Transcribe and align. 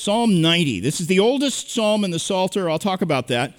Psalm 0.00 0.40
90. 0.40 0.80
This 0.80 0.98
is 0.98 1.08
the 1.08 1.20
oldest 1.20 1.70
psalm 1.70 2.04
in 2.04 2.10
the 2.10 2.18
Psalter. 2.18 2.70
I'll 2.70 2.78
talk 2.78 3.02
about 3.02 3.28
that. 3.28 3.52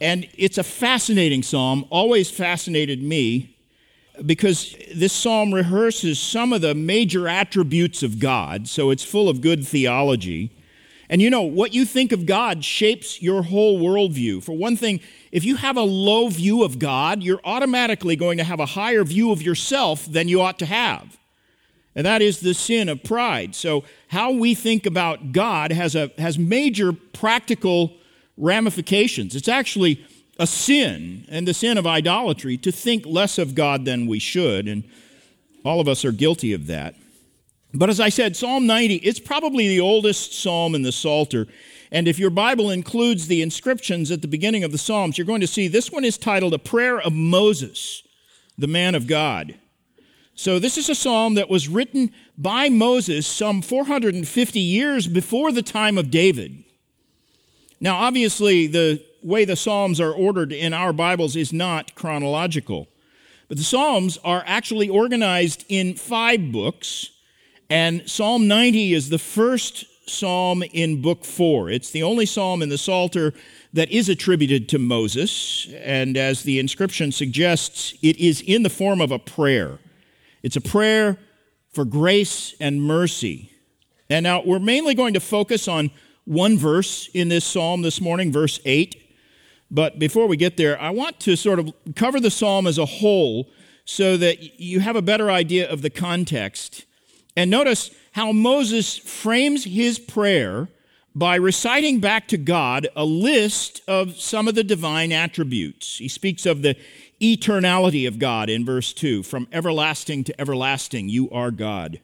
And 0.00 0.28
it's 0.38 0.58
a 0.58 0.62
fascinating 0.62 1.42
psalm, 1.42 1.86
always 1.90 2.30
fascinated 2.30 3.02
me, 3.02 3.56
because 4.24 4.76
this 4.94 5.12
psalm 5.12 5.52
rehearses 5.52 6.20
some 6.20 6.52
of 6.52 6.60
the 6.60 6.76
major 6.76 7.26
attributes 7.26 8.04
of 8.04 8.20
God, 8.20 8.68
so 8.68 8.90
it's 8.90 9.02
full 9.02 9.28
of 9.28 9.40
good 9.40 9.66
theology. 9.66 10.52
And 11.08 11.20
you 11.20 11.30
know, 11.30 11.42
what 11.42 11.74
you 11.74 11.84
think 11.84 12.12
of 12.12 12.26
God 12.26 12.64
shapes 12.64 13.20
your 13.20 13.42
whole 13.42 13.80
worldview. 13.80 14.44
For 14.44 14.52
one 14.52 14.76
thing, 14.76 15.00
if 15.32 15.44
you 15.44 15.56
have 15.56 15.76
a 15.76 15.82
low 15.82 16.28
view 16.28 16.62
of 16.62 16.78
God, 16.78 17.24
you're 17.24 17.40
automatically 17.42 18.14
going 18.14 18.38
to 18.38 18.44
have 18.44 18.60
a 18.60 18.66
higher 18.66 19.02
view 19.02 19.32
of 19.32 19.42
yourself 19.42 20.06
than 20.06 20.28
you 20.28 20.40
ought 20.40 20.60
to 20.60 20.66
have. 20.66 21.18
And 21.94 22.06
that 22.06 22.22
is 22.22 22.40
the 22.40 22.54
sin 22.54 22.88
of 22.88 23.02
pride. 23.02 23.54
So, 23.54 23.84
how 24.08 24.30
we 24.30 24.54
think 24.54 24.86
about 24.86 25.32
God 25.32 25.72
has, 25.72 25.94
a, 25.96 26.10
has 26.18 26.38
major 26.38 26.92
practical 26.92 27.96
ramifications. 28.36 29.34
It's 29.34 29.48
actually 29.48 30.04
a 30.38 30.46
sin, 30.46 31.26
and 31.28 31.46
the 31.46 31.54
sin 31.54 31.76
of 31.76 31.86
idolatry, 31.86 32.56
to 32.58 32.72
think 32.72 33.04
less 33.04 33.38
of 33.38 33.54
God 33.54 33.84
than 33.84 34.06
we 34.06 34.18
should. 34.18 34.68
And 34.68 34.84
all 35.64 35.80
of 35.80 35.88
us 35.88 36.04
are 36.04 36.12
guilty 36.12 36.52
of 36.52 36.66
that. 36.68 36.94
But 37.72 37.90
as 37.90 38.00
I 38.00 38.08
said, 38.08 38.36
Psalm 38.36 38.66
90, 38.66 38.96
it's 38.96 39.20
probably 39.20 39.68
the 39.68 39.80
oldest 39.80 40.32
psalm 40.32 40.74
in 40.74 40.82
the 40.82 40.92
Psalter. 40.92 41.46
And 41.92 42.08
if 42.08 42.18
your 42.18 42.30
Bible 42.30 42.70
includes 42.70 43.26
the 43.26 43.42
inscriptions 43.42 44.10
at 44.10 44.22
the 44.22 44.28
beginning 44.28 44.64
of 44.64 44.72
the 44.72 44.78
Psalms, 44.78 45.18
you're 45.18 45.26
going 45.26 45.40
to 45.40 45.46
see 45.46 45.68
this 45.68 45.90
one 45.90 46.04
is 46.04 46.18
titled 46.18 46.54
A 46.54 46.58
Prayer 46.58 47.00
of 47.00 47.12
Moses, 47.12 48.02
the 48.56 48.66
man 48.66 48.94
of 48.94 49.06
God. 49.06 49.56
So 50.40 50.58
this 50.58 50.78
is 50.78 50.88
a 50.88 50.94
psalm 50.94 51.34
that 51.34 51.50
was 51.50 51.68
written 51.68 52.12
by 52.38 52.70
Moses 52.70 53.26
some 53.26 53.60
450 53.60 54.58
years 54.58 55.06
before 55.06 55.52
the 55.52 55.60
time 55.60 55.98
of 55.98 56.10
David. 56.10 56.64
Now, 57.78 57.96
obviously, 57.98 58.66
the 58.66 59.04
way 59.22 59.44
the 59.44 59.54
Psalms 59.54 60.00
are 60.00 60.14
ordered 60.14 60.50
in 60.50 60.72
our 60.72 60.94
Bibles 60.94 61.36
is 61.36 61.52
not 61.52 61.94
chronological, 61.94 62.88
but 63.48 63.58
the 63.58 63.64
Psalms 63.64 64.16
are 64.24 64.42
actually 64.46 64.88
organized 64.88 65.66
in 65.68 65.92
five 65.94 66.50
books 66.50 67.10
and 67.68 68.08
Psalm 68.08 68.48
90 68.48 68.94
is 68.94 69.10
the 69.10 69.18
first 69.18 69.84
psalm 70.08 70.62
in 70.72 71.02
book 71.02 71.26
four. 71.26 71.68
It's 71.68 71.90
the 71.90 72.02
only 72.02 72.24
psalm 72.24 72.62
in 72.62 72.70
the 72.70 72.78
Psalter 72.78 73.34
that 73.74 73.90
is 73.90 74.08
attributed 74.08 74.70
to 74.70 74.78
Moses. 74.78 75.68
And 75.82 76.16
as 76.16 76.44
the 76.44 76.58
inscription 76.58 77.12
suggests, 77.12 77.92
it 78.00 78.16
is 78.16 78.40
in 78.40 78.62
the 78.62 78.70
form 78.70 79.02
of 79.02 79.12
a 79.12 79.18
prayer. 79.18 79.78
It's 80.42 80.56
a 80.56 80.60
prayer 80.60 81.18
for 81.72 81.84
grace 81.84 82.54
and 82.60 82.82
mercy. 82.82 83.52
And 84.08 84.24
now 84.24 84.42
we're 84.44 84.58
mainly 84.58 84.94
going 84.94 85.14
to 85.14 85.20
focus 85.20 85.68
on 85.68 85.90
one 86.24 86.58
verse 86.58 87.08
in 87.14 87.28
this 87.28 87.44
psalm 87.44 87.82
this 87.82 88.00
morning, 88.00 88.32
verse 88.32 88.60
8. 88.64 88.96
But 89.70 89.98
before 89.98 90.26
we 90.26 90.36
get 90.36 90.56
there, 90.56 90.80
I 90.80 90.90
want 90.90 91.20
to 91.20 91.36
sort 91.36 91.58
of 91.58 91.72
cover 91.94 92.18
the 92.18 92.30
psalm 92.30 92.66
as 92.66 92.78
a 92.78 92.86
whole 92.86 93.48
so 93.84 94.16
that 94.16 94.60
you 94.60 94.80
have 94.80 94.96
a 94.96 95.02
better 95.02 95.30
idea 95.30 95.70
of 95.70 95.82
the 95.82 95.90
context 95.90 96.84
and 97.36 97.50
notice 97.50 97.90
how 98.12 98.32
Moses 98.32 98.98
frames 98.98 99.64
his 99.64 99.98
prayer 99.98 100.68
by 101.14 101.36
reciting 101.36 102.00
back 102.00 102.28
to 102.28 102.36
God 102.36 102.88
a 102.96 103.04
list 103.04 103.80
of 103.88 104.16
some 104.16 104.48
of 104.48 104.54
the 104.54 104.64
divine 104.64 105.12
attributes. 105.12 105.98
He 105.98 106.08
speaks 106.08 106.46
of 106.46 106.62
the 106.62 106.76
eternality 107.20 108.08
of 108.08 108.18
God 108.18 108.48
in 108.48 108.64
verse 108.64 108.92
2 108.92 109.22
from 109.22 109.48
everlasting 109.52 110.24
to 110.24 110.40
everlasting, 110.40 111.08
you 111.08 111.30
are 111.30 111.50
God. 111.50 112.00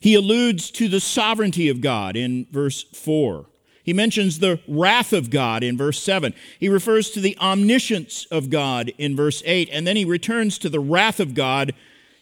He 0.00 0.14
alludes 0.14 0.70
to 0.72 0.88
the 0.88 1.00
sovereignty 1.00 1.68
of 1.68 1.80
God 1.80 2.16
in 2.16 2.46
verse 2.50 2.82
4. 2.82 3.46
He 3.82 3.92
mentions 3.92 4.38
the 4.38 4.60
wrath 4.68 5.12
of 5.12 5.30
God 5.30 5.62
in 5.62 5.76
verse 5.76 6.02
7. 6.02 6.34
He 6.58 6.68
refers 6.68 7.10
to 7.10 7.20
the 7.20 7.36
omniscience 7.38 8.26
of 8.26 8.50
God 8.50 8.92
in 8.98 9.16
verse 9.16 9.42
8. 9.44 9.68
And 9.72 9.86
then 9.86 9.96
he 9.96 10.04
returns 10.04 10.58
to 10.58 10.68
the 10.68 10.80
wrath 10.80 11.20
of 11.20 11.34
God 11.34 11.74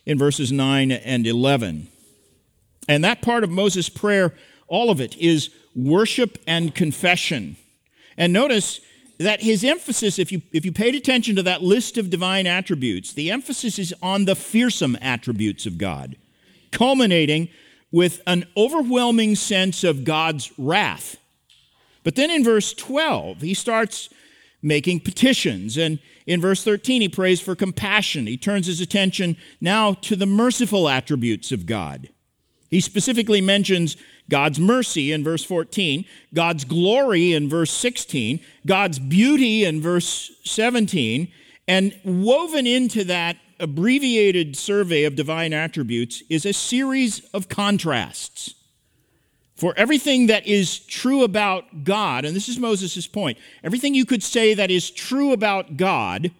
in 0.06 0.18
verses 0.18 0.50
9 0.50 0.90
and 0.90 1.26
11. 1.26 1.88
And 2.88 3.04
that 3.04 3.22
part 3.22 3.44
of 3.44 3.50
Moses' 3.50 3.88
prayer, 3.88 4.34
all 4.66 4.90
of 4.90 5.00
it, 5.00 5.16
is 5.18 5.50
worship 5.76 6.38
and 6.46 6.74
confession. 6.74 7.56
And 8.16 8.32
notice 8.32 8.80
that 9.18 9.42
his 9.42 9.64
emphasis, 9.64 10.18
if 10.18 10.30
you, 10.30 10.42
if 10.52 10.64
you 10.64 10.72
paid 10.72 10.94
attention 10.94 11.36
to 11.36 11.42
that 11.42 11.62
list 11.62 11.98
of 11.98 12.10
divine 12.10 12.46
attributes, 12.46 13.12
the 13.12 13.30
emphasis 13.30 13.78
is 13.78 13.94
on 14.00 14.24
the 14.24 14.36
fearsome 14.36 14.96
attributes 15.00 15.66
of 15.66 15.76
God, 15.76 16.16
culminating 16.70 17.48
with 17.90 18.20
an 18.26 18.46
overwhelming 18.56 19.34
sense 19.34 19.82
of 19.82 20.04
God's 20.04 20.52
wrath. 20.56 21.16
But 22.04 22.14
then 22.14 22.30
in 22.30 22.44
verse 22.44 22.72
12, 22.72 23.40
he 23.40 23.54
starts 23.54 24.08
making 24.62 25.00
petitions. 25.00 25.76
And 25.76 25.98
in 26.26 26.40
verse 26.40 26.62
13, 26.62 27.00
he 27.00 27.08
prays 27.08 27.40
for 27.40 27.56
compassion. 27.56 28.26
He 28.26 28.36
turns 28.36 28.66
his 28.66 28.80
attention 28.80 29.36
now 29.60 29.94
to 29.94 30.16
the 30.16 30.26
merciful 30.26 30.88
attributes 30.88 31.52
of 31.52 31.66
God. 31.66 32.08
He 32.70 32.80
specifically 32.80 33.40
mentions 33.40 33.96
God's 34.30 34.60
mercy 34.60 35.12
in 35.12 35.24
verse 35.24 35.44
14, 35.44 36.04
God's 36.34 36.64
glory 36.64 37.32
in 37.32 37.48
verse 37.48 37.70
16, 37.70 38.40
God's 38.66 38.98
beauty 38.98 39.64
in 39.64 39.80
verse 39.80 40.30
17, 40.44 41.28
and 41.66 41.98
woven 42.04 42.66
into 42.66 43.04
that 43.04 43.36
abbreviated 43.60 44.56
survey 44.56 45.04
of 45.04 45.16
divine 45.16 45.52
attributes 45.52 46.22
is 46.28 46.46
a 46.46 46.52
series 46.52 47.20
of 47.32 47.48
contrasts. 47.48 48.54
For 49.56 49.74
everything 49.76 50.28
that 50.28 50.46
is 50.46 50.78
true 50.78 51.24
about 51.24 51.82
God, 51.82 52.24
and 52.24 52.36
this 52.36 52.48
is 52.48 52.60
Moses' 52.60 53.08
point, 53.08 53.38
everything 53.64 53.94
you 53.94 54.06
could 54.06 54.22
say 54.22 54.54
that 54.54 54.70
is 54.70 54.88
true 54.90 55.32
about 55.32 55.76
God, 55.76 56.30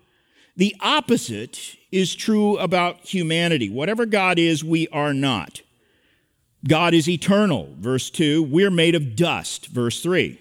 the 0.57 0.77
opposite 0.81 1.77
is 1.91 2.15
true 2.15 2.57
about 2.59 3.01
humanity. 3.01 3.71
Whatever 3.71 4.07
God 4.07 4.39
is, 4.39 4.63
we 4.63 4.87
are 4.89 5.13
not. 5.13 5.63
God 6.67 6.95
is 6.95 7.09
eternal, 7.09 7.75
verse 7.79 8.11
2. 8.11 8.43
We're 8.43 8.71
made 8.71 8.95
of 8.95 9.15
dust, 9.15 9.67
verse 9.67 10.03
3. 10.03 10.41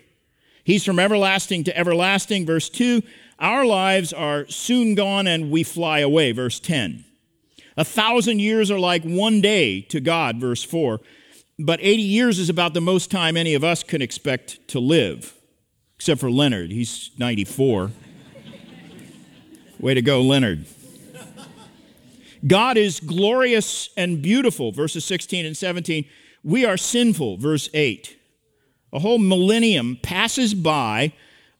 He's 0.64 0.84
from 0.84 1.00
everlasting 1.00 1.64
to 1.66 1.78
everlasting, 1.78 2.46
verse 2.46 2.70
2. 2.70 3.02
Our 3.40 3.66
lives 3.66 4.14
are 4.14 4.48
soon 4.48 4.96
gone 4.96 5.28
and 5.28 5.52
we 5.52 5.64
fly 5.64 6.00
away, 6.00 6.32
verse 6.32 6.60
10. 6.60 7.06
A 7.78 7.86
thousand 7.86 8.40
years 8.40 8.72
are 8.72 8.80
like 8.80 9.04
one 9.04 9.40
day 9.40 9.82
to 9.82 10.00
God, 10.00 10.38
verse 10.38 10.64
4. 10.64 11.00
But 11.60 11.80
80 11.82 12.02
years 12.02 12.40
is 12.40 12.50
about 12.50 12.74
the 12.74 12.82
most 12.82 13.12
time 13.12 13.38
any 13.38 13.54
of 13.54 13.64
us 13.64 13.84
can 13.84 14.02
expect 14.02 14.68
to 14.70 14.80
live, 14.80 15.36
except 15.96 16.20
for 16.20 16.32
Leonard. 16.32 16.72
He's 16.72 17.12
94. 17.18 17.92
Way 19.80 19.94
to 19.94 20.02
go, 20.02 20.22
Leonard. 20.22 20.66
God 22.46 22.78
is 22.78 23.00
glorious 23.00 23.90
and 23.98 24.22
beautiful, 24.22 24.72
verses 24.72 25.06
16 25.06 25.46
and 25.46 25.58
17. 25.58 26.06
We 26.44 26.66
are 26.66 26.78
sinful, 26.78 27.38
verse 27.38 27.70
8. 27.74 28.18
A 28.94 29.00
whole 29.00 29.18
millennium 29.18 29.98
passes 30.02 30.54
by 30.54 31.14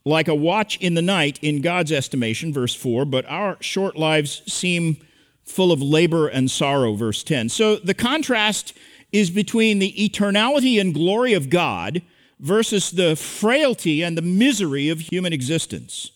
like 0.06 0.28
a 0.28 0.36
watch 0.36 0.78
in 0.78 0.94
the 0.94 1.02
night 1.02 1.38
in 1.42 1.62
God's 1.62 1.92
estimation, 1.92 2.54
verse 2.54 2.74
4, 2.74 3.06
but 3.06 3.26
our 3.26 3.58
short 3.60 3.98
lives 3.98 4.42
seem 4.52 4.98
full 5.44 5.72
of 5.72 5.82
labor 5.82 6.28
and 6.28 6.50
sorrow, 6.50 6.94
verse 6.94 7.24
10. 7.24 7.50
So 7.50 7.76
the 7.76 7.94
contrast 7.94 8.74
is 9.12 9.30
between 9.30 9.80
the 9.80 9.94
eternality 9.94 10.80
and 10.80 10.94
glory 10.94 11.34
of 11.34 11.50
God 11.50 12.02
versus 12.40 12.92
the 12.92 13.16
frailty 13.16 14.02
and 14.04 14.18
the 14.18 14.22
misery 14.22 14.90
of 14.90 15.00
human 15.00 15.34
existence. 15.34 16.12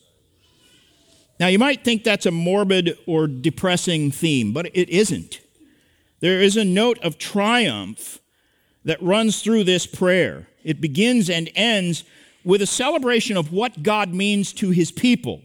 Now, 1.42 1.48
you 1.48 1.58
might 1.58 1.84
think 1.84 2.04
that's 2.04 2.28
a 2.28 2.32
morbid 2.32 3.00
or 3.08 3.26
depressing 3.26 4.12
theme, 4.12 4.54
but 4.54 4.68
it 4.76 4.88
isn't. 4.90 5.42
There 6.20 6.40
is 6.40 6.56
a 6.56 6.64
note 6.64 7.00
of 7.00 7.18
triumph 7.18 8.20
that 8.86 9.02
runs 9.02 9.42
through 9.42 9.64
this 9.64 9.88
prayer. 9.88 10.48
It 10.64 10.80
begins 10.80 11.32
and 11.32 11.50
ends 11.56 12.04
with 12.44 12.62
a 12.62 12.68
celebration 12.68 13.38
of 13.38 13.52
what 13.52 13.82
God 13.82 14.14
means 14.14 14.54
to 14.54 14.70
his 14.70 14.92
people. 14.92 15.42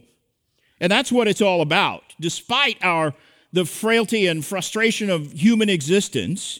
And 0.79 0.91
that's 0.91 1.11
what 1.11 1.27
it's 1.27 1.41
all 1.41 1.61
about. 1.61 2.03
Despite 2.19 2.77
our 2.83 3.15
the 3.51 3.65
frailty 3.65 4.27
and 4.27 4.45
frustration 4.45 5.09
of 5.09 5.31
human 5.31 5.67
existence, 5.67 6.59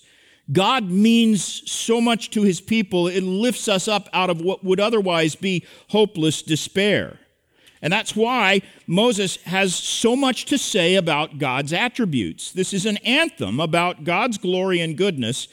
God 0.51 0.89
means 0.89 1.69
so 1.71 2.01
much 2.01 2.31
to 2.31 2.41
his 2.41 2.59
people, 2.59 3.07
it 3.07 3.21
lifts 3.21 3.67
us 3.67 3.87
up 3.87 4.09
out 4.13 4.31
of 4.31 4.41
what 4.41 4.63
would 4.63 4.79
otherwise 4.79 5.35
be 5.35 5.63
hopeless 5.89 6.41
despair. 6.41 7.19
And 7.81 7.93
that's 7.93 8.15
why 8.15 8.61
Moses 8.87 9.37
has 9.43 9.75
so 9.75 10.15
much 10.15 10.45
to 10.45 10.57
say 10.57 10.95
about 10.95 11.37
God's 11.37 11.73
attributes. 11.73 12.51
This 12.51 12.73
is 12.73 12.85
an 12.85 12.97
anthem 12.97 13.59
about 13.59 14.03
God's 14.03 14.37
glory 14.37 14.79
and 14.79 14.97
goodness. 14.97 15.47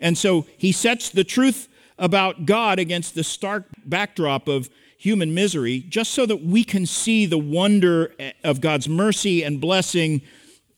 And 0.00 0.18
so 0.18 0.46
he 0.56 0.72
sets 0.72 1.10
the 1.10 1.24
truth 1.24 1.68
about 1.98 2.46
God 2.46 2.78
against 2.78 3.14
the 3.14 3.24
stark 3.24 3.66
backdrop 3.84 4.48
of 4.48 4.70
human 4.96 5.32
misery, 5.32 5.80
just 5.88 6.10
so 6.10 6.26
that 6.26 6.42
we 6.42 6.64
can 6.64 6.84
see 6.84 7.24
the 7.24 7.38
wonder 7.38 8.12
of 8.42 8.60
God's 8.60 8.88
mercy 8.88 9.44
and 9.44 9.60
blessing 9.60 10.22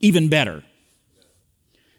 even 0.01 0.29
better. 0.29 0.63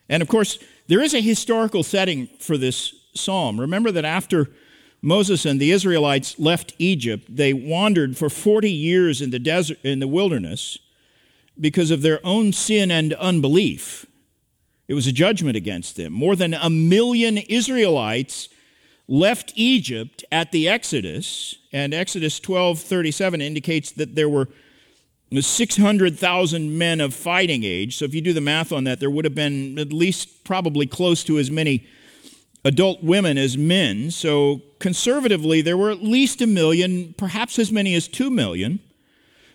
And 0.08 0.22
of 0.22 0.30
course, 0.30 0.60
there 0.88 1.02
is 1.02 1.16
a 1.16 1.22
historical 1.22 1.82
setting 1.82 2.28
for 2.40 2.58
this 2.58 2.94
psalm. 3.16 3.60
Remember 3.60 3.92
that 3.92 4.06
after 4.06 4.50
Moses 5.02 5.46
and 5.46 5.60
the 5.60 5.72
Israelites 5.72 6.38
left 6.38 6.74
Egypt, 6.78 7.26
they 7.36 7.54
wandered 7.54 8.18
for 8.18 8.30
40 8.30 8.72
years 8.72 9.22
in 9.22 9.32
the 9.32 9.40
desert 9.40 9.80
in 9.84 10.00
the 10.00 10.08
wilderness 10.08 10.78
because 11.60 11.92
of 11.92 12.02
their 12.02 12.20
own 12.24 12.54
sin 12.54 12.92
and 12.92 13.14
unbelief. 13.14 14.06
It 14.88 14.94
was 14.94 15.08
a 15.08 15.12
judgment 15.12 15.56
against 15.56 15.96
them. 15.96 16.14
More 16.14 16.36
than 16.36 16.54
a 16.54 16.70
million 16.70 17.38
Israelites 17.38 18.50
left 19.08 19.54
Egypt 19.56 20.24
at 20.32 20.52
the 20.52 20.68
Exodus, 20.68 21.56
and 21.74 21.94
Exodus 21.94 22.40
12:37 22.40 23.42
indicates 23.42 23.92
that 23.92 24.16
there 24.16 24.30
were 24.30 24.50
600,000 25.34 26.78
men 26.78 27.00
of 27.00 27.14
fighting 27.14 27.64
age. 27.64 27.98
So 27.98 28.06
if 28.06 28.14
you 28.14 28.22
do 28.22 28.34
the 28.34 28.42
math 28.42 28.72
on 28.72 28.84
that, 28.84 29.00
there 29.00 29.10
would 29.10 29.26
have 29.26 29.36
been 29.36 29.80
at 29.80 29.94
least 29.94 30.44
probably 30.44 30.86
close 30.86 31.24
to 31.24 31.40
as 31.40 31.50
many 31.50 31.88
adult 32.64 33.04
women 33.04 33.38
as 33.38 33.58
men. 33.58 34.12
So 34.12 34.62
conservatively, 34.80 35.62
there 35.62 35.78
were 35.78 35.92
at 35.92 36.04
least 36.04 36.42
a 36.42 36.48
million, 36.48 37.14
perhaps 37.18 37.58
as 37.60 37.72
many 37.72 37.96
as 37.96 38.08
two 38.08 38.30
million. 38.30 38.80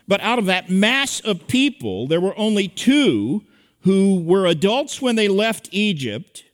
But 0.08 0.20
out 0.20 0.38
of 0.38 0.46
that 0.46 0.70
mass 0.70 1.20
of 1.20 1.48
people, 1.48 2.06
there 2.06 2.20
were 2.20 2.36
only 2.38 2.68
two 2.68 3.42
who 3.80 4.20
were 4.20 4.46
adults 4.46 5.00
when 5.00 5.16
they 5.16 5.28
left 5.28 5.68
Egypt 5.72 6.44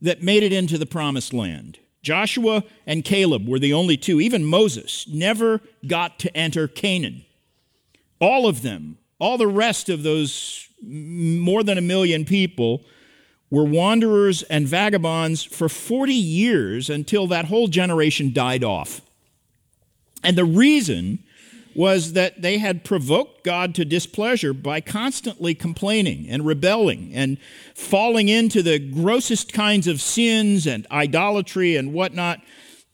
that 0.00 0.22
made 0.22 0.42
it 0.42 0.52
into 0.52 0.78
the 0.78 0.86
promised 0.86 1.32
land. 1.32 1.78
Joshua 2.02 2.64
and 2.86 3.04
Caleb 3.04 3.46
were 3.46 3.58
the 3.58 3.74
only 3.74 3.96
two. 3.96 4.20
Even 4.20 4.44
Moses 4.44 5.06
never 5.08 5.60
got 5.86 6.18
to 6.20 6.34
enter 6.36 6.66
Canaan. 6.66 7.24
All 8.20 8.46
of 8.46 8.62
them, 8.62 8.98
all 9.18 9.36
the 9.36 9.46
rest 9.46 9.88
of 9.88 10.02
those 10.02 10.66
more 10.82 11.62
than 11.62 11.76
a 11.78 11.82
million 11.82 12.24
people, 12.24 12.82
were 13.50 13.64
wanderers 13.64 14.42
and 14.44 14.66
vagabonds 14.66 15.42
for 15.42 15.68
40 15.68 16.14
years 16.14 16.88
until 16.88 17.26
that 17.26 17.46
whole 17.46 17.66
generation 17.66 18.32
died 18.32 18.62
off. 18.62 19.00
And 20.22 20.36
the 20.36 20.44
reason 20.44 21.20
was 21.74 22.12
that 22.12 22.42
they 22.42 22.58
had 22.58 22.84
provoked 22.84 23.44
God 23.44 23.74
to 23.76 23.84
displeasure 23.84 24.52
by 24.52 24.80
constantly 24.80 25.54
complaining 25.54 26.28
and 26.28 26.44
rebelling 26.44 27.12
and 27.14 27.38
falling 27.74 28.28
into 28.28 28.62
the 28.62 28.78
grossest 28.78 29.52
kinds 29.52 29.86
of 29.86 30.00
sins 30.00 30.66
and 30.66 30.86
idolatry 30.90 31.76
and 31.76 31.92
whatnot. 31.92 32.40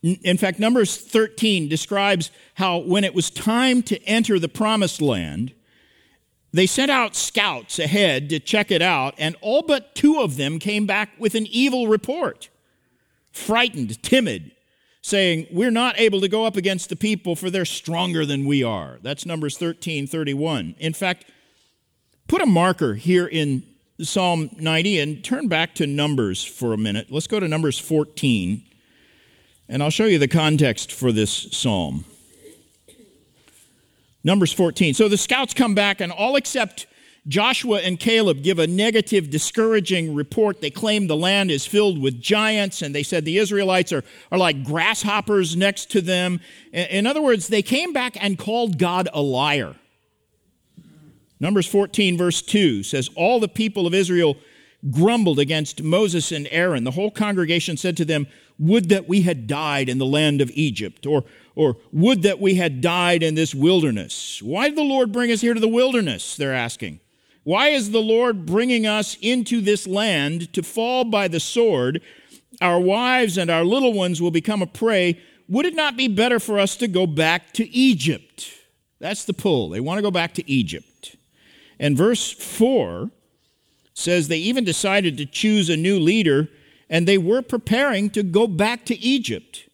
In 0.03 0.37
fact, 0.37 0.59
Numbers 0.59 0.95
13 0.95 1.67
describes 1.67 2.29
how 2.55 2.77
when 2.77 3.03
it 3.03 3.15
was 3.15 3.29
time 3.29 3.81
to 3.83 4.01
enter 4.03 4.37
the 4.37 4.49
promised 4.49 5.01
land, 5.01 5.53
they 6.57 6.65
sent 6.65 6.89
out 6.89 7.15
scouts 7.15 7.77
ahead 7.77 8.29
to 8.29 8.39
check 8.39 8.71
it 8.71 8.81
out, 8.81 9.13
and 9.17 9.35
all 9.41 9.61
but 9.61 9.93
two 9.95 10.19
of 10.19 10.37
them 10.37 10.59
came 10.59 10.85
back 10.85 11.09
with 11.19 11.35
an 11.35 11.45
evil 11.47 11.87
report. 11.87 12.49
Frightened, 13.31 14.01
timid, 14.01 14.51
saying, 15.01 15.47
We're 15.51 15.71
not 15.71 15.99
able 15.99 16.21
to 16.21 16.27
go 16.27 16.45
up 16.45 16.55
against 16.55 16.89
the 16.89 16.95
people, 16.95 17.35
for 17.35 17.49
they're 17.49 17.65
stronger 17.65 18.25
than 18.25 18.45
we 18.45 18.63
are. 18.63 18.97
That's 19.01 19.25
Numbers 19.25 19.57
13 19.57 20.07
31. 20.07 20.75
In 20.79 20.93
fact, 20.93 21.25
put 22.27 22.41
a 22.41 22.45
marker 22.45 22.95
here 22.95 23.27
in 23.27 23.63
Psalm 24.01 24.49
90 24.57 24.99
and 24.99 25.23
turn 25.23 25.47
back 25.47 25.75
to 25.75 25.87
Numbers 25.87 26.43
for 26.43 26.73
a 26.73 26.77
minute. 26.77 27.11
Let's 27.11 27.27
go 27.27 27.39
to 27.39 27.47
Numbers 27.47 27.77
14, 27.77 28.63
and 29.69 29.83
I'll 29.83 29.89
show 29.89 30.05
you 30.05 30.17
the 30.17 30.27
context 30.27 30.91
for 30.91 31.11
this 31.11 31.31
psalm. 31.51 32.05
Numbers 34.27 34.51
14. 34.51 34.93
So 34.93 35.07
the 35.07 35.15
scouts 35.15 35.53
come 35.53 35.73
back, 35.73 36.01
and 36.01 36.11
all 36.11 36.35
except 36.35 36.85
Joshua 37.29 37.79
and 37.79 37.97
Caleb 37.97 38.43
give 38.43 38.59
a 38.59 38.67
negative, 38.67 39.29
discouraging 39.29 40.13
report. 40.13 40.59
They 40.59 40.69
claim 40.69 41.07
the 41.07 41.15
land 41.15 41.49
is 41.49 41.65
filled 41.65 42.01
with 42.01 42.21
giants, 42.21 42.81
and 42.81 42.93
they 42.93 43.03
said 43.03 43.23
the 43.23 43.37
Israelites 43.37 43.93
are, 43.93 44.03
are 44.29 44.37
like 44.37 44.65
grasshoppers 44.65 45.55
next 45.55 45.89
to 45.91 46.01
them. 46.01 46.41
In 46.73 47.07
other 47.07 47.21
words, 47.21 47.47
they 47.47 47.61
came 47.61 47.93
back 47.93 48.21
and 48.21 48.37
called 48.37 48.77
God 48.77 49.07
a 49.13 49.21
liar. 49.21 49.77
Numbers 51.39 51.67
14, 51.67 52.17
verse 52.17 52.41
2 52.41 52.83
says, 52.83 53.09
All 53.15 53.39
the 53.39 53.47
people 53.47 53.87
of 53.87 53.93
Israel 53.93 54.35
grumbled 54.91 55.39
against 55.39 55.83
Moses 55.83 56.33
and 56.33 56.49
Aaron. 56.51 56.83
The 56.83 56.91
whole 56.91 57.11
congregation 57.11 57.77
said 57.77 57.95
to 57.95 58.03
them, 58.03 58.27
Would 58.59 58.89
that 58.89 59.07
we 59.07 59.21
had 59.21 59.47
died 59.47 59.87
in 59.87 59.99
the 59.99 60.05
land 60.05 60.41
of 60.41 60.51
Egypt, 60.53 61.05
or 61.05 61.23
or 61.57 61.75
would 61.91 62.21
that 62.21 62.39
we 62.39 62.53
had 62.53 62.81
died 62.81 63.23
in 63.23 63.33
this 63.33 63.55
wilderness. 63.55 64.43
Why 64.43 64.69
did 64.69 64.77
the 64.77 64.83
Lord 64.83 65.11
bring 65.11 65.31
us 65.31 65.41
here 65.41 65.55
to 65.55 65.59
the 65.59 65.67
wilderness? 65.67 66.37
They're 66.37 66.53
asking. 66.53 66.99
Why 67.43 67.69
is 67.69 67.89
the 67.89 67.99
Lord 67.99 68.45
bringing 68.45 68.85
us 68.85 69.17
into 69.23 69.59
this 69.59 69.87
land 69.87 70.53
to 70.53 70.61
fall 70.61 71.03
by 71.03 71.27
the 71.27 71.39
sword? 71.39 72.03
Our 72.61 72.79
wives 72.79 73.39
and 73.39 73.49
our 73.49 73.63
little 73.63 73.93
ones 73.93 74.21
will 74.21 74.29
become 74.29 74.61
a 74.61 74.67
prey. 74.67 75.19
Would 75.49 75.65
it 75.65 75.73
not 75.73 75.97
be 75.97 76.07
better 76.07 76.39
for 76.39 76.59
us 76.59 76.75
to 76.75 76.87
go 76.87 77.07
back 77.07 77.53
to 77.53 77.67
Egypt? 77.69 78.51
That's 78.99 79.25
the 79.25 79.33
pull. 79.33 79.69
They 79.69 79.79
want 79.79 79.97
to 79.97 80.03
go 80.03 80.11
back 80.11 80.35
to 80.35 80.47
Egypt. 80.47 81.15
And 81.79 81.97
verse 81.97 82.31
4 82.31 83.09
says 83.95 84.27
they 84.27 84.37
even 84.37 84.63
decided 84.63 85.17
to 85.17 85.25
choose 85.25 85.71
a 85.71 85.77
new 85.77 85.99
leader 85.99 86.49
and 86.87 87.07
they 87.07 87.17
were 87.17 87.41
preparing 87.41 88.11
to 88.11 88.21
go 88.21 88.45
back 88.45 88.85
to 88.85 88.99
Egypt. 88.99 89.66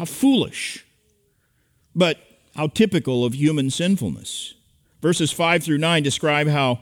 How 0.00 0.06
foolish, 0.06 0.86
but 1.94 2.16
how 2.56 2.68
typical 2.68 3.22
of 3.22 3.34
human 3.34 3.68
sinfulness. 3.68 4.54
Verses 5.02 5.30
5 5.30 5.62
through 5.62 5.76
9 5.76 6.02
describe 6.02 6.48
how 6.48 6.80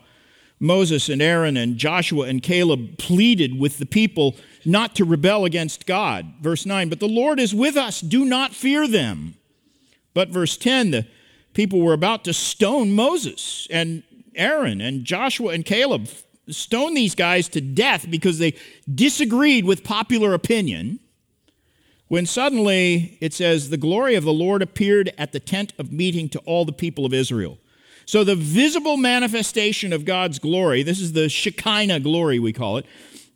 Moses 0.60 1.08
and 1.08 1.20
Aaron 1.20 1.56
and 1.56 1.78
Joshua 1.78 2.28
and 2.28 2.40
Caleb 2.40 2.96
pleaded 2.96 3.58
with 3.58 3.78
the 3.78 3.86
people 3.86 4.36
not 4.64 4.94
to 4.94 5.04
rebel 5.04 5.44
against 5.44 5.84
God. 5.84 6.34
Verse 6.40 6.64
9, 6.64 6.88
but 6.88 7.00
the 7.00 7.08
Lord 7.08 7.40
is 7.40 7.52
with 7.52 7.76
us, 7.76 8.00
do 8.00 8.24
not 8.24 8.54
fear 8.54 8.86
them. 8.86 9.34
But 10.14 10.28
verse 10.28 10.56
10, 10.56 10.92
the 10.92 11.06
people 11.54 11.80
were 11.80 11.94
about 11.94 12.22
to 12.22 12.32
stone 12.32 12.92
Moses 12.92 13.66
and 13.68 14.04
Aaron 14.36 14.80
and 14.80 15.04
Joshua 15.04 15.54
and 15.54 15.64
Caleb, 15.64 16.08
stone 16.50 16.94
these 16.94 17.16
guys 17.16 17.48
to 17.48 17.60
death 17.60 18.08
because 18.08 18.38
they 18.38 18.54
disagreed 18.94 19.64
with 19.64 19.82
popular 19.82 20.34
opinion 20.34 21.00
when 22.08 22.26
suddenly 22.26 23.16
it 23.20 23.32
says, 23.32 23.70
The 23.70 23.76
glory 23.76 24.14
of 24.14 24.24
the 24.24 24.32
Lord 24.32 24.62
appeared 24.62 25.12
at 25.16 25.32
the 25.32 25.40
tent 25.40 25.72
of 25.78 25.92
meeting 25.92 26.28
to 26.30 26.38
all 26.40 26.64
the 26.64 26.72
people 26.72 27.06
of 27.06 27.14
Israel. 27.14 27.58
So 28.06 28.24
the 28.24 28.34
visible 28.34 28.96
manifestation 28.96 29.92
of 29.92 30.06
God's 30.06 30.38
glory, 30.38 30.82
this 30.82 31.00
is 31.00 31.12
the 31.12 31.28
Shekinah 31.28 32.00
glory, 32.00 32.38
we 32.38 32.54
call 32.54 32.78
it, 32.78 32.86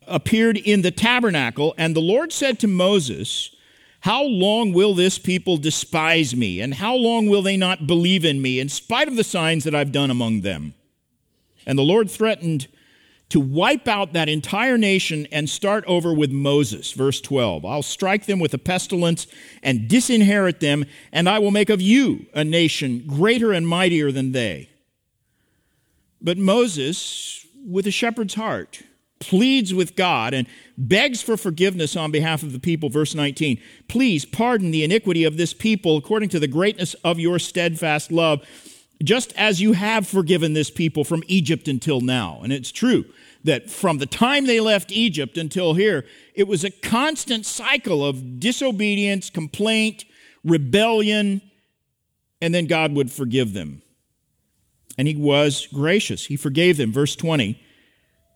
appeared 0.06 0.56
in 0.56 0.80
the 0.80 0.90
tabernacle. 0.90 1.74
And 1.76 1.94
the 1.94 2.00
Lord 2.00 2.32
said 2.32 2.58
to 2.60 2.66
Moses, 2.66 3.54
How 4.00 4.22
long 4.22 4.72
will 4.72 4.94
this 4.94 5.18
people 5.18 5.58
despise 5.58 6.34
me? 6.34 6.60
And 6.60 6.72
how 6.72 6.94
long 6.94 7.28
will 7.28 7.42
they 7.42 7.58
not 7.58 7.86
believe 7.86 8.24
in 8.24 8.40
me, 8.40 8.58
in 8.58 8.70
spite 8.70 9.08
of 9.08 9.16
the 9.16 9.24
signs 9.24 9.64
that 9.64 9.74
I've 9.74 9.92
done 9.92 10.10
among 10.10 10.40
them? 10.40 10.72
And 11.66 11.78
the 11.78 11.82
Lord 11.82 12.10
threatened 12.10 12.66
to 13.32 13.40
wipe 13.40 13.88
out 13.88 14.12
that 14.12 14.28
entire 14.28 14.76
nation 14.76 15.26
and 15.32 15.48
start 15.48 15.84
over 15.86 16.12
with 16.12 16.30
Moses. 16.30 16.92
Verse 16.92 17.18
12 17.18 17.64
I'll 17.64 17.82
strike 17.82 18.26
them 18.26 18.38
with 18.38 18.52
a 18.52 18.58
pestilence 18.58 19.26
and 19.62 19.88
disinherit 19.88 20.60
them, 20.60 20.84
and 21.12 21.26
I 21.26 21.38
will 21.38 21.50
make 21.50 21.70
of 21.70 21.80
you 21.80 22.26
a 22.34 22.44
nation 22.44 23.04
greater 23.06 23.50
and 23.50 23.66
mightier 23.66 24.12
than 24.12 24.32
they. 24.32 24.68
But 26.20 26.36
Moses, 26.36 27.46
with 27.66 27.86
a 27.86 27.90
shepherd's 27.90 28.34
heart, 28.34 28.82
pleads 29.18 29.72
with 29.72 29.96
God 29.96 30.34
and 30.34 30.46
begs 30.76 31.22
for 31.22 31.38
forgiveness 31.38 31.96
on 31.96 32.10
behalf 32.10 32.42
of 32.42 32.52
the 32.52 32.58
people. 32.58 32.90
Verse 32.90 33.14
19 33.14 33.58
Please 33.88 34.26
pardon 34.26 34.72
the 34.72 34.84
iniquity 34.84 35.24
of 35.24 35.38
this 35.38 35.54
people 35.54 35.96
according 35.96 36.28
to 36.30 36.38
the 36.38 36.46
greatness 36.46 36.92
of 37.02 37.18
your 37.18 37.38
steadfast 37.38 38.12
love 38.12 38.46
just 39.02 39.32
as 39.36 39.60
you 39.60 39.72
have 39.72 40.06
forgiven 40.06 40.52
this 40.52 40.70
people 40.70 41.04
from 41.04 41.22
Egypt 41.26 41.68
until 41.68 42.00
now. 42.00 42.40
And 42.42 42.52
it's 42.52 42.72
true 42.72 43.04
that 43.44 43.70
from 43.70 43.98
the 43.98 44.06
time 44.06 44.46
they 44.46 44.60
left 44.60 44.92
Egypt 44.92 45.36
until 45.36 45.74
here, 45.74 46.04
it 46.34 46.46
was 46.46 46.64
a 46.64 46.70
constant 46.70 47.44
cycle 47.44 48.04
of 48.04 48.38
disobedience, 48.38 49.30
complaint, 49.30 50.04
rebellion, 50.44 51.40
and 52.40 52.54
then 52.54 52.66
God 52.66 52.92
would 52.92 53.10
forgive 53.10 53.52
them. 53.52 53.82
And 54.98 55.08
He 55.08 55.16
was 55.16 55.66
gracious. 55.72 56.26
He 56.26 56.36
forgave 56.36 56.76
them. 56.76 56.92
Verse 56.92 57.16
20, 57.16 57.60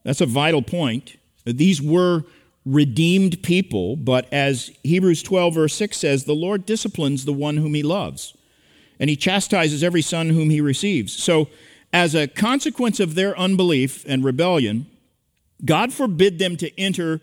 that's 0.04 0.20
a 0.20 0.26
vital 0.26 0.62
point. 0.62 1.16
These 1.44 1.80
were 1.80 2.24
redeemed 2.64 3.42
people, 3.42 3.96
but 3.96 4.32
as 4.32 4.72
Hebrews 4.82 5.22
12, 5.22 5.54
verse 5.54 5.74
6 5.74 5.96
says, 5.96 6.24
the 6.24 6.34
Lord 6.34 6.66
disciplines 6.66 7.24
the 7.24 7.32
one 7.32 7.58
whom 7.58 7.74
He 7.74 7.82
loves 7.82 8.35
and 8.98 9.10
he 9.10 9.16
chastises 9.16 9.82
every 9.82 10.02
son 10.02 10.30
whom 10.30 10.50
he 10.50 10.60
receives. 10.60 11.12
So, 11.12 11.48
as 11.92 12.14
a 12.14 12.26
consequence 12.26 13.00
of 13.00 13.14
their 13.14 13.38
unbelief 13.38 14.04
and 14.08 14.24
rebellion, 14.24 14.86
God 15.64 15.92
forbid 15.92 16.38
them 16.38 16.56
to 16.58 16.78
enter 16.78 17.20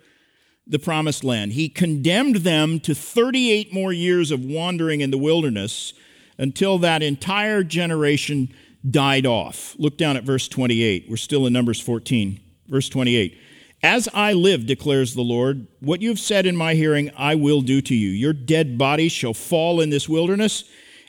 the 0.66 0.80
promised 0.80 1.24
land. 1.24 1.54
He 1.54 1.70
condemned 1.70 2.38
them 2.38 2.80
to 2.82 2.96
38 2.96 3.74
more 3.74 3.94
years 3.94 4.32
of 4.32 4.44
wandering 4.44 5.02
in 5.02 5.12
the 5.12 5.18
wilderness 5.18 5.94
until 6.38 6.78
that 6.80 7.04
entire 7.04 7.64
generation 7.64 8.54
died 8.90 9.26
off. 9.26 9.76
Look 9.78 9.98
down 9.98 10.18
at 10.18 10.24
verse 10.24 10.48
28. 10.48 11.06
We're 11.10 11.18
still 11.18 11.46
in 11.46 11.54
Numbers 11.54 11.80
14. 11.80 12.40
Verse 12.68 12.90
28. 12.90 13.38
As 13.82 14.08
I 14.14 14.32
live, 14.32 14.66
declares 14.66 15.14
the 15.14 15.22
Lord, 15.22 15.68
what 15.82 16.02
you 16.02 16.08
have 16.08 16.20
said 16.20 16.46
in 16.46 16.56
my 16.56 16.74
hearing, 16.74 17.12
I 17.18 17.36
will 17.36 17.62
do 17.62 17.82
to 17.82 17.94
you. 17.94 18.10
Your 18.10 18.32
dead 18.32 18.78
bodies 18.78 19.12
shall 19.12 19.34
fall 19.34 19.82
in 19.82 19.90
this 19.90 20.08
wilderness, 20.08 20.64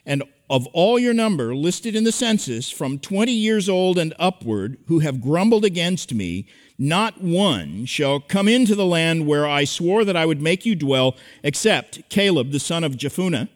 and 0.05 0.25
of 0.51 0.67
all 0.69 0.99
your 0.99 1.15
number 1.15 1.55
listed 1.55 1.97
in 1.97 2.05
the 2.05 2.13
census, 2.13 2.71
from 2.71 2.99
20 2.99 3.33
years 3.33 3.69
old 3.69 3.99
and 3.99 4.13
upward, 4.19 4.77
who 4.87 4.99
have 4.99 5.21
grumbled 5.21 5.65
against 5.65 6.13
me, 6.13 6.47
not 6.79 7.23
one 7.23 7.87
shall 7.87 8.21
come 8.21 8.49
into 8.49 8.75
the 8.75 8.85
land 8.85 9.27
where 9.27 9.47
I 9.47 9.65
swore 9.65 10.05
that 10.05 10.17
I 10.17 10.27
would 10.27 10.43
make 10.43 10.67
you 10.67 10.75
dwell, 10.75 11.17
except 11.43 12.09
Caleb 12.11 12.51
the 12.51 12.61
son 12.61 12.85
of 12.85 12.97
Jephunneh 12.97 13.49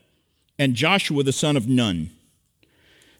and 0.59 0.75
Joshua 0.75 1.23
the 1.23 1.33
son 1.33 1.57
of 1.57 1.68
Nun. 1.68 2.11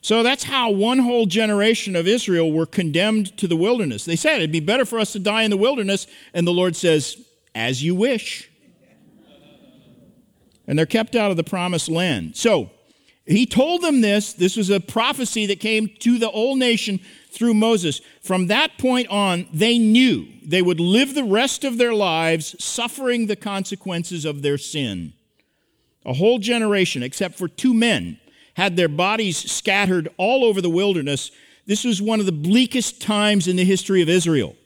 So 0.01 0.23
that's 0.23 0.45
how 0.45 0.71
one 0.71 1.01
whole 1.01 1.27
generation 1.27 1.97
of 1.97 2.07
Israel 2.07 2.51
were 2.51 2.67
condemned 2.67 3.37
to 3.39 3.49
the 3.49 3.57
wilderness. 3.57 4.05
They 4.05 4.17
said 4.17 4.37
it'd 4.37 4.53
be 4.53 4.61
better 4.61 4.85
for 4.85 4.99
us 4.99 5.13
to 5.13 5.19
die 5.19 5.43
in 5.43 5.51
the 5.51 5.57
wilderness, 5.57 6.07
and 6.33 6.47
the 6.47 6.53
Lord 6.53 6.77
says, 6.77 7.17
As 7.55 7.83
you 7.83 7.95
wish. 7.95 8.49
And 10.67 10.79
they're 10.79 10.87
kept 10.87 11.17
out 11.17 11.31
of 11.31 11.37
the 11.37 11.45
promised 11.45 11.89
land. 11.89 12.37
So 12.37 12.71
he 13.37 13.45
told 13.45 13.83
them 13.83 14.01
this. 14.01 14.33
This 14.33 14.57
was 14.57 14.71
a 14.71 14.81
prophecy 14.81 15.47
that 15.47 15.61
came 15.61 15.89
to 16.01 16.19
the 16.19 16.31
whole 16.31 16.57
nation 16.57 17.01
through 17.31 17.55
Moses. 17.55 18.01
From 18.23 18.47
that 18.47 18.79
point 18.79 19.09
on, 19.09 19.47
they 19.53 19.79
knew 19.79 20.27
they 20.43 20.63
would 20.63 20.81
live 20.81 21.15
the 21.15 21.25
rest 21.25 21.63
of 21.63 21.77
their 21.77 21.93
lives 21.93 22.57
suffering 22.63 23.27
the 23.27 23.37
consequences 23.37 24.25
of 24.25 24.41
their 24.41 24.57
sin. 24.57 25.13
A 26.07 26.15
whole 26.15 26.39
generation, 26.39 27.03
except 27.03 27.35
for 27.35 27.49
two 27.49 27.75
men 27.75 28.19
had 28.55 28.77
their 28.77 28.89
bodies 28.89 29.37
scattered 29.51 30.09
all 30.17 30.43
over 30.43 30.63
the 30.63 30.71
wilderness. 30.71 31.31
This 31.67 31.85
was 31.85 32.01
one 32.01 32.21
of 32.21 32.27
the 32.27 32.33
bleakest 32.33 33.03
times 33.03 33.47
in 33.47 33.57
the 33.57 33.65
history 33.65 34.01
of 34.01 34.09
Israel. 34.09 34.57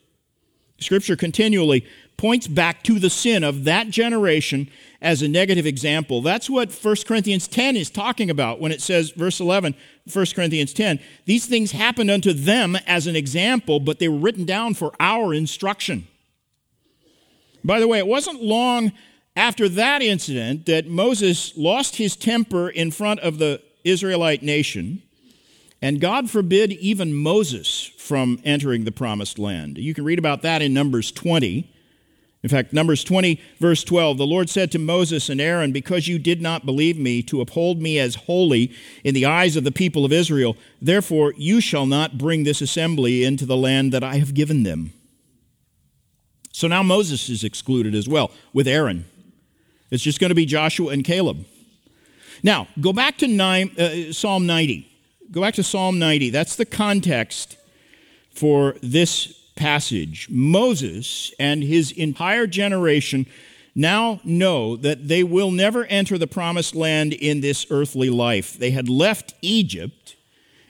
Scripture 0.79 1.17
continually 1.17 1.85
points 2.17 2.47
back 2.47 2.85
to 2.85 3.01
the 3.01 3.11
sin 3.11 3.43
of 3.43 3.65
that 3.65 3.91
generation 3.91 4.71
as 5.03 5.21
a 5.21 5.29
negative 5.29 5.67
example. 5.67 6.23
That's 6.23 6.49
what 6.49 6.73
1 6.73 6.97
Corinthians 7.07 7.49
10 7.49 7.77
is 7.77 7.91
talking 7.91 8.31
about 8.31 8.61
when 8.61 8.71
it 8.73 8.81
says, 8.81 9.11
verse 9.11 9.41
11, 9.41 9.75
1 10.11 10.27
Corinthians 10.35 10.73
10, 10.73 11.01
these 11.27 11.45
things 11.45 11.73
happened 11.73 12.11
unto 12.11 12.33
them 12.33 12.77
as 12.87 13.09
an 13.09 13.17
example, 13.17 13.81
but 13.81 13.99
they 13.99 14.09
were 14.09 14.19
written 14.19 14.47
down 14.47 14.75
for 14.75 14.93
our 15.01 15.35
instruction. 15.35 16.07
By 17.65 17.81
the 17.81 17.89
way, 17.89 17.99
it 17.99 18.07
wasn't 18.07 18.43
long 18.43 18.93
after 19.35 19.69
that 19.69 20.03
incident 20.03 20.67
that 20.67 20.87
Moses 20.87 21.53
lost 21.57 21.97
his 21.97 22.15
temper 22.15 22.69
in 22.69 22.93
front 22.93 23.21
of 23.21 23.39
the 23.39 23.61
Israelite 23.85 24.43
nation, 24.43 25.03
and 25.81 26.01
God 26.01 26.31
forbid 26.31 26.71
even 26.73 27.13
Moses 27.13 27.91
from 27.99 28.41
entering 28.45 28.85
the 28.85 28.93
promised 28.93 29.37
land. 29.37 29.79
You 29.79 29.95
can 29.95 30.05
read 30.05 30.21
about 30.21 30.43
that 30.43 30.63
in 30.63 30.73
Numbers 30.73 31.11
20. 31.11 31.69
In 32.43 32.49
fact, 32.49 32.73
Numbers 32.73 33.05
20, 33.05 33.41
verse 33.61 33.85
12, 33.85 34.19
the 34.19 34.27
Lord 34.27 34.51
said 34.51 34.73
to 34.73 34.79
Moses 34.79 35.29
and 35.29 35.41
Aaron, 35.41 35.71
Because 35.71 36.09
you 36.09 36.19
did 36.19 36.43
not 36.43 36.67
believe 36.67 36.99
me 36.99 37.23
to 37.23 37.41
uphold 37.41 37.81
me 37.81 38.01
as 38.01 38.17
holy 38.17 38.73
in 39.05 39.15
the 39.15 39.27
eyes 39.27 39.55
of 39.55 39.63
the 39.63 39.71
people 39.71 40.05
of 40.05 40.13
Israel, 40.13 40.57
therefore 40.81 41.35
you 41.37 41.61
shall 41.61 41.87
not 41.87 42.19
bring 42.19 42.43
this 42.43 42.61
assembly 42.61 43.23
into 43.23 43.47
the 43.47 43.57
land 43.57 43.93
that 43.93 44.03
I 44.03 44.17
have 44.17 44.35
given 44.35 44.65
them. 44.65 44.93
So 46.51 46.67
now 46.67 46.83
Moses 46.83 47.29
is 47.29 47.45
excluded 47.45 47.95
as 47.95 48.09
well, 48.09 48.33
with 48.53 48.67
Aaron. 48.67 49.05
It's 49.91 50.03
just 50.03 50.19
going 50.19 50.31
to 50.31 50.35
be 50.35 50.47
Joshua 50.47 50.93
and 50.93 51.05
Caleb. 51.05 51.47
Now, 52.43 52.67
go 52.81 52.93
back 52.93 53.19
to 53.19 53.29
nine, 53.29 53.71
uh, 53.79 54.13
Psalm 54.13 54.47
90. 54.47 54.89
Go 55.31 55.41
back 55.41 55.55
to 55.55 55.63
Psalm 55.63 56.01
90. 56.01 56.31
That's 56.31 56.57
the 56.57 56.65
context 56.65 57.57
for 58.31 58.75
this 58.83 59.42
passage. 59.55 60.29
Moses 60.31 61.33
and 61.39 61.63
his 61.63 61.93
entire 61.93 62.47
generation 62.47 63.27
now 63.75 64.21
know 64.25 64.77
that 64.77 65.09
they 65.09 65.25
will 65.25 65.51
never 65.51 65.85
enter 65.87 66.19
the 66.19 66.27
promised 66.27 66.75
land 66.75 67.13
in 67.13 67.41
this 67.41 67.67
earthly 67.71 68.11
life. 68.11 68.59
They 68.59 68.71
had 68.71 68.89
left 68.89 69.35
Egypt 69.41 70.17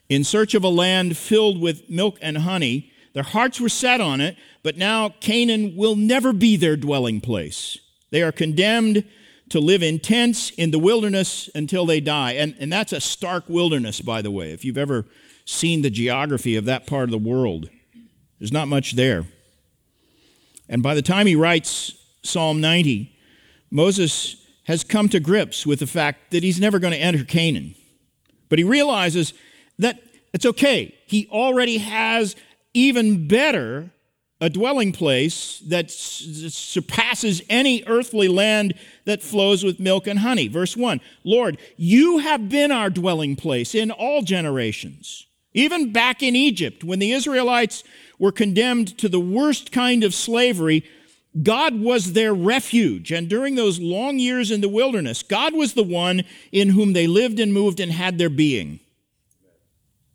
in 0.09 0.25
search 0.25 0.55
of 0.55 0.62
a 0.62 0.69
land 0.69 1.17
filled 1.17 1.61
with 1.61 1.89
milk 1.91 2.19
and 2.23 2.39
honey. 2.39 2.93
Their 3.12 3.23
hearts 3.23 3.61
were 3.61 3.69
set 3.69 4.01
on 4.01 4.21
it, 4.21 4.37
but 4.62 4.77
now 4.77 5.11
Canaan 5.21 5.75
will 5.77 5.97
never 5.97 6.33
be 6.33 6.57
their 6.57 6.77
dwelling 6.77 7.21
place. 7.21 7.79
They 8.11 8.23
are 8.23 8.33
condemned 8.33 9.05
to 9.49 9.61
live 9.61 9.83
in 9.83 9.99
tents 9.99 10.51
in 10.51 10.71
the 10.71 10.79
wilderness 10.79 11.51
until 11.55 11.85
they 11.85 12.01
die. 12.01 12.33
And, 12.33 12.55
and 12.59 12.73
that's 12.73 12.93
a 12.93 13.01
stark 13.01 13.45
wilderness, 13.49 14.01
by 14.01 14.23
the 14.23 14.31
way, 14.31 14.53
if 14.53 14.65
you've 14.65 14.79
ever 14.79 15.05
seen 15.45 15.83
the 15.83 15.91
geography 15.91 16.57
of 16.57 16.65
that 16.67 16.87
part 16.87 17.05
of 17.05 17.11
the 17.11 17.19
world. 17.19 17.69
There's 18.43 18.51
not 18.51 18.67
much 18.67 18.95
there. 18.95 19.25
And 20.69 20.83
by 20.83 20.97
the 20.97 21.01
time 21.03 21.29
he 21.29 21.37
writes 21.37 21.93
Psalm 22.25 22.61
90, 22.61 23.17
Moses 23.71 24.35
has 24.65 24.83
come 24.83 25.09
to 25.11 25.21
grips 25.21 25.65
with 25.65 25.79
the 25.79 25.87
fact 25.87 26.33
that 26.33 26.43
he's 26.43 26.59
never 26.59 26.81
going 26.81 26.93
to 26.93 26.99
enter 26.99 27.23
Canaan. 27.23 27.77
But 28.49 28.59
he 28.59 28.65
realizes 28.65 29.33
that 29.79 30.03
it's 30.35 30.45
okay. 30.45 30.93
He 31.07 31.29
already 31.31 31.79
has 31.79 32.35
even 32.75 33.29
better 33.29 33.93
a 34.41 34.51
dwelling 34.51 34.91
place 34.91 35.61
that 35.69 35.93
surpasses 35.93 37.43
any 37.49 37.85
earthly 37.87 38.27
land 38.27 38.75
that 39.05 39.23
flows 39.23 39.63
with 39.63 39.79
milk 39.79 40.09
and 40.09 40.19
honey. 40.19 40.49
Verse 40.49 40.77
1 40.77 41.01
Lord, 41.23 41.59
you 41.77 42.19
have 42.19 42.49
been 42.49 42.73
our 42.73 42.91
dwelling 42.91 43.37
place 43.37 43.73
in 43.73 43.93
all 43.93 44.23
generations. 44.23 45.29
Even 45.55 45.93
back 45.93 46.25
in 46.25 46.35
Egypt, 46.35 46.83
when 46.83 46.99
the 46.99 47.13
Israelites 47.13 47.85
were 48.23 48.31
condemned 48.31 48.97
to 48.97 49.09
the 49.09 49.19
worst 49.19 49.73
kind 49.73 50.05
of 50.05 50.14
slavery, 50.14 50.85
God 51.43 51.81
was 51.81 52.12
their 52.12 52.33
refuge. 52.33 53.11
And 53.11 53.29
during 53.29 53.57
those 53.57 53.81
long 53.81 54.21
years 54.21 54.52
in 54.52 54.61
the 54.61 54.69
wilderness, 54.69 55.25
God 55.25 55.55
was 55.55 55.75
the 55.75 55.83
one 55.83 56.23
in 56.52 56.69
whom 56.69 56.93
they 56.93 57.09
lived 57.09 57.41
and 57.41 57.52
moved 57.52 57.81
and 57.81 57.91
had 57.91 58.19
their 58.19 58.31
being. 58.31 58.79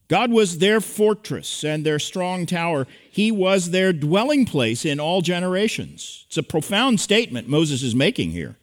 God 0.07 0.31
was 0.31 0.59
their 0.59 0.79
fortress 0.79 1.65
and 1.65 1.85
their 1.85 1.99
strong 1.99 2.45
tower. 2.45 2.87
He 3.11 3.29
was 3.29 3.71
their 3.71 3.91
dwelling 3.91 4.45
place 4.45 4.85
in 4.85 5.01
all 5.01 5.21
generations. 5.21 6.23
It's 6.29 6.37
a 6.37 6.43
profound 6.43 7.01
statement 7.01 7.49
Moses 7.49 7.83
is 7.83 7.93
making 7.93 8.31
here. 8.31 8.55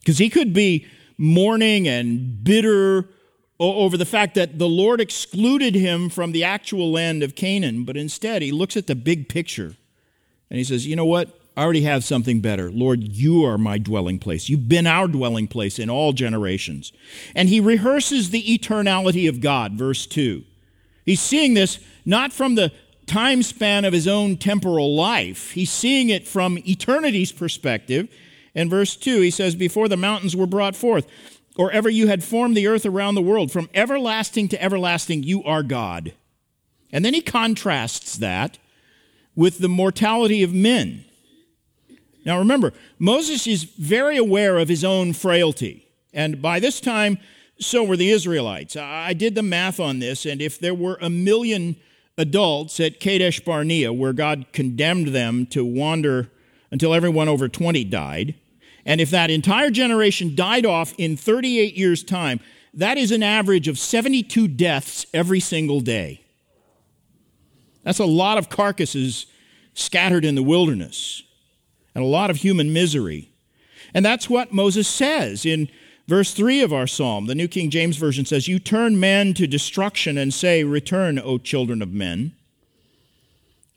Because 0.00 0.18
he 0.18 0.28
could 0.28 0.52
be 0.52 0.88
mourning 1.16 1.86
and 1.86 2.42
bitter 2.42 3.10
over 3.60 3.96
the 3.96 4.06
fact 4.06 4.34
that 4.36 4.58
the 4.58 4.68
Lord 4.68 5.00
excluded 5.00 5.74
him 5.74 6.08
from 6.08 6.32
the 6.32 6.42
actual 6.42 6.90
land 6.90 7.22
of 7.22 7.34
Canaan, 7.34 7.84
but 7.84 7.96
instead 7.96 8.40
he 8.40 8.52
looks 8.52 8.76
at 8.76 8.86
the 8.86 8.94
big 8.94 9.28
picture 9.28 9.76
and 10.48 10.58
he 10.58 10.64
says, 10.64 10.86
You 10.86 10.96
know 10.96 11.04
what? 11.04 11.36
I 11.56 11.64
already 11.64 11.82
have 11.82 12.04
something 12.04 12.40
better. 12.40 12.70
Lord, 12.70 13.02
you 13.02 13.44
are 13.44 13.58
my 13.58 13.76
dwelling 13.76 14.18
place. 14.18 14.48
You've 14.48 14.68
been 14.68 14.86
our 14.86 15.06
dwelling 15.08 15.46
place 15.46 15.78
in 15.78 15.90
all 15.90 16.12
generations. 16.12 16.92
And 17.34 17.48
he 17.48 17.60
rehearses 17.60 18.30
the 18.30 18.42
eternality 18.42 19.28
of 19.28 19.40
God, 19.40 19.72
verse 19.72 20.06
2. 20.06 20.42
He's 21.04 21.20
seeing 21.20 21.54
this 21.54 21.78
not 22.06 22.32
from 22.32 22.54
the 22.54 22.72
time 23.06 23.42
span 23.42 23.84
of 23.84 23.92
his 23.92 24.08
own 24.08 24.36
temporal 24.36 24.94
life, 24.94 25.50
he's 25.50 25.70
seeing 25.70 26.08
it 26.08 26.26
from 26.26 26.56
eternity's 26.58 27.32
perspective. 27.32 28.08
In 28.54 28.68
verse 28.70 28.96
2, 28.96 29.20
he 29.20 29.30
says, 29.30 29.54
Before 29.54 29.88
the 29.88 29.96
mountains 29.96 30.34
were 30.34 30.46
brought 30.46 30.74
forth, 30.74 31.06
or 31.60 31.70
ever 31.72 31.90
you 31.90 32.06
had 32.06 32.24
formed 32.24 32.56
the 32.56 32.66
earth 32.66 32.86
around 32.86 33.14
the 33.14 33.20
world, 33.20 33.52
from 33.52 33.68
everlasting 33.74 34.48
to 34.48 34.62
everlasting, 34.62 35.22
you 35.22 35.44
are 35.44 35.62
God. 35.62 36.14
And 36.90 37.04
then 37.04 37.12
he 37.12 37.20
contrasts 37.20 38.16
that 38.16 38.56
with 39.36 39.58
the 39.58 39.68
mortality 39.68 40.42
of 40.42 40.54
men. 40.54 41.04
Now 42.24 42.38
remember, 42.38 42.72
Moses 42.98 43.46
is 43.46 43.64
very 43.64 44.16
aware 44.16 44.56
of 44.56 44.70
his 44.70 44.84
own 44.84 45.12
frailty. 45.12 45.86
And 46.14 46.40
by 46.40 46.60
this 46.60 46.80
time, 46.80 47.18
so 47.58 47.84
were 47.84 47.98
the 47.98 48.10
Israelites. 48.10 48.74
I 48.74 49.12
did 49.12 49.34
the 49.34 49.42
math 49.42 49.78
on 49.78 49.98
this, 49.98 50.24
and 50.24 50.40
if 50.40 50.58
there 50.58 50.74
were 50.74 50.96
a 51.02 51.10
million 51.10 51.76
adults 52.16 52.80
at 52.80 53.00
Kadesh 53.00 53.40
Barnea, 53.40 53.92
where 53.92 54.14
God 54.14 54.46
condemned 54.54 55.08
them 55.08 55.44
to 55.48 55.62
wander 55.62 56.30
until 56.70 56.94
everyone 56.94 57.28
over 57.28 57.50
20 57.50 57.84
died, 57.84 58.34
and 58.84 59.00
if 59.00 59.10
that 59.10 59.30
entire 59.30 59.70
generation 59.70 60.34
died 60.34 60.66
off 60.66 60.94
in 60.98 61.16
38 61.16 61.76
years' 61.76 62.02
time, 62.02 62.40
that 62.74 62.98
is 62.98 63.10
an 63.10 63.22
average 63.22 63.68
of 63.68 63.78
72 63.78 64.48
deaths 64.48 65.06
every 65.12 65.40
single 65.40 65.80
day. 65.80 66.24
That's 67.82 67.98
a 67.98 68.04
lot 68.04 68.38
of 68.38 68.48
carcasses 68.48 69.26
scattered 69.74 70.24
in 70.24 70.34
the 70.34 70.42
wilderness 70.42 71.22
and 71.94 72.04
a 72.04 72.06
lot 72.06 72.30
of 72.30 72.36
human 72.38 72.72
misery. 72.72 73.30
And 73.94 74.04
that's 74.04 74.30
what 74.30 74.52
Moses 74.52 74.86
says 74.86 75.44
in 75.44 75.68
verse 76.06 76.32
3 76.32 76.62
of 76.62 76.72
our 76.72 76.86
psalm. 76.86 77.26
The 77.26 77.34
New 77.34 77.48
King 77.48 77.70
James 77.70 77.96
Version 77.96 78.24
says, 78.24 78.46
You 78.46 78.58
turn 78.58 79.00
men 79.00 79.34
to 79.34 79.46
destruction 79.46 80.16
and 80.16 80.32
say, 80.32 80.62
Return, 80.62 81.18
O 81.18 81.38
children 81.38 81.82
of 81.82 81.92
men. 81.92 82.32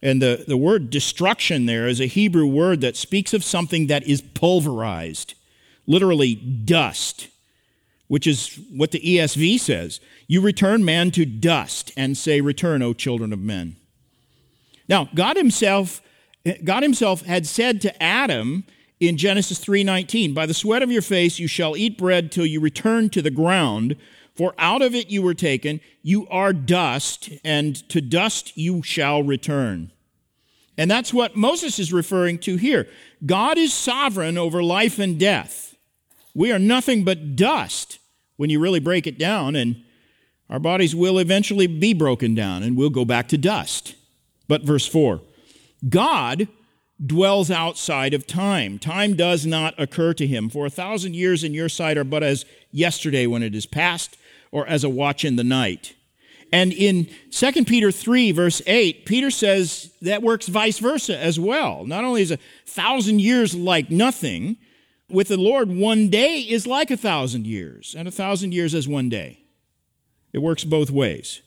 And 0.03 0.22
the, 0.22 0.43
the 0.48 0.57
word 0.57 0.91
destruction 0.91 1.65
there 1.65 1.88
is 1.88 2.00
a 2.00 2.05
Hebrew 2.05 2.45
word 2.45 2.81
that 2.81 2.95
speaks 2.95 3.33
of 3.33 3.43
something 3.43 3.88
that 3.88 4.03
is 4.03 4.22
pulverized, 4.22 5.33
literally 5.88 6.36
dust, 6.36 7.29
which 8.07 8.27
is 8.27 8.60
what 8.72 8.91
the 8.91 9.00
ESV 9.00 9.60
says. 9.60 10.00
You 10.27 10.41
return 10.41 10.86
man 10.86 11.10
to 11.12 11.25
dust 11.25 11.91
and 11.98 12.15
say, 12.17 12.41
Return, 12.41 12.81
O 12.81 12.93
children 12.93 13.33
of 13.33 13.39
men. 13.39 13.77
Now, 14.88 15.10
God 15.15 15.38
Himself 15.38 16.01
God 16.63 16.83
himself 16.83 17.22
had 17.22 17.48
said 17.48 17.79
to 17.81 18.03
Adam 18.03 18.65
in 19.00 19.17
Genesis 19.17 19.60
3:19, 19.60 20.33
"By 20.33 20.45
the 20.45 20.53
sweat 20.53 20.81
of 20.81 20.91
your 20.91 21.01
face 21.01 21.39
you 21.39 21.48
shall 21.48 21.77
eat 21.77 21.98
bread 21.98 22.31
till 22.31 22.45
you 22.45 22.60
return 22.60 23.10
to 23.12 23.22
the 23.22 23.31
ground, 23.31 23.95
for 24.36 24.53
out 24.57 24.81
of 24.81 24.93
it 24.93 25.10
you 25.10 25.22
were 25.22 25.33
taken, 25.33 25.79
you 26.01 26.27
are 26.27 26.51
dust, 26.51 27.29
and 27.45 27.88
to 27.89 28.01
dust 28.01 28.51
you 28.55 28.83
shall 28.83 29.24
return." 29.24 29.93
And 30.77 30.89
that's 30.89 31.13
what 31.13 31.36
Moses 31.36 31.77
is 31.80 31.94
referring 31.94 32.39
to 32.39 32.56
here. 32.56 32.88
God 33.25 33.58
is 33.58 33.74
sovereign 33.74 34.38
over 34.38 34.63
life 34.63 35.00
and 35.00 35.20
death. 35.20 35.75
We 36.34 36.51
are 36.51 36.60
nothing 36.60 37.03
but 37.03 37.36
dust 37.36 38.00
when 38.38 38.50
you 38.50 38.60
really 38.60 38.80
break 38.80 39.06
it 39.06 39.20
down, 39.20 39.56
and 39.56 39.84
our 40.50 40.60
bodies 40.60 40.96
will 40.96 41.20
eventually 41.20 41.68
be 41.68 41.94
broken 41.94 42.34
down 42.36 42.63
and 42.63 42.75
we'll 42.75 42.89
go 42.89 43.06
back 43.06 43.27
to 43.30 43.38
dust. 43.38 43.96
But 44.48 44.63
verse 44.63 44.86
4 44.88 45.22
God 45.89 46.48
dwells 47.03 47.51
outside 47.51 48.13
of 48.13 48.25
time. 48.25 48.80
Time 48.80 49.15
does 49.15 49.46
not 49.46 49.74
occur 49.77 50.13
to 50.13 50.27
him. 50.27 50.50
For 50.50 50.65
a 50.65 50.72
thousand 50.72 51.15
years 51.15 51.44
in 51.44 51.53
your 51.53 51.70
sight 51.70 51.98
are 51.98 52.03
but 52.03 52.24
as 52.24 52.46
yesterday 52.72 53.27
when 53.27 53.44
it 53.44 53.56
is 53.56 53.65
past, 53.65 54.18
or 54.51 54.68
as 54.68 54.84
a 54.84 54.89
watch 54.89 55.25
in 55.25 55.36
the 55.36 55.44
night. 55.44 55.96
And 56.53 56.72
in 56.72 57.10
2 57.31 57.65
Peter 57.65 57.91
3, 57.91 58.31
verse 58.31 58.62
8, 58.67 59.07
Peter 59.07 59.31
says 59.31 59.91
that 60.03 60.22
works 60.22 60.45
vice 60.48 60.77
versa 60.77 61.17
as 61.17 61.39
well. 61.39 61.83
Not 61.83 62.03
only 62.03 62.22
is 62.22 62.29
a 62.29 62.38
thousand 62.67 63.22
years 63.22 63.55
like 63.55 63.89
nothing, 63.89 64.57
with 65.10 65.29
the 65.29 65.38
Lord, 65.38 65.67
one 65.67 66.10
day 66.10 66.41
is 66.41 66.67
like 66.67 66.91
a 66.91 66.98
thousand 66.98 67.48
years, 67.48 67.95
and 67.98 68.07
a 68.07 68.12
thousand 68.12 68.53
years 68.53 68.75
as 68.75 68.88
one 68.88 69.10
day. 69.10 69.39
It 70.31 70.43
works 70.43 70.63
both 70.63 70.91
ways. 70.91 71.41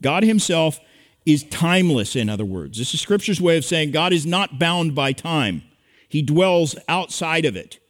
God 0.00 0.22
Himself 0.22 0.80
is 1.26 1.44
timeless, 1.44 2.16
in 2.16 2.30
other 2.30 2.44
words. 2.46 2.78
This 2.78 2.94
is 2.94 3.02
Scripture's 3.02 3.40
way 3.40 3.58
of 3.58 3.66
saying 3.66 3.90
God 3.90 4.14
is 4.14 4.24
not 4.24 4.58
bound 4.58 4.94
by 4.94 5.12
time, 5.12 5.62
He 6.08 6.22
dwells 6.22 6.74
outside 6.88 7.44
of 7.44 7.54
it. 7.54 7.80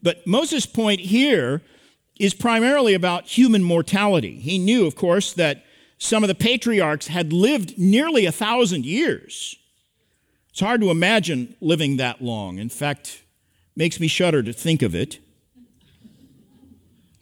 But 0.00 0.24
Moses' 0.28 0.64
point 0.64 1.00
here 1.00 1.60
is 2.20 2.34
primarily 2.34 2.94
about 2.94 3.26
human 3.26 3.64
mortality. 3.64 4.36
He 4.38 4.58
knew, 4.58 4.86
of 4.86 4.94
course, 4.94 5.32
that 5.32 5.64
some 5.98 6.22
of 6.22 6.28
the 6.28 6.34
patriarchs 6.34 7.08
had 7.08 7.32
lived 7.32 7.76
nearly 7.78 8.24
a 8.24 8.32
thousand 8.32 8.86
years. 8.86 9.56
It's 10.50 10.60
hard 10.60 10.80
to 10.80 10.90
imagine 10.90 11.56
living 11.60 11.96
that 11.96 12.22
long. 12.22 12.58
In 12.58 12.68
fact, 12.68 13.22
makes 13.76 14.00
me 14.00 14.08
shudder 14.08 14.42
to 14.42 14.52
think 14.52 14.82
of 14.82 14.94
it. 14.94 15.18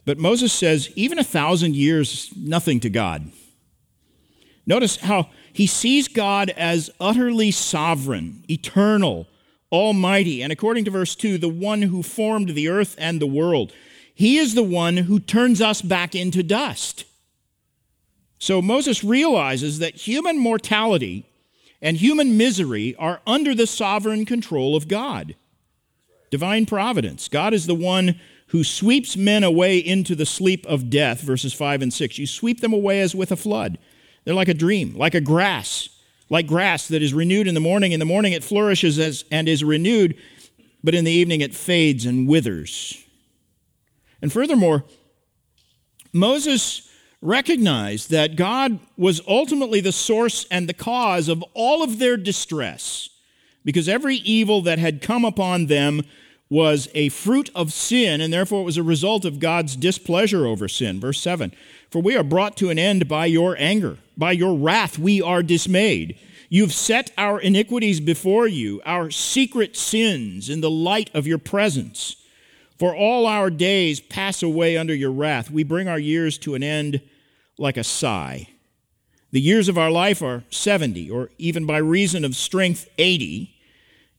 But 0.05 0.17
Moses 0.17 0.53
says, 0.53 0.91
even 0.95 1.19
a 1.19 1.23
thousand 1.23 1.75
years, 1.75 2.31
nothing 2.35 2.79
to 2.79 2.89
God. 2.89 3.31
Notice 4.65 4.97
how 4.97 5.29
he 5.51 5.67
sees 5.67 6.07
God 6.07 6.49
as 6.51 6.89
utterly 6.99 7.51
sovereign, 7.51 8.43
eternal, 8.49 9.27
almighty, 9.71 10.41
and 10.41 10.51
according 10.51 10.85
to 10.85 10.91
verse 10.91 11.15
2, 11.15 11.37
the 11.37 11.49
one 11.49 11.81
who 11.81 12.03
formed 12.03 12.49
the 12.49 12.69
earth 12.69 12.95
and 12.97 13.19
the 13.19 13.27
world. 13.27 13.73
He 14.13 14.37
is 14.37 14.55
the 14.55 14.63
one 14.63 14.97
who 14.97 15.19
turns 15.19 15.61
us 15.61 15.81
back 15.81 16.15
into 16.15 16.41
dust. 16.41 17.05
So 18.39 18.61
Moses 18.61 19.03
realizes 19.03 19.79
that 19.79 19.95
human 19.95 20.37
mortality 20.37 21.25
and 21.81 21.97
human 21.97 22.37
misery 22.37 22.95
are 22.95 23.21
under 23.25 23.53
the 23.53 23.67
sovereign 23.67 24.25
control 24.25 24.75
of 24.75 24.87
God. 24.87 25.35
Divine 26.29 26.65
providence. 26.65 27.27
God 27.27 27.53
is 27.53 27.67
the 27.67 27.75
one 27.75 28.19
who 28.47 28.63
sweeps 28.63 29.17
men 29.17 29.43
away 29.43 29.77
into 29.77 30.15
the 30.15 30.25
sleep 30.25 30.65
of 30.65 30.89
death, 30.89 31.21
verses 31.21 31.53
5 31.53 31.81
and 31.81 31.93
6. 31.93 32.17
You 32.17 32.27
sweep 32.27 32.61
them 32.61 32.73
away 32.73 33.01
as 33.01 33.13
with 33.13 33.31
a 33.31 33.35
flood. 33.35 33.77
They're 34.23 34.33
like 34.33 34.47
a 34.47 34.53
dream, 34.53 34.95
like 34.95 35.15
a 35.15 35.21
grass, 35.21 35.89
like 36.29 36.47
grass 36.47 36.87
that 36.89 37.01
is 37.01 37.13
renewed 37.13 37.47
in 37.47 37.53
the 37.53 37.59
morning. 37.59 37.91
In 37.91 37.99
the 37.99 38.05
morning 38.05 38.33
it 38.33 38.43
flourishes 38.43 38.99
as, 38.99 39.25
and 39.31 39.47
is 39.47 39.63
renewed, 39.63 40.17
but 40.83 40.95
in 40.95 41.05
the 41.05 41.11
evening 41.11 41.41
it 41.41 41.55
fades 41.55 42.05
and 42.05 42.27
withers. 42.27 43.03
And 44.21 44.31
furthermore, 44.31 44.83
Moses 46.13 46.86
recognized 47.21 48.09
that 48.11 48.35
God 48.35 48.79
was 48.97 49.21
ultimately 49.27 49.81
the 49.81 49.91
source 49.91 50.45
and 50.51 50.67
the 50.67 50.73
cause 50.73 51.29
of 51.29 51.43
all 51.53 51.83
of 51.83 51.99
their 51.99 52.17
distress, 52.17 53.09
because 53.65 53.89
every 53.89 54.17
evil 54.17 54.61
that 54.61 54.79
had 54.79 55.01
come 55.01 55.25
upon 55.25 55.65
them 55.65 56.03
was 56.49 56.87
a 56.93 57.09
fruit 57.09 57.49
of 57.53 57.73
sin, 57.73 58.21
and 58.21 58.31
therefore 58.31 58.61
it 58.61 58.65
was 58.65 58.77
a 58.77 58.83
result 58.83 59.25
of 59.25 59.39
God's 59.39 59.75
displeasure 59.75 60.45
over 60.45 60.67
sin. 60.67 60.99
Verse 60.99 61.19
7 61.19 61.51
For 61.89 62.01
we 62.01 62.15
are 62.15 62.23
brought 62.23 62.55
to 62.57 62.69
an 62.69 62.79
end 62.79 63.07
by 63.07 63.25
your 63.25 63.55
anger. 63.57 63.97
By 64.15 64.31
your 64.31 64.57
wrath 64.57 64.97
we 64.97 65.21
are 65.21 65.43
dismayed. 65.43 66.17
You've 66.49 66.73
set 66.73 67.11
our 67.17 67.41
iniquities 67.41 67.99
before 67.99 68.47
you, 68.47 68.81
our 68.85 69.11
secret 69.11 69.75
sins 69.75 70.49
in 70.49 70.61
the 70.61 70.71
light 70.71 71.13
of 71.13 71.27
your 71.27 71.37
presence. 71.37 72.15
For 72.77 72.95
all 72.95 73.25
our 73.25 73.49
days 73.49 73.99
pass 73.99 74.43
away 74.43 74.77
under 74.77 74.93
your 74.93 75.11
wrath. 75.11 75.49
We 75.49 75.63
bring 75.63 75.87
our 75.87 75.99
years 75.99 76.37
to 76.39 76.55
an 76.55 76.63
end 76.63 77.01
like 77.57 77.77
a 77.77 77.83
sigh. 77.83 78.49
The 79.31 79.41
years 79.41 79.67
of 79.67 79.77
our 79.77 79.91
life 79.91 80.21
are 80.21 80.43
70, 80.49 81.09
or 81.09 81.31
even 81.37 81.65
by 81.65 81.77
reason 81.77 82.23
of 82.23 82.35
strength, 82.35 82.87
80. 82.97 83.53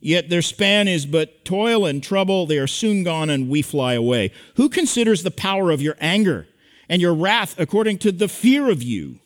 Yet 0.00 0.28
their 0.28 0.42
span 0.42 0.86
is 0.86 1.06
but 1.06 1.44
toil 1.44 1.86
and 1.86 2.02
trouble. 2.02 2.46
They 2.46 2.58
are 2.58 2.66
soon 2.66 3.04
gone, 3.04 3.30
and 3.30 3.48
we 3.48 3.62
fly 3.62 3.94
away. 3.94 4.32
Who 4.56 4.68
considers 4.68 5.22
the 5.22 5.30
power 5.30 5.70
of 5.70 5.80
your 5.80 5.96
anger 6.00 6.46
and 6.88 7.00
your 7.00 7.14
wrath 7.14 7.58
according 7.58 7.98
to 7.98 8.12
the 8.12 8.28
fear 8.28 8.70
of 8.70 8.82
you? 8.82 9.20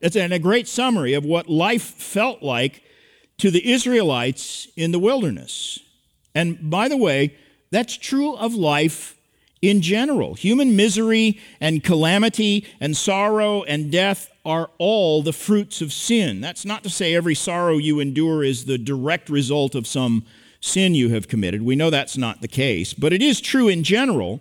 It's 0.00 0.16
a 0.16 0.38
great 0.38 0.68
summary 0.68 1.14
of 1.14 1.24
what 1.24 1.48
life 1.48 1.82
felt 1.82 2.42
like 2.42 2.82
to 3.38 3.50
the 3.50 3.72
Israelites 3.72 4.68
in 4.76 4.92
the 4.92 4.98
wilderness. 4.98 5.78
And 6.34 6.70
by 6.70 6.88
the 6.88 6.96
way, 6.96 7.36
that's 7.74 7.96
true 7.96 8.36
of 8.36 8.54
life 8.54 9.16
in 9.60 9.80
general. 9.80 10.34
Human 10.34 10.76
misery 10.76 11.40
and 11.60 11.82
calamity 11.82 12.66
and 12.80 12.96
sorrow 12.96 13.62
and 13.64 13.90
death 13.90 14.30
are 14.44 14.70
all 14.78 15.22
the 15.22 15.32
fruits 15.32 15.80
of 15.80 15.92
sin. 15.92 16.40
That's 16.40 16.64
not 16.64 16.82
to 16.82 16.90
say 16.90 17.14
every 17.14 17.34
sorrow 17.34 17.78
you 17.78 17.98
endure 17.98 18.44
is 18.44 18.66
the 18.66 18.78
direct 18.78 19.28
result 19.28 19.74
of 19.74 19.86
some 19.86 20.24
sin 20.60 20.94
you 20.94 21.08
have 21.10 21.28
committed. 21.28 21.62
We 21.62 21.76
know 21.76 21.90
that's 21.90 22.16
not 22.16 22.42
the 22.42 22.48
case. 22.48 22.94
But 22.94 23.12
it 23.12 23.22
is 23.22 23.40
true 23.40 23.68
in 23.68 23.82
general 23.82 24.40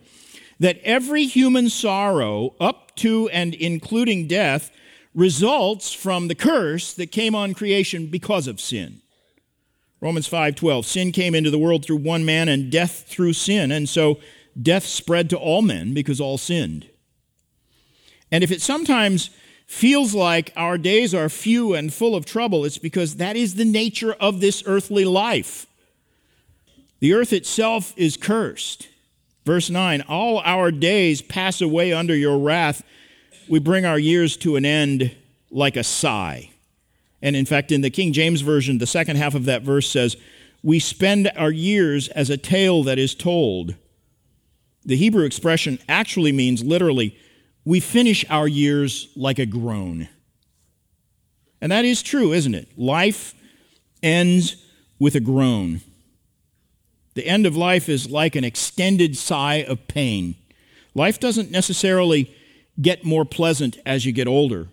that 0.59 0.79
every 0.83 1.25
human 1.25 1.69
sorrow, 1.69 2.53
up 2.59 2.95
to 2.97 3.29
and 3.29 3.53
including 3.53 4.27
death, 4.27 4.71
results 5.15 5.93
from 5.93 6.27
the 6.27 6.35
curse 6.35 6.93
that 6.93 7.11
came 7.11 7.35
on 7.35 7.53
creation 7.53 8.07
because 8.07 8.47
of 8.47 8.59
sin. 8.59 9.01
Romans 10.03 10.27
5:12 10.27 10.85
Sin 10.85 11.13
came 11.13 11.33
into 11.33 11.49
the 11.49 11.57
world 11.57 11.85
through 11.85 11.95
one 11.95 12.25
man 12.25 12.49
and 12.49 12.69
death 12.69 13.05
through 13.07 13.31
sin 13.31 13.71
and 13.71 13.87
so 13.87 14.19
death 14.61 14.85
spread 14.85 15.29
to 15.29 15.37
all 15.37 15.61
men 15.61 15.93
because 15.93 16.19
all 16.19 16.37
sinned. 16.37 16.87
And 18.29 18.43
if 18.43 18.51
it 18.51 18.61
sometimes 18.61 19.29
feels 19.65 20.13
like 20.13 20.51
our 20.57 20.77
days 20.77 21.13
are 21.13 21.29
few 21.29 21.73
and 21.73 21.93
full 21.93 22.17
of 22.17 22.25
trouble 22.25 22.65
it's 22.65 22.77
because 22.77 23.15
that 23.15 23.37
is 23.37 23.55
the 23.55 23.63
nature 23.63 24.11
of 24.19 24.41
this 24.41 24.61
earthly 24.65 25.05
life. 25.05 25.67
The 26.99 27.13
earth 27.13 27.31
itself 27.31 27.93
is 27.95 28.17
cursed. 28.17 28.89
Verse 29.45 29.69
9 29.69 30.01
All 30.09 30.39
our 30.39 30.69
days 30.69 31.21
pass 31.21 31.61
away 31.61 31.93
under 31.93 32.13
your 32.13 32.39
wrath 32.39 32.83
we 33.47 33.59
bring 33.59 33.85
our 33.85 33.99
years 33.99 34.35
to 34.37 34.57
an 34.57 34.65
end 34.65 35.15
like 35.49 35.77
a 35.77 35.83
sigh. 35.85 36.49
And 37.23 37.37
in 37.37 37.45
fact, 37.45 37.71
in 37.71 37.79
the 37.79 37.89
King 37.89 38.11
James 38.11 38.41
Version, 38.41 38.77
the 38.77 38.85
second 38.85 39.15
half 39.15 39.33
of 39.33 39.45
that 39.45 39.61
verse 39.61 39.89
says, 39.89 40.17
We 40.61 40.77
spend 40.77 41.31
our 41.37 41.51
years 41.51 42.09
as 42.09 42.29
a 42.29 42.37
tale 42.37 42.83
that 42.83 42.99
is 42.99 43.15
told. 43.15 43.75
The 44.83 44.97
Hebrew 44.97 45.23
expression 45.23 45.79
actually 45.87 46.33
means 46.33 46.63
literally, 46.63 47.17
we 47.63 47.79
finish 47.79 48.25
our 48.29 48.47
years 48.47 49.07
like 49.15 49.39
a 49.39 49.45
groan. 49.45 50.09
And 51.61 51.71
that 51.71 51.85
is 51.85 52.03
true, 52.03 52.33
isn't 52.33 52.53
it? 52.53 52.77
Life 52.77 53.33
ends 54.03 54.57
with 54.99 55.15
a 55.15 55.21
groan. 55.21 55.79
The 57.13 57.25
end 57.25 57.45
of 57.45 57.55
life 57.55 57.87
is 57.87 58.11
like 58.11 58.35
an 58.35 58.43
extended 58.43 59.15
sigh 59.15 59.63
of 59.63 59.87
pain. 59.87 60.35
Life 60.93 61.21
doesn't 61.21 61.51
necessarily 61.51 62.35
get 62.81 63.05
more 63.05 63.23
pleasant 63.23 63.77
as 63.85 64.05
you 64.05 64.11
get 64.11 64.27
older. 64.27 64.67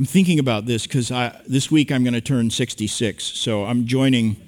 I'm 0.00 0.06
thinking 0.06 0.38
about 0.38 0.64
this 0.64 0.86
because 0.86 1.12
this 1.46 1.70
week 1.70 1.92
I'm 1.92 2.02
going 2.04 2.14
to 2.14 2.22
turn 2.22 2.48
66, 2.48 3.22
so 3.22 3.66
I'm 3.66 3.84
joining 3.84 4.38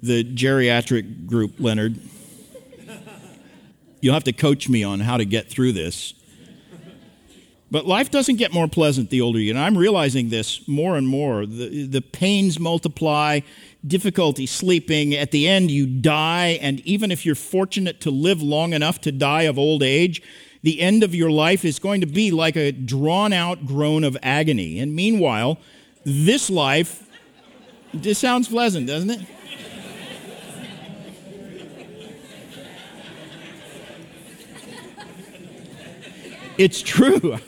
the 0.00 0.24
geriatric 0.24 1.26
group, 1.26 1.56
Leonard. 1.58 2.00
You'll 4.00 4.14
have 4.14 4.24
to 4.24 4.32
coach 4.32 4.70
me 4.70 4.82
on 4.82 5.00
how 5.00 5.18
to 5.18 5.26
get 5.26 5.50
through 5.50 5.72
this. 5.72 6.14
But 7.70 7.84
life 7.84 8.10
doesn't 8.10 8.36
get 8.36 8.54
more 8.54 8.66
pleasant 8.66 9.10
the 9.10 9.20
older 9.20 9.38
you 9.38 9.52
get. 9.52 9.60
I'm 9.60 9.76
realizing 9.76 10.30
this 10.30 10.66
more 10.66 10.96
and 10.96 11.06
more. 11.06 11.44
The, 11.44 11.84
the 11.84 12.00
pains 12.00 12.58
multiply, 12.58 13.40
difficulty 13.86 14.46
sleeping. 14.46 15.12
At 15.12 15.32
the 15.32 15.48
end, 15.48 15.70
you 15.70 15.86
die. 15.86 16.58
And 16.62 16.80
even 16.80 17.12
if 17.12 17.26
you're 17.26 17.34
fortunate 17.34 18.00
to 18.00 18.10
live 18.10 18.40
long 18.40 18.72
enough 18.72 19.02
to 19.02 19.12
die 19.12 19.42
of 19.42 19.58
old 19.58 19.82
age, 19.82 20.22
the 20.62 20.80
end 20.80 21.02
of 21.02 21.14
your 21.14 21.30
life 21.30 21.64
is 21.64 21.78
going 21.78 22.00
to 22.00 22.06
be 22.06 22.30
like 22.30 22.56
a 22.56 22.72
drawn 22.72 23.32
out 23.32 23.66
groan 23.66 24.04
of 24.04 24.16
agony. 24.22 24.78
And 24.78 24.94
meanwhile, 24.94 25.58
this 26.04 26.48
life 26.48 27.02
This 27.94 28.18
sounds 28.18 28.48
pleasant, 28.48 28.86
doesn't 28.86 29.10
it? 29.10 29.20
It's 36.58 36.80
true. 36.80 37.38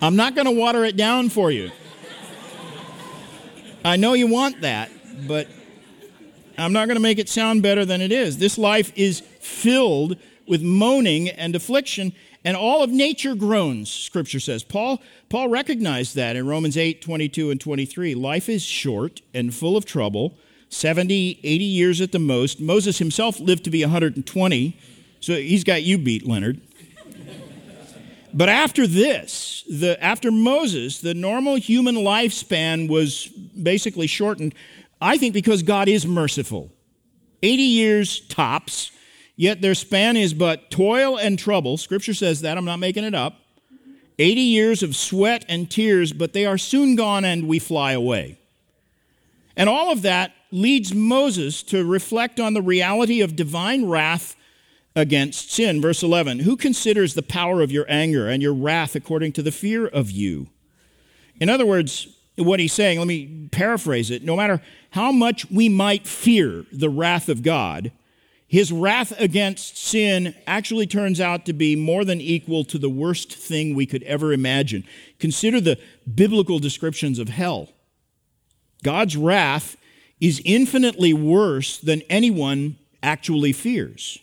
I'm 0.00 0.16
not 0.16 0.34
going 0.34 0.46
to 0.46 0.52
water 0.52 0.84
it 0.84 0.96
down 0.96 1.28
for 1.28 1.50
you. 1.50 1.70
I 3.84 3.96
know 3.96 4.14
you 4.14 4.26
want 4.26 4.60
that, 4.62 4.90
but 5.26 5.48
I'm 6.56 6.72
not 6.72 6.86
going 6.86 6.96
to 6.96 7.02
make 7.02 7.18
it 7.18 7.28
sound 7.28 7.62
better 7.62 7.84
than 7.84 8.00
it 8.00 8.12
is. 8.12 8.38
This 8.38 8.58
life 8.58 8.92
is 8.96 9.20
filled 9.40 10.16
with 10.48 10.62
moaning 10.62 11.28
and 11.28 11.54
affliction, 11.54 12.12
and 12.44 12.56
all 12.56 12.82
of 12.82 12.90
nature 12.90 13.34
groans, 13.34 13.90
scripture 13.90 14.40
says. 14.40 14.62
Paul, 14.62 15.02
Paul 15.28 15.48
recognized 15.48 16.14
that 16.16 16.36
in 16.36 16.46
Romans 16.46 16.76
8 16.76 17.02
22 17.02 17.50
and 17.50 17.60
23. 17.60 18.14
Life 18.14 18.48
is 18.48 18.62
short 18.62 19.20
and 19.34 19.54
full 19.54 19.76
of 19.76 19.84
trouble, 19.84 20.36
70, 20.68 21.40
80 21.42 21.64
years 21.64 22.00
at 22.00 22.12
the 22.12 22.18
most. 22.18 22.60
Moses 22.60 22.98
himself 22.98 23.40
lived 23.40 23.64
to 23.64 23.70
be 23.70 23.82
120, 23.82 24.78
so 25.20 25.34
he's 25.34 25.64
got 25.64 25.82
you 25.82 25.98
beat, 25.98 26.26
Leonard. 26.26 26.60
But 28.34 28.50
after 28.50 28.86
this, 28.86 29.64
the, 29.70 29.96
after 30.04 30.30
Moses, 30.30 31.00
the 31.00 31.14
normal 31.14 31.56
human 31.56 31.96
lifespan 31.96 32.86
was 32.86 33.26
basically 33.26 34.06
shortened, 34.06 34.54
I 35.00 35.16
think 35.16 35.32
because 35.32 35.62
God 35.62 35.88
is 35.88 36.06
merciful. 36.06 36.70
80 37.42 37.62
years 37.62 38.20
tops, 38.28 38.90
yet 39.38 39.62
their 39.62 39.74
span 39.74 40.18
is 40.18 40.34
but 40.34 40.70
toil 40.70 41.16
and 41.16 41.38
trouble. 41.38 41.78
Scripture 41.78 42.12
says 42.12 42.42
that, 42.42 42.58
I'm 42.58 42.66
not 42.66 42.78
making 42.78 43.04
it 43.04 43.14
up. 43.14 43.36
80 44.18 44.40
years 44.40 44.82
of 44.82 44.96
sweat 44.96 45.44
and 45.48 45.70
tears, 45.70 46.12
but 46.12 46.32
they 46.32 46.44
are 46.44 46.58
soon 46.58 46.96
gone 46.96 47.24
and 47.24 47.48
we 47.48 47.60
fly 47.60 47.92
away. 47.92 48.36
And 49.56 49.68
all 49.68 49.92
of 49.92 50.02
that 50.02 50.32
leads 50.50 50.92
Moses 50.92 51.62
to 51.64 51.84
reflect 51.84 52.40
on 52.40 52.52
the 52.52 52.62
reality 52.62 53.20
of 53.20 53.36
divine 53.36 53.86
wrath 53.86 54.36
against 54.96 55.52
sin. 55.52 55.80
Verse 55.80 56.02
11 56.02 56.40
Who 56.40 56.56
considers 56.56 57.14
the 57.14 57.22
power 57.22 57.62
of 57.62 57.70
your 57.70 57.86
anger 57.88 58.28
and 58.28 58.42
your 58.42 58.54
wrath 58.54 58.96
according 58.96 59.32
to 59.32 59.42
the 59.42 59.52
fear 59.52 59.86
of 59.86 60.10
you? 60.10 60.48
In 61.40 61.48
other 61.48 61.66
words, 61.66 62.08
what 62.36 62.58
he's 62.60 62.72
saying, 62.72 62.98
let 62.98 63.06
me 63.06 63.48
paraphrase 63.52 64.10
it. 64.10 64.24
No 64.24 64.34
matter 64.34 64.60
how 64.90 65.12
much 65.12 65.48
we 65.50 65.68
might 65.68 66.06
fear 66.06 66.64
the 66.72 66.90
wrath 66.90 67.28
of 67.28 67.42
God, 67.42 67.92
his 68.48 68.72
wrath 68.72 69.12
against 69.20 69.76
sin 69.76 70.34
actually 70.46 70.86
turns 70.86 71.20
out 71.20 71.44
to 71.46 71.52
be 71.52 71.76
more 71.76 72.02
than 72.02 72.18
equal 72.18 72.64
to 72.64 72.78
the 72.78 72.88
worst 72.88 73.30
thing 73.32 73.74
we 73.74 73.84
could 73.84 74.02
ever 74.04 74.32
imagine. 74.32 74.84
Consider 75.18 75.60
the 75.60 75.78
biblical 76.12 76.58
descriptions 76.58 77.18
of 77.18 77.28
hell. 77.28 77.68
God's 78.82 79.18
wrath 79.18 79.76
is 80.18 80.40
infinitely 80.46 81.12
worse 81.12 81.76
than 81.76 82.00
anyone 82.08 82.78
actually 83.02 83.52
fears. 83.52 84.18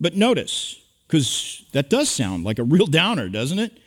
But 0.00 0.16
notice, 0.16 0.80
because 1.06 1.66
that 1.72 1.90
does 1.90 2.08
sound 2.08 2.44
like 2.44 2.58
a 2.58 2.64
real 2.64 2.86
downer, 2.86 3.28
doesn't 3.28 3.58
it? 3.58 3.78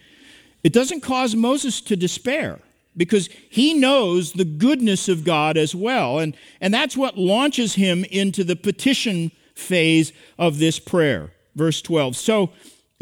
It 0.63 0.71
doesn't 0.71 1.01
cause 1.01 1.35
Moses 1.35 1.81
to 1.81 1.95
despair 1.95 2.59
because 2.95 3.29
he 3.49 3.73
knows 3.73 4.33
the 4.33 4.45
goodness 4.45 5.07
of 5.07 5.23
God 5.23 5.57
as 5.57 5.73
well. 5.73 6.19
And, 6.19 6.35
and 6.59 6.73
that's 6.73 6.97
what 6.97 7.17
launches 7.17 7.75
him 7.75 8.03
into 8.05 8.43
the 8.43 8.55
petition 8.55 9.31
phase 9.55 10.11
of 10.37 10.59
this 10.59 10.79
prayer. 10.79 11.31
Verse 11.55 11.81
12. 11.81 12.15
So 12.15 12.51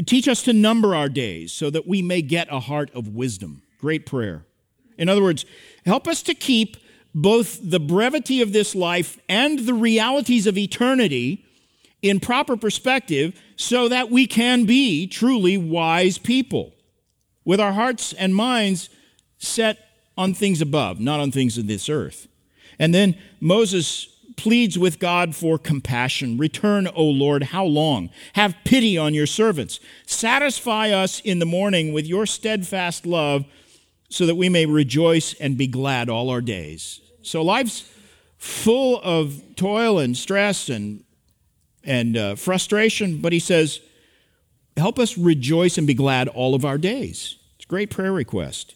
teach 0.05 0.27
us 0.27 0.43
to 0.43 0.53
number 0.53 0.95
our 0.95 1.09
days 1.09 1.51
so 1.51 1.69
that 1.69 1.87
we 1.87 2.01
may 2.01 2.21
get 2.21 2.47
a 2.51 2.59
heart 2.59 2.91
of 2.93 3.09
wisdom. 3.09 3.63
Great 3.79 4.05
prayer. 4.05 4.45
In 4.97 5.09
other 5.09 5.23
words, 5.23 5.45
help 5.85 6.07
us 6.07 6.21
to 6.23 6.33
keep 6.33 6.77
both 7.15 7.59
the 7.63 7.79
brevity 7.79 8.41
of 8.41 8.53
this 8.53 8.75
life 8.75 9.17
and 9.27 9.59
the 9.59 9.73
realities 9.73 10.45
of 10.45 10.57
eternity 10.57 11.45
in 12.01 12.19
proper 12.19 12.55
perspective 12.55 13.41
so 13.55 13.89
that 13.89 14.11
we 14.11 14.27
can 14.27 14.65
be 14.65 15.07
truly 15.07 15.57
wise 15.57 16.17
people 16.17 16.73
with 17.43 17.59
our 17.59 17.73
hearts 17.73 18.13
and 18.13 18.35
minds 18.35 18.89
set 19.39 19.77
on 20.17 20.33
things 20.33 20.61
above, 20.61 20.99
not 20.99 21.19
on 21.19 21.31
things 21.31 21.57
of 21.57 21.65
this 21.65 21.89
earth. 21.89 22.27
And 22.77 22.93
then 22.93 23.17
Moses 23.39 24.07
pleads 24.35 24.77
with 24.77 24.99
God 24.99 25.35
for 25.35 25.57
compassion. 25.57 26.37
Return, 26.37 26.87
O 26.95 27.03
Lord, 27.03 27.43
how 27.43 27.65
long? 27.65 28.09
Have 28.33 28.55
pity 28.63 28.97
on 28.97 29.13
your 29.13 29.27
servants. 29.27 29.79
Satisfy 30.05 30.91
us 30.91 31.19
in 31.21 31.39
the 31.39 31.45
morning 31.45 31.91
with 31.91 32.05
your 32.05 32.25
steadfast 32.25 33.05
love 33.05 33.45
so 34.09 34.25
that 34.25 34.35
we 34.35 34.47
may 34.47 34.65
rejoice 34.65 35.33
and 35.35 35.57
be 35.57 35.67
glad 35.67 36.09
all 36.09 36.29
our 36.29 36.41
days. 36.41 37.01
So 37.21 37.41
life's 37.41 37.89
full 38.37 39.01
of 39.03 39.41
toil 39.55 39.99
and 39.99 40.15
stress 40.15 40.69
and 40.69 41.03
and 41.83 42.17
uh, 42.17 42.35
frustration, 42.35 43.19
but 43.21 43.33
he 43.33 43.39
says, 43.39 43.79
Help 44.77 44.99
us 44.99 45.17
rejoice 45.17 45.77
and 45.77 45.87
be 45.87 45.93
glad 45.93 46.27
all 46.29 46.55
of 46.55 46.63
our 46.63 46.77
days. 46.77 47.37
It's 47.55 47.65
a 47.65 47.67
great 47.67 47.89
prayer 47.89 48.13
request. 48.13 48.75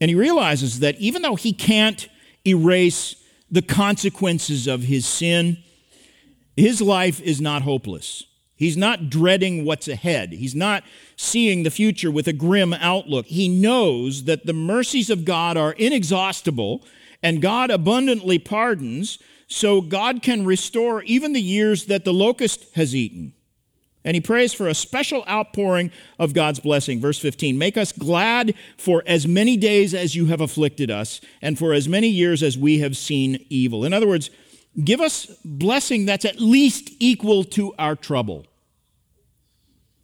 And 0.00 0.08
he 0.08 0.14
realizes 0.14 0.80
that 0.80 0.98
even 0.98 1.22
though 1.22 1.36
he 1.36 1.52
can't 1.52 2.08
erase 2.46 3.16
the 3.50 3.62
consequences 3.62 4.66
of 4.66 4.84
his 4.84 5.04
sin, 5.06 5.58
his 6.56 6.80
life 6.80 7.20
is 7.20 7.40
not 7.40 7.62
hopeless. 7.62 8.24
He's 8.56 8.76
not 8.76 9.08
dreading 9.08 9.64
what's 9.64 9.88
ahead. 9.88 10.32
He's 10.32 10.54
not 10.54 10.84
seeing 11.16 11.62
the 11.62 11.70
future 11.70 12.10
with 12.10 12.28
a 12.28 12.32
grim 12.32 12.74
outlook. 12.74 13.26
He 13.26 13.48
knows 13.48 14.24
that 14.24 14.44
the 14.44 14.52
mercies 14.52 15.08
of 15.08 15.24
God 15.24 15.56
are 15.56 15.72
inexhaustible 15.72 16.84
and 17.22 17.42
God 17.42 17.70
abundantly 17.70 18.38
pardons, 18.38 19.18
so 19.46 19.80
God 19.80 20.22
can 20.22 20.46
restore 20.46 21.02
even 21.02 21.32
the 21.32 21.42
years 21.42 21.86
that 21.86 22.04
the 22.04 22.12
locust 22.12 22.66
has 22.76 22.94
eaten. 22.94 23.34
And 24.04 24.14
he 24.14 24.20
prays 24.20 24.54
for 24.54 24.66
a 24.66 24.74
special 24.74 25.24
outpouring 25.28 25.92
of 26.18 26.32
God's 26.32 26.60
blessing. 26.60 27.00
Verse 27.00 27.18
15 27.18 27.58
Make 27.58 27.76
us 27.76 27.92
glad 27.92 28.54
for 28.78 29.02
as 29.06 29.26
many 29.26 29.56
days 29.56 29.94
as 29.94 30.14
you 30.14 30.26
have 30.26 30.40
afflicted 30.40 30.90
us, 30.90 31.20
and 31.42 31.58
for 31.58 31.72
as 31.72 31.88
many 31.88 32.08
years 32.08 32.42
as 32.42 32.56
we 32.56 32.78
have 32.78 32.96
seen 32.96 33.44
evil. 33.50 33.84
In 33.84 33.92
other 33.92 34.08
words, 34.08 34.30
give 34.82 35.00
us 35.00 35.26
blessing 35.44 36.06
that's 36.06 36.24
at 36.24 36.40
least 36.40 36.90
equal 36.98 37.44
to 37.44 37.74
our 37.78 37.94
trouble. 37.94 38.46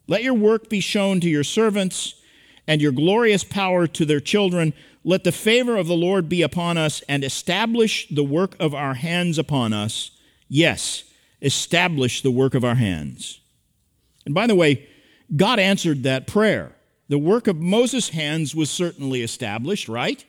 Let 0.08 0.22
your 0.22 0.34
work 0.34 0.68
be 0.68 0.80
shown 0.80 1.20
to 1.20 1.28
your 1.28 1.44
servants, 1.44 2.14
and 2.66 2.82
your 2.82 2.92
glorious 2.92 3.44
power 3.44 3.86
to 3.86 4.04
their 4.04 4.20
children. 4.20 4.74
Let 5.04 5.24
the 5.24 5.32
favor 5.32 5.76
of 5.76 5.86
the 5.86 5.94
Lord 5.94 6.28
be 6.28 6.42
upon 6.42 6.76
us 6.76 7.00
and 7.08 7.22
establish 7.22 8.08
the 8.08 8.24
work 8.24 8.56
of 8.58 8.74
our 8.74 8.94
hands 8.94 9.38
upon 9.38 9.72
us. 9.72 10.10
Yes, 10.48 11.04
establish 11.40 12.22
the 12.22 12.30
work 12.30 12.54
of 12.54 12.64
our 12.64 12.74
hands. 12.74 13.40
And 14.26 14.34
by 14.34 14.46
the 14.46 14.54
way, 14.54 14.86
God 15.34 15.58
answered 15.58 16.02
that 16.02 16.26
prayer. 16.26 16.72
The 17.08 17.18
work 17.18 17.46
of 17.46 17.56
Moses' 17.56 18.10
hands 18.10 18.54
was 18.54 18.68
certainly 18.68 19.22
established, 19.22 19.88
right? 19.88 20.22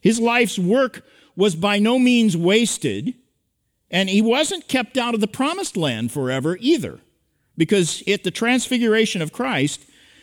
His 0.00 0.20
life's 0.20 0.58
work 0.58 1.04
was 1.34 1.56
by 1.56 1.78
no 1.78 1.98
means 1.98 2.36
wasted, 2.36 3.14
and 3.90 4.08
he 4.08 4.20
wasn't 4.20 4.68
kept 4.68 4.98
out 4.98 5.14
of 5.14 5.20
the 5.20 5.26
promised 5.26 5.76
land 5.76 6.12
forever 6.12 6.56
either. 6.60 7.00
Because 7.56 8.02
at 8.06 8.22
the 8.22 8.30
transfiguration 8.30 9.22
of 9.22 9.32
Christ, 9.32 9.80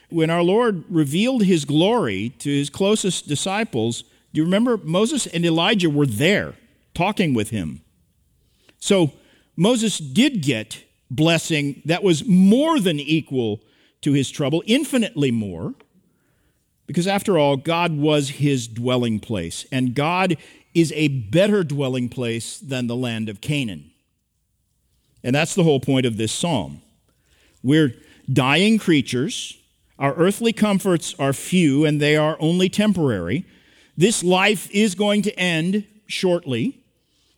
when 0.09 0.29
our 0.29 0.43
Lord 0.43 0.85
revealed 0.87 1.43
his 1.43 1.65
glory 1.65 2.29
to 2.39 2.49
his 2.49 2.69
closest 2.69 3.27
disciples, 3.27 4.03
do 4.33 4.39
you 4.39 4.43
remember 4.45 4.77
Moses 4.77 5.25
and 5.27 5.45
Elijah 5.45 5.89
were 5.89 6.05
there 6.05 6.53
talking 6.93 7.33
with 7.33 7.49
him? 7.49 7.81
So 8.79 9.13
Moses 9.55 9.97
did 9.97 10.41
get 10.41 10.84
blessing 11.09 11.81
that 11.85 12.03
was 12.03 12.25
more 12.25 12.79
than 12.79 12.99
equal 12.99 13.61
to 14.01 14.13
his 14.13 14.29
trouble, 14.29 14.63
infinitely 14.65 15.31
more, 15.31 15.73
because 16.87 17.07
after 17.07 17.37
all, 17.37 17.57
God 17.57 17.97
was 17.97 18.29
his 18.29 18.67
dwelling 18.67 19.19
place, 19.19 19.65
and 19.71 19.95
God 19.95 20.37
is 20.73 20.91
a 20.95 21.07
better 21.07 21.63
dwelling 21.63 22.09
place 22.09 22.59
than 22.59 22.87
the 22.87 22.95
land 22.95 23.29
of 23.29 23.41
Canaan. 23.41 23.91
And 25.23 25.35
that's 25.35 25.55
the 25.55 25.63
whole 25.63 25.79
point 25.79 26.05
of 26.05 26.17
this 26.17 26.31
psalm. 26.31 26.81
We're 27.63 27.95
dying 28.31 28.77
creatures 28.77 29.57
our 29.97 30.13
earthly 30.15 30.51
comforts 30.51 31.15
are 31.19 31.33
few 31.33 31.85
and 31.85 32.01
they 32.01 32.15
are 32.17 32.37
only 32.39 32.69
temporary. 32.69 33.45
This 33.97 34.23
life 34.23 34.69
is 34.71 34.93
going 34.93 35.21
to 35.23 35.39
end 35.39 35.85
shortly. 36.07 36.81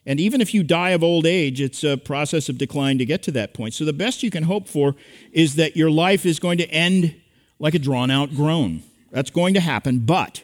And 0.08 0.20
even 0.20 0.42
if 0.42 0.54
you 0.54 0.64
die 0.64 0.92
of 0.92 1.04
old 1.04 1.28
age, 1.28 1.62
it's 1.62 1.84
a 1.84 1.98
process 1.98 2.50
of 2.50 2.58
decline 2.58 2.98
to 2.98 3.06
get 3.06 3.22
to 3.24 3.32
that 3.32 3.54
point. 3.54 3.76
So 3.76 3.86
the 3.86 3.94
best 3.94 4.24
you 4.24 4.32
can 4.32 4.44
hope 4.44 4.68
for 4.68 4.96
is 5.32 5.56
that 5.56 5.76
your 5.76 5.92
life 5.92 6.26
is 6.26 6.40
going 6.40 6.58
to 6.60 6.70
end 6.72 7.14
like 7.60 7.76
a 7.76 7.80
drawn 7.80 8.10
out 8.10 8.34
groan. 8.34 8.84
That's 9.12 9.30
going 9.30 9.54
to 9.54 9.60
happen. 9.60 10.00
But 10.00 10.44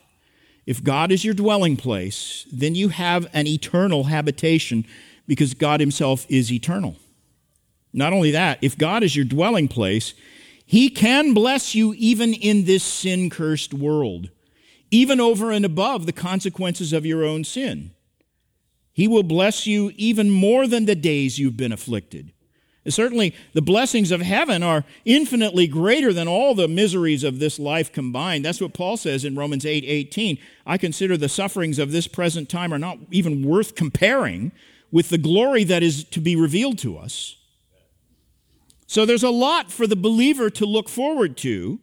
if 0.66 0.84
God 0.84 1.12
is 1.12 1.24
your 1.24 1.34
dwelling 1.34 1.78
place, 1.78 2.46
then 2.52 2.76
you 2.76 2.90
have 2.90 3.28
an 3.34 3.48
eternal 3.48 4.04
habitation 4.04 4.86
because 5.28 5.54
God 5.54 5.80
Himself 5.80 6.26
is 6.30 6.52
eternal. 6.52 6.98
Not 7.94 8.12
only 8.12 8.32
that, 8.32 8.60
if 8.62 8.78
God 8.78 9.02
is 9.02 9.16
your 9.16 9.26
dwelling 9.26 9.70
place, 9.70 10.14
he 10.66 10.90
can 10.90 11.34
bless 11.34 11.76
you 11.76 11.94
even 11.94 12.34
in 12.34 12.66
this 12.66 12.84
sin 12.84 13.30
cursed 13.30 13.74
world. 13.74 14.30
even 14.94 15.20
over 15.20 15.50
and 15.50 15.66
above 15.66 16.06
the 16.06 16.14
consequences 16.14 16.94
of 16.94 17.04
your 17.04 17.26
own 17.26 17.44
sin. 17.44 17.92
He 18.94 19.08
will 19.08 19.24
bless 19.24 19.66
you 19.66 19.92
even 19.96 20.30
more 20.30 20.68
than 20.68 20.86
the 20.86 20.96
days 20.96 21.40
you've 21.40 21.58
been 21.58 21.72
afflicted. 21.72 22.32
Certainly, 22.88 23.34
the 23.54 23.62
blessings 23.62 24.12
of 24.12 24.22
heaven 24.22 24.62
are 24.62 24.84
infinitely 25.06 25.68
greater 25.68 26.12
than 26.12 26.28
all 26.28 26.54
the 26.54 26.68
miseries 26.68 27.24
of 27.24 27.40
this 27.40 27.58
life 27.58 27.94
combined. 27.94 28.44
That's 28.44 28.60
what 28.60 28.74
Paul 28.74 28.98
says 28.98 29.24
in 29.24 29.36
Romans 29.36 29.66
8 29.66 29.86
18. 29.86 30.38
I 30.66 30.78
consider 30.78 31.16
the 31.16 31.30
sufferings 31.30 31.80
of 31.80 31.92
this 31.92 32.08
present 32.08 32.50
time 32.50 32.74
are 32.74 32.80
not 32.80 32.98
even 33.10 33.48
worth 33.48 33.76
comparing 33.76 34.52
with 34.92 35.10
the 35.10 35.18
glory 35.18 35.64
that 35.64 35.82
is 35.82 36.04
to 36.04 36.20
be 36.20 36.36
revealed 36.36 36.78
to 36.80 36.98
us. 36.98 37.38
So 38.86 39.06
there's 39.06 39.24
a 39.24 39.30
lot 39.30 39.72
for 39.72 39.88
the 39.88 39.96
believer 39.96 40.50
to 40.52 40.66
look 40.66 40.90
forward 40.90 41.38
to, 41.38 41.80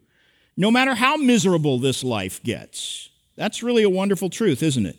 no 0.57 0.70
matter 0.70 0.94
how 0.94 1.16
miserable 1.16 1.79
this 1.79 2.05
life 2.05 2.42
gets. 2.42 3.09
That's 3.37 3.62
really 3.62 3.83
a 3.83 3.90
wonderful 3.90 4.29
truth, 4.29 4.62
isn't 4.62 4.85
it? 4.85 4.99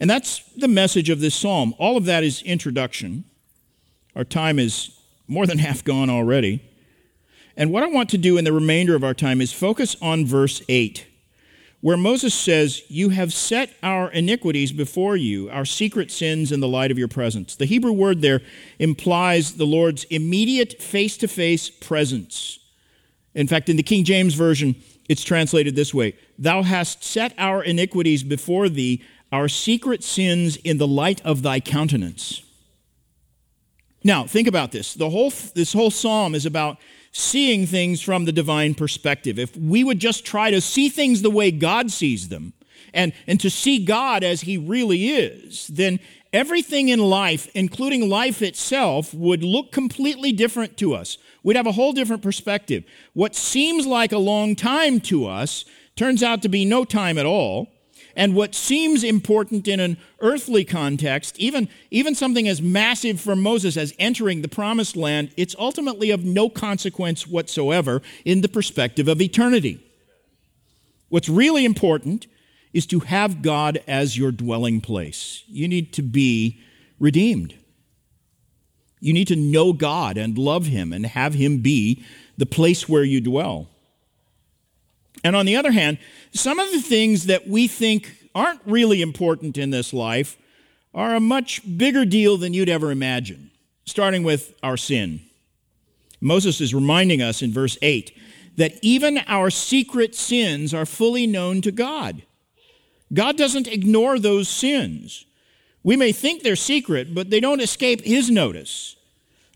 And 0.00 0.08
that's 0.08 0.42
the 0.56 0.68
message 0.68 1.10
of 1.10 1.20
this 1.20 1.34
psalm. 1.34 1.74
All 1.78 1.96
of 1.96 2.04
that 2.06 2.24
is 2.24 2.42
introduction. 2.42 3.24
Our 4.16 4.24
time 4.24 4.58
is 4.58 4.90
more 5.28 5.46
than 5.46 5.58
half 5.66 5.84
gone 5.84 6.10
already. 6.10 6.62
And 7.56 7.72
what 7.72 7.82
I 7.82 7.88
want 7.88 8.08
to 8.10 8.18
do 8.18 8.38
in 8.38 8.44
the 8.44 8.52
remainder 8.52 8.94
of 8.94 9.04
our 9.04 9.14
time 9.14 9.40
is 9.40 9.52
focus 9.52 9.96
on 10.00 10.24
verse 10.24 10.62
8, 10.68 11.06
where 11.80 11.96
Moses 11.96 12.34
says, 12.34 12.82
You 12.88 13.10
have 13.10 13.32
set 13.32 13.74
our 13.82 14.10
iniquities 14.10 14.72
before 14.72 15.16
you, 15.16 15.50
our 15.50 15.64
secret 15.64 16.10
sins 16.10 16.52
in 16.52 16.60
the 16.60 16.68
light 16.68 16.90
of 16.90 16.98
your 16.98 17.08
presence. 17.08 17.56
The 17.56 17.66
Hebrew 17.66 17.92
word 17.92 18.22
there 18.22 18.40
implies 18.78 19.54
the 19.54 19.66
Lord's 19.66 20.04
immediate 20.04 20.80
face 20.80 21.16
to 21.18 21.28
face 21.28 21.68
presence. 21.68 22.58
In 23.34 23.46
fact, 23.46 23.68
in 23.68 23.76
the 23.76 23.82
King 23.82 24.04
James 24.04 24.34
Version, 24.34 24.74
it's 25.08 25.24
translated 25.24 25.74
this 25.76 25.92
way 25.92 26.14
Thou 26.38 26.62
hast 26.62 27.04
set 27.04 27.34
our 27.36 27.62
iniquities 27.62 28.22
before 28.22 28.68
thee, 28.68 29.02
our 29.32 29.48
secret 29.48 30.02
sins 30.02 30.56
in 30.56 30.78
the 30.78 30.88
light 30.88 31.24
of 31.24 31.42
thy 31.42 31.60
countenance. 31.60 32.42
Now, 34.02 34.26
think 34.26 34.48
about 34.48 34.72
this. 34.72 34.94
The 34.94 35.10
whole, 35.10 35.30
this 35.54 35.72
whole 35.72 35.90
psalm 35.90 36.34
is 36.34 36.46
about 36.46 36.78
seeing 37.12 37.66
things 37.66 38.00
from 38.00 38.24
the 38.24 38.32
divine 38.32 38.74
perspective. 38.74 39.38
If 39.38 39.56
we 39.56 39.84
would 39.84 39.98
just 39.98 40.24
try 40.24 40.50
to 40.50 40.60
see 40.60 40.88
things 40.88 41.22
the 41.22 41.30
way 41.30 41.50
God 41.50 41.90
sees 41.90 42.28
them 42.28 42.54
and, 42.94 43.12
and 43.26 43.38
to 43.40 43.50
see 43.50 43.84
God 43.84 44.24
as 44.24 44.42
he 44.42 44.56
really 44.56 45.10
is, 45.10 45.66
then 45.68 46.00
everything 46.32 46.88
in 46.88 46.98
life, 47.00 47.48
including 47.54 48.08
life 48.08 48.42
itself, 48.42 49.12
would 49.12 49.42
look 49.42 49.72
completely 49.72 50.32
different 50.32 50.76
to 50.78 50.94
us. 50.94 51.18
We'd 51.42 51.56
have 51.56 51.66
a 51.66 51.72
whole 51.72 51.92
different 51.92 52.22
perspective. 52.22 52.84
What 53.12 53.34
seems 53.34 53.86
like 53.86 54.12
a 54.12 54.18
long 54.18 54.54
time 54.54 55.00
to 55.02 55.26
us 55.26 55.64
turns 55.96 56.22
out 56.22 56.42
to 56.42 56.48
be 56.48 56.64
no 56.64 56.84
time 56.84 57.18
at 57.18 57.26
all. 57.26 57.68
And 58.16 58.34
what 58.34 58.54
seems 58.54 59.04
important 59.04 59.68
in 59.68 59.80
an 59.80 59.96
earthly 60.20 60.64
context, 60.64 61.38
even, 61.38 61.68
even 61.90 62.14
something 62.14 62.48
as 62.48 62.60
massive 62.60 63.20
for 63.20 63.36
Moses 63.36 63.76
as 63.76 63.94
entering 63.98 64.42
the 64.42 64.48
promised 64.48 64.96
land, 64.96 65.30
it's 65.36 65.56
ultimately 65.58 66.10
of 66.10 66.24
no 66.24 66.48
consequence 66.48 67.26
whatsoever 67.26 68.02
in 68.24 68.40
the 68.40 68.48
perspective 68.48 69.08
of 69.08 69.20
eternity. 69.20 69.80
What's 71.08 71.28
really 71.28 71.64
important 71.64 72.26
is 72.72 72.86
to 72.86 73.00
have 73.00 73.42
God 73.42 73.82
as 73.86 74.16
your 74.16 74.30
dwelling 74.30 74.80
place. 74.80 75.42
You 75.48 75.66
need 75.66 75.92
to 75.94 76.02
be 76.02 76.60
redeemed. 76.98 77.54
You 79.00 79.12
need 79.12 79.28
to 79.28 79.36
know 79.36 79.72
God 79.72 80.16
and 80.16 80.38
love 80.38 80.66
Him 80.66 80.92
and 80.92 81.06
have 81.06 81.34
Him 81.34 81.58
be 81.58 82.04
the 82.36 82.46
place 82.46 82.88
where 82.88 83.02
you 83.02 83.20
dwell. 83.20 83.68
And 85.22 85.36
on 85.36 85.46
the 85.46 85.56
other 85.56 85.72
hand, 85.72 85.98
some 86.32 86.58
of 86.58 86.70
the 86.72 86.80
things 86.80 87.26
that 87.26 87.46
we 87.48 87.68
think 87.68 88.16
aren't 88.34 88.60
really 88.64 89.02
important 89.02 89.58
in 89.58 89.70
this 89.70 89.92
life 89.92 90.36
are 90.94 91.14
a 91.14 91.20
much 91.20 91.62
bigger 91.76 92.04
deal 92.04 92.36
than 92.36 92.54
you'd 92.54 92.68
ever 92.68 92.90
imagine, 92.90 93.50
starting 93.84 94.22
with 94.22 94.54
our 94.62 94.76
sin. 94.76 95.20
Moses 96.20 96.60
is 96.60 96.74
reminding 96.74 97.22
us 97.22 97.42
in 97.42 97.52
verse 97.52 97.78
8 97.82 98.16
that 98.56 98.74
even 98.82 99.18
our 99.26 99.50
secret 99.50 100.14
sins 100.14 100.74
are 100.74 100.86
fully 100.86 101.26
known 101.26 101.62
to 101.62 101.70
God. 101.70 102.22
God 103.12 103.36
doesn't 103.36 103.68
ignore 103.68 104.18
those 104.18 104.48
sins. 104.48 105.24
We 105.82 105.96
may 105.96 106.12
think 106.12 106.42
they're 106.42 106.56
secret, 106.56 107.14
but 107.14 107.30
they 107.30 107.40
don't 107.40 107.60
escape 107.60 108.02
his 108.02 108.30
notice. 108.30 108.96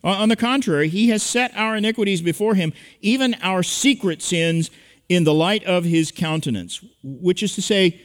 On 0.03 0.29
the 0.29 0.37
contrary, 0.37 0.89
he 0.89 1.09
has 1.09 1.23
set 1.23 1.57
our 1.57 1.77
iniquities 1.77 2.23
before 2.23 2.55
him, 2.55 2.73
even 3.01 3.35
our 3.43 3.63
secret 3.63 4.23
sins, 4.23 4.71
in 5.09 5.25
the 5.25 5.35
light 5.35 5.65
of 5.65 5.85
his 5.85 6.11
countenance, 6.11 6.81
which 7.03 7.43
is 7.43 7.55
to 7.55 7.63
say, 7.63 8.01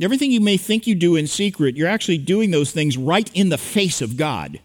everything 0.00 0.30
you 0.30 0.40
may 0.40 0.56
think 0.56 0.86
you 0.86 0.94
do 0.94 1.16
in 1.16 1.26
secret, 1.26 1.76
you're 1.76 1.88
actually 1.88 2.18
doing 2.18 2.50
those 2.50 2.70
things 2.70 2.96
right 2.96 3.30
in 3.34 3.48
the 3.48 3.58
face 3.58 4.00
of 4.00 4.16
God, 4.16 4.60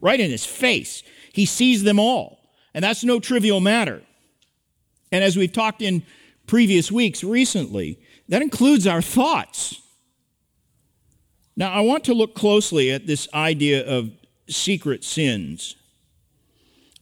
right 0.00 0.20
in 0.20 0.30
his 0.30 0.44
face. 0.44 1.02
He 1.32 1.46
sees 1.46 1.82
them 1.82 1.98
all, 1.98 2.40
and 2.74 2.84
that's 2.84 3.04
no 3.04 3.20
trivial 3.20 3.60
matter. 3.60 4.02
And 5.12 5.24
as 5.24 5.36
we've 5.36 5.52
talked 5.52 5.82
in 5.82 6.02
previous 6.46 6.90
weeks 6.90 7.24
recently, 7.24 7.98
that 8.28 8.42
includes 8.42 8.86
our 8.86 9.02
thoughts. 9.02 9.80
Now, 11.56 11.72
I 11.72 11.80
want 11.80 12.04
to 12.04 12.14
look 12.14 12.34
closely 12.34 12.90
at 12.90 13.06
this 13.06 13.28
idea 13.34 13.86
of 13.86 14.10
secret 14.48 15.04
sins. 15.04 15.76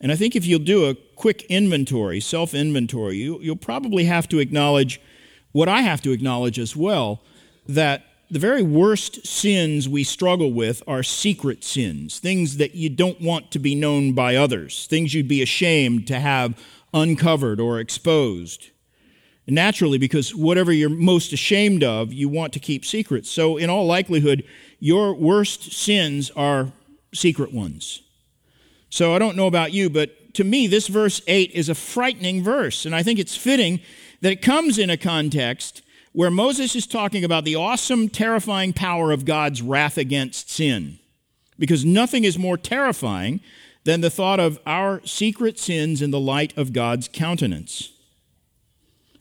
And 0.00 0.10
I 0.12 0.16
think 0.16 0.36
if 0.36 0.46
you'll 0.46 0.58
do 0.60 0.90
a 0.90 0.96
quick 1.18 1.42
inventory, 1.50 2.20
self 2.20 2.54
inventory, 2.54 3.16
you, 3.16 3.38
you'll 3.40 3.56
probably 3.56 4.04
have 4.04 4.28
to 4.28 4.38
acknowledge 4.38 5.00
what 5.52 5.68
I 5.68 5.82
have 5.82 6.00
to 6.02 6.12
acknowledge 6.12 6.58
as 6.58 6.76
well 6.76 7.20
that 7.66 8.04
the 8.30 8.38
very 8.38 8.62
worst 8.62 9.26
sins 9.26 9.88
we 9.88 10.04
struggle 10.04 10.52
with 10.52 10.82
are 10.86 11.02
secret 11.02 11.64
sins, 11.64 12.18
things 12.18 12.58
that 12.58 12.74
you 12.74 12.88
don't 12.88 13.20
want 13.20 13.50
to 13.50 13.58
be 13.58 13.74
known 13.74 14.12
by 14.12 14.36
others, 14.36 14.86
things 14.86 15.12
you'd 15.12 15.28
be 15.28 15.42
ashamed 15.42 16.06
to 16.06 16.20
have 16.20 16.62
uncovered 16.94 17.58
or 17.60 17.80
exposed. 17.80 18.70
Naturally, 19.46 19.96
because 19.96 20.34
whatever 20.34 20.72
you're 20.72 20.90
most 20.90 21.32
ashamed 21.32 21.82
of, 21.82 22.12
you 22.12 22.28
want 22.28 22.52
to 22.52 22.58
keep 22.60 22.84
secret. 22.84 23.24
So, 23.24 23.56
in 23.56 23.70
all 23.70 23.86
likelihood, 23.86 24.44
your 24.78 25.14
worst 25.14 25.72
sins 25.72 26.30
are 26.36 26.70
secret 27.14 27.52
ones. 27.52 28.02
So 28.90 29.14
I 29.14 29.18
don't 29.18 29.36
know 29.36 29.46
about 29.46 29.72
you, 29.72 29.90
but 29.90 30.27
to 30.34 30.44
me, 30.44 30.66
this 30.66 30.88
verse 30.88 31.20
8 31.26 31.50
is 31.52 31.68
a 31.68 31.74
frightening 31.74 32.42
verse. 32.42 32.84
And 32.84 32.94
I 32.94 33.02
think 33.02 33.18
it's 33.18 33.36
fitting 33.36 33.80
that 34.20 34.32
it 34.32 34.42
comes 34.42 34.78
in 34.78 34.90
a 34.90 34.96
context 34.96 35.82
where 36.12 36.30
Moses 36.30 36.74
is 36.74 36.86
talking 36.86 37.24
about 37.24 37.44
the 37.44 37.56
awesome, 37.56 38.08
terrifying 38.08 38.72
power 38.72 39.12
of 39.12 39.24
God's 39.24 39.62
wrath 39.62 39.98
against 39.98 40.50
sin. 40.50 40.98
Because 41.58 41.84
nothing 41.84 42.24
is 42.24 42.38
more 42.38 42.56
terrifying 42.56 43.40
than 43.84 44.00
the 44.00 44.10
thought 44.10 44.40
of 44.40 44.58
our 44.66 45.00
secret 45.06 45.58
sins 45.58 46.02
in 46.02 46.10
the 46.10 46.20
light 46.20 46.56
of 46.56 46.72
God's 46.72 47.08
countenance. 47.08 47.92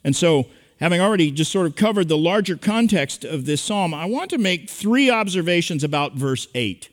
And 0.04 0.16
so, 0.16 0.48
having 0.80 1.02
already 1.02 1.32
just 1.32 1.52
sort 1.52 1.68
of 1.68 1.76
covered 1.76 2.08
the 2.08 2.18
larger 2.18 2.58
context 2.58 3.24
of 3.24 3.46
this 3.46 3.62
psalm, 3.62 3.94
I 3.94 4.06
want 4.06 4.30
to 4.32 4.38
make 4.38 4.70
three 4.70 5.10
observations 5.10 5.84
about 5.84 6.14
verse 6.14 6.48
8. 6.54 6.90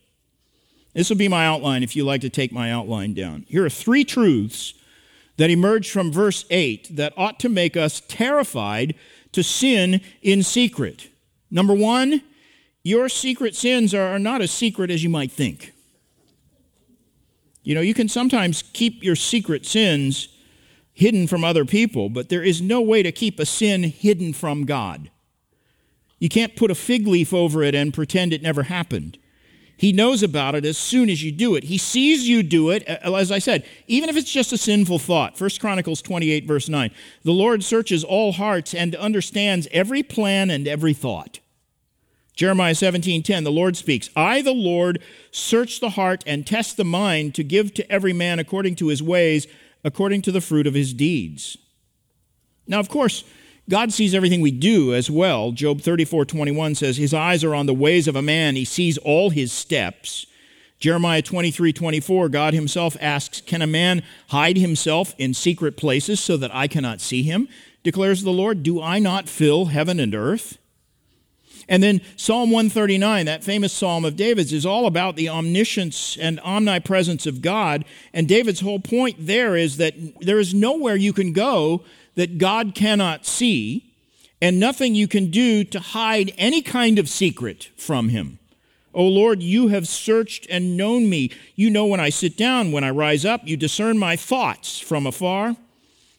This 0.95 1.11
will 1.11 1.17
be 1.17 1.29
my 1.29 1.47
outline 1.47 1.83
if 1.83 1.97
you 1.97 2.05
like 2.05 2.21
to 2.23 2.31
take 2.31 2.53
my 2.53 2.73
outline 2.73 3.15
down. 3.15 3.45
Here 3.49 3.65
are 3.65 3.71
three 3.71 4.05
truths 4.05 4.75
that 5.37 5.51
emerge 5.51 5.91
from 5.91 6.13
verse 6.13 6.45
8 6.51 6.97
that 6.97 7.13
ought 7.17 7.41
to 7.41 7.49
make 7.49 7.77
us 7.77 8.01
terrified 8.07 8.95
to 9.33 9.43
sin 9.43 10.01
in 10.23 10.43
secret. 10.45 11.11
Number 11.51 11.75
one, 11.75 12.23
your 12.85 13.09
secret 13.09 13.57
sins 13.57 13.93
are 13.93 14.19
not 14.19 14.41
as 14.41 14.53
secret 14.53 14.91
as 14.91 15.03
you 15.03 15.11
might 15.11 15.33
think. 15.33 15.73
You 17.65 17.75
know, 17.75 17.81
you 17.81 17.95
can 17.95 18.09
sometimes 18.09 18.63
keep 18.63 19.03
your 19.03 19.17
secret 19.17 19.67
sins 19.67 20.29
hidden 20.93 21.27
from 21.27 21.43
other 21.43 21.65
people, 21.65 22.09
but 22.09 22.29
there 22.29 22.43
is 22.43 22.63
no 22.63 22.81
way 22.81 23.03
to 23.03 23.11
keep 23.11 23.41
a 23.41 23.47
sin 23.47 23.83
hidden 23.83 24.33
from 24.33 24.65
God. 24.65 25.11
You 26.21 26.29
can't 26.29 26.55
put 26.55 26.71
a 26.71 26.75
fig 26.75 27.07
leaf 27.07 27.35
over 27.35 27.63
it 27.63 27.75
and 27.75 27.93
pretend 27.93 28.33
it 28.33 28.43
never 28.43 28.65
happened. 28.65 29.19
He 29.77 29.93
knows 29.93 30.23
about 30.23 30.55
it 30.55 30.65
as 30.65 30.79
soon 30.79 31.11
as 31.11 31.23
you 31.23 31.33
do 31.33 31.57
it. 31.57 31.65
He 31.65 31.79
sees 31.79 32.29
you 32.29 32.43
do 32.43 32.71
it, 32.71 32.85
as 32.85 33.33
I 33.33 33.39
said, 33.39 33.65
even 33.89 34.09
if 34.09 34.17
it's 34.17 34.33
just 34.33 34.53
a 34.53 34.59
sinful 34.59 35.01
thought. 35.01 35.39
1 35.39 35.51
Chronicles 35.59 36.01
28, 36.01 36.47
verse 36.47 36.69
9. 36.69 36.91
The 37.23 37.33
Lord 37.33 37.65
searches 37.65 38.05
all 38.05 38.33
hearts 38.33 38.73
and 38.73 38.95
understands 38.95 39.67
every 39.73 40.03
plan 40.03 40.51
and 40.51 40.69
every 40.69 40.95
thought. 40.95 41.41
Jeremiah 42.37 42.75
17:10 42.75 43.45
the 43.45 43.53
Lord 43.53 43.77
speaks, 43.77 44.11
"I 44.17 44.43
the 44.43 44.55
Lord 44.55 45.01
search 45.31 45.79
the 45.79 45.91
heart 45.91 46.25
and 46.27 46.47
test 46.47 46.77
the 46.77 46.85
mind 46.85 47.35
to 47.37 47.45
give 47.45 47.75
to 47.75 47.91
every 47.91 48.13
man 48.13 48.39
according 48.39 48.75
to 48.77 48.89
his 48.89 49.03
ways, 49.03 49.47
according 49.85 50.23
to 50.23 50.33
the 50.33 50.41
fruit 50.41 50.67
of 50.67 50.75
his 50.75 50.93
deeds." 50.93 51.57
Now, 52.67 52.81
of 52.81 52.89
course, 52.89 53.23
God 53.69 53.93
sees 53.93 54.15
everything 54.15 54.43
we 54.43 54.51
do 54.51 54.95
as 54.95 55.11
well. 55.11 55.53
Job 55.53 55.81
34 55.81 56.25
21 56.27 56.75
says, 56.75 56.97
His 56.97 57.15
eyes 57.15 57.43
are 57.43 57.55
on 57.55 57.67
the 57.67 57.75
ways 57.75 58.07
of 58.07 58.17
a 58.17 58.23
man, 58.23 58.57
he 58.57 58.65
sees 58.65 58.99
all 58.99 59.31
his 59.31 59.53
steps. 59.53 60.27
Jeremiah 60.79 61.23
23 61.23 61.73
24, 61.73 62.29
God 62.29 62.53
himself 62.53 62.97
asks, 63.01 63.41
Can 63.41 63.63
a 63.63 63.67
man 63.67 64.03
hide 64.29 64.59
himself 64.59 65.15
in 65.17 65.33
secret 65.33 65.77
places 65.77 66.21
so 66.21 66.37
that 66.37 66.55
I 66.55 66.69
cannot 66.69 67.01
see 67.01 67.23
him? 67.23 67.49
Declares 67.83 68.23
the 68.23 68.33
Lord, 68.33 68.63
Do 68.63 68.83
I 68.83 68.99
not 68.99 69.29
fill 69.29 69.67
heaven 69.67 69.99
and 69.99 70.15
earth? 70.15 70.59
And 71.67 71.83
then 71.83 72.03
Psalm 72.17 72.51
139, 72.51 73.25
that 73.25 73.43
famous 73.43 73.73
psalm 73.73 74.05
of 74.05 74.17
David's, 74.17 74.53
is 74.53 74.67
all 74.67 74.87
about 74.87 75.17
the 75.17 75.31
omniscience 75.31 76.19
and 76.19 76.39
omnipresence 76.41 77.27
of 77.27 77.41
God. 77.41 77.87
And 78.13 78.29
David's 78.29 78.61
whole 78.61 78.81
point 78.81 79.17
there 79.19 79.57
is 79.57 79.79
that 79.79 79.95
there 80.21 80.39
is 80.39 80.53
nowhere 80.53 80.97
you 80.97 81.15
can 81.15 81.33
go 81.33 81.83
that 82.15 82.39
God 82.39 82.75
cannot 82.75 83.27
see, 83.27 83.95
and 84.41 84.61
nothing 84.61 84.95
you 84.95 85.09
can 85.09 85.31
do 85.31 85.65
to 85.65 85.81
hide 85.81 86.33
any 86.37 86.63
kind 86.63 86.99
of 86.99 87.09
secret 87.09 87.71
from 87.77 88.11
him. 88.11 88.39
O 88.95 89.05
Lord, 89.05 89.43
you 89.43 89.69
have 89.69 89.89
searched 89.89 90.47
and 90.49 90.77
known 90.77 91.09
me. 91.09 91.31
You 91.57 91.69
know 91.69 91.87
when 91.87 92.01
I 92.01 92.11
sit 92.11 92.37
down, 92.37 92.71
when 92.71 92.85
I 92.85 92.91
rise 92.91 93.25
up. 93.25 93.41
You 93.45 93.57
discern 93.57 93.99
my 93.99 94.15
thoughts 94.17 94.79
from 94.79 95.07
afar. 95.07 95.57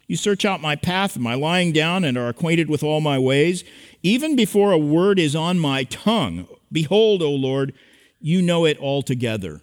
You 0.08 0.18
search 0.18 0.46
out 0.46 0.62
my 0.62 0.76
path 0.76 1.16
and 1.16 1.24
my 1.24 1.34
lying 1.34 1.72
down 1.72 2.04
and 2.04 2.18
are 2.18 2.28
acquainted 2.28 2.70
with 2.70 2.84
all 2.84 3.02
my 3.02 3.18
ways. 3.18 3.64
Even 4.04 4.36
before 4.36 4.72
a 4.72 4.78
word 4.78 5.18
is 5.18 5.36
on 5.36 5.58
my 5.58 5.84
tongue, 5.86 6.48
behold, 6.72 7.22
O 7.24 7.32
Lord, 7.32 7.74
you 8.20 8.42
know 8.42 8.66
it 8.66 8.78
altogether. 8.80 9.62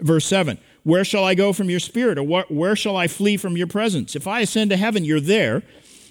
Verse 0.00 0.24
7 0.24 0.58
Where 0.88 1.04
shall 1.04 1.22
I 1.22 1.34
go 1.34 1.52
from 1.52 1.68
your 1.68 1.80
spirit, 1.80 2.16
or 2.16 2.22
where 2.22 2.74
shall 2.74 2.96
I 2.96 3.08
flee 3.08 3.36
from 3.36 3.58
your 3.58 3.66
presence? 3.66 4.16
If 4.16 4.26
I 4.26 4.40
ascend 4.40 4.70
to 4.70 4.78
heaven, 4.78 5.04
you're 5.04 5.20
there. 5.20 5.62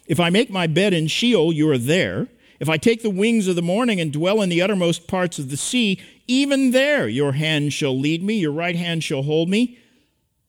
If 0.05 0.19
I 0.19 0.29
make 0.29 0.51
my 0.51 0.67
bed 0.67 0.93
in 0.93 1.07
Sheol, 1.07 1.51
you 1.51 1.67
are 1.71 1.79
there. 1.79 2.27
If 2.59 2.69
I 2.69 2.77
take 2.77 3.01
the 3.01 3.09
wings 3.09 3.47
of 3.47 3.55
the 3.55 3.63
morning 3.63 3.99
and 3.99 4.13
dwell 4.13 4.39
in 4.39 4.49
the 4.49 4.61
uttermost 4.61 5.07
parts 5.07 5.39
of 5.39 5.49
the 5.49 5.57
sea, 5.57 5.99
even 6.27 6.69
there 6.69 7.07
your 7.07 7.31
hand 7.31 7.73
shall 7.73 7.97
lead 7.97 8.21
me, 8.21 8.35
your 8.35 8.51
right 8.51 8.75
hand 8.75 9.03
shall 9.03 9.23
hold 9.23 9.49
me. 9.49 9.79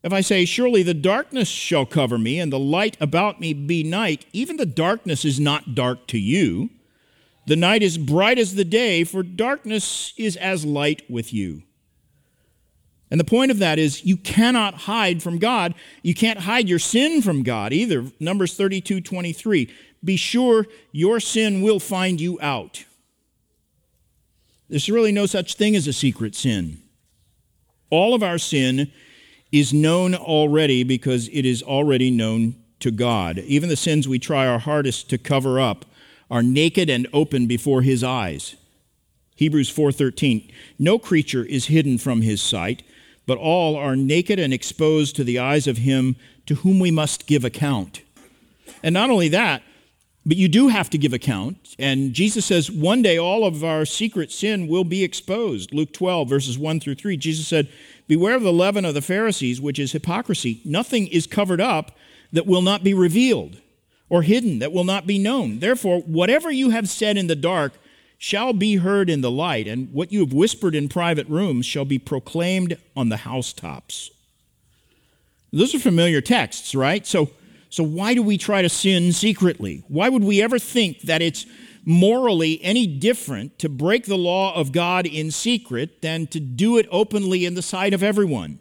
If 0.03 0.13
I 0.13 0.21
say, 0.21 0.45
Surely 0.45 0.83
the 0.83 0.93
darkness 0.93 1.49
shall 1.49 1.87
cover 1.87 2.19
me, 2.19 2.39
and 2.39 2.53
the 2.53 2.59
light 2.59 2.99
about 3.01 3.41
me 3.41 3.55
be 3.55 3.83
night, 3.83 4.27
even 4.35 4.59
the 4.59 4.67
darkness 4.67 5.25
is 5.25 5.41
not 5.41 5.75
dark 5.75 6.07
to 6.09 6.19
you. 6.19 6.69
The 7.47 7.57
night 7.57 7.83
is 7.83 7.97
bright 7.97 8.39
as 8.39 8.57
the 8.57 8.67
day, 8.67 9.05
for 9.05 9.23
darkness 9.23 10.13
is 10.19 10.37
as 10.37 10.67
light 10.67 11.01
with 11.09 11.33
you. 11.33 11.63
And 13.11 13.19
the 13.19 13.25
point 13.25 13.51
of 13.51 13.59
that 13.59 13.79
is 13.79 14.05
you 14.05 14.17
cannot 14.17 14.75
hide 14.75 15.23
from 15.23 15.39
God. 15.39 15.75
You 16.03 16.15
can't 16.15 16.41
hide 16.41 16.69
your 16.69 16.79
sin 16.79 17.23
from 17.23 17.43
God 17.43 17.73
either. 17.73 18.05
Numbers 18.21 18.55
32 18.55 19.01
23. 19.01 19.73
Be 20.05 20.17
sure 20.17 20.67
your 20.93 21.19
sin 21.19 21.63
will 21.63 21.81
find 21.81 22.21
you 22.21 22.39
out. 22.41 22.85
There's 24.69 24.91
really 24.91 25.13
no 25.13 25.27
such 25.27 25.55
thing 25.55 25.75
as 25.75 25.87
a 25.87 25.93
secret 25.93 26.35
sin. 26.35 26.83
All 27.91 28.15
of 28.15 28.23
our 28.23 28.39
sin 28.39 28.93
is 29.51 29.73
known 29.73 30.15
already 30.15 30.85
because 30.85 31.29
it 31.29 31.47
is 31.47 31.63
already 31.63 32.11
known 32.11 32.55
to 32.81 32.91
God. 32.91 33.39
Even 33.39 33.71
the 33.71 33.77
sins 33.77 34.07
we 34.07 34.19
try 34.19 34.47
our 34.47 34.59
hardest 34.59 35.09
to 35.11 35.19
cover 35.19 35.59
up 35.59 35.87
are 36.31 36.43
naked 36.43 36.91
and 36.91 37.07
open 37.15 37.47
before 37.47 37.81
his 37.81 38.05
eyes. 38.05 38.57
Hebrews 39.37 39.71
4:13 39.71 40.51
No 40.79 40.99
creature 40.99 41.45
is 41.45 41.67
hidden 41.67 41.97
from 41.97 42.21
his 42.21 42.43
sight 42.43 42.83
but 43.29 43.37
all 43.37 43.77
are 43.77 43.95
naked 43.95 44.39
and 44.39 44.55
exposed 44.55 45.15
to 45.15 45.23
the 45.23 45.39
eyes 45.39 45.67
of 45.67 45.77
him 45.77 46.17
to 46.47 46.55
whom 46.55 46.81
we 46.81 46.91
must 46.91 47.27
give 47.27 47.45
account. 47.45 48.01
And 48.83 48.95
not 48.95 49.11
only 49.11 49.29
that, 49.29 49.63
but 50.25 50.39
you 50.39 50.49
do 50.49 50.69
have 50.69 50.89
to 50.91 50.99
give 50.99 51.13
account. 51.13 51.77
And 51.79 52.15
Jesus 52.15 52.47
says 52.47 52.71
one 52.71 53.03
day 53.03 53.19
all 53.19 53.45
of 53.45 53.63
our 53.63 53.85
secret 53.85 54.33
sin 54.33 54.67
will 54.67 54.83
be 54.83 55.05
exposed. 55.05 55.75
Luke 55.75 55.93
12, 55.93 56.27
verses 56.27 56.59
1 56.59 56.81
through 56.81 56.95
3. 56.95 57.19
Jesus 57.19 57.47
said, 57.47 57.69
Beware 58.07 58.35
of 58.35 58.43
the 58.43 58.53
leaven 58.53 58.87
of 58.87 58.95
the 58.95 59.03
Pharisees, 59.03 59.61
which 59.61 59.79
is 59.79 59.93
hypocrisy. 59.93 60.63
Nothing 60.65 61.07
is 61.09 61.27
covered 61.27 61.61
up 61.61 61.99
that 62.33 62.47
will 62.47 62.63
not 62.63 62.83
be 62.83 62.95
revealed, 62.95 63.59
or 64.09 64.23
hidden 64.23 64.59
that 64.61 64.73
will 64.73 64.85
not 64.85 65.07
be 65.07 65.19
known. 65.19 65.59
Therefore, 65.59 66.01
whatever 66.01 66.51
you 66.51 66.71
have 66.71 66.89
said 66.89 67.19
in 67.19 67.27
the 67.27 67.37
dark, 67.37 67.75
shall 68.19 68.53
be 68.53 68.77
heard 68.77 69.09
in 69.09 69.21
the 69.21 69.31
light, 69.31 69.69
and 69.69 69.93
what 69.93 70.13
you 70.13 70.21
have 70.21 70.33
whispered 70.33 70.75
in 70.75 70.89
private 70.89 71.29
rooms 71.29 71.65
shall 71.65 71.85
be 71.85 71.99
proclaimed 71.99 72.77
on 72.97 73.09
the 73.09 73.19
housetops. 73.19 74.11
Those 75.53 75.75
are 75.75 75.79
familiar 75.79 76.21
texts, 76.21 76.75
right? 76.75 77.07
So, 77.07 77.31
so 77.71 77.85
why 77.85 78.15
do 78.15 78.23
we 78.23 78.37
try 78.37 78.61
to 78.61 78.69
sin 78.69 79.13
secretly? 79.13 79.85
Why 79.89 80.09
would 80.09 80.25
we 80.25 80.43
ever 80.43 80.59
think 80.59 81.03
that 81.03 81.23
it's 81.23 81.47
morally 81.85 82.63
any 82.63 82.87
different 82.87 83.59
to 83.61 83.69
break 83.69 84.05
the 84.05 84.19
law 84.19 84.55
of 84.55 84.73
God 84.73 85.07
in 85.07 85.31
secret 85.31 86.03
than 86.03 86.27
to 86.27 86.41
do 86.41 86.77
it 86.77 86.87
openly 86.91 87.47
in 87.47 87.55
the 87.55 87.63
sight 87.63 87.95
of 87.95 88.03
everyone? 88.03 88.59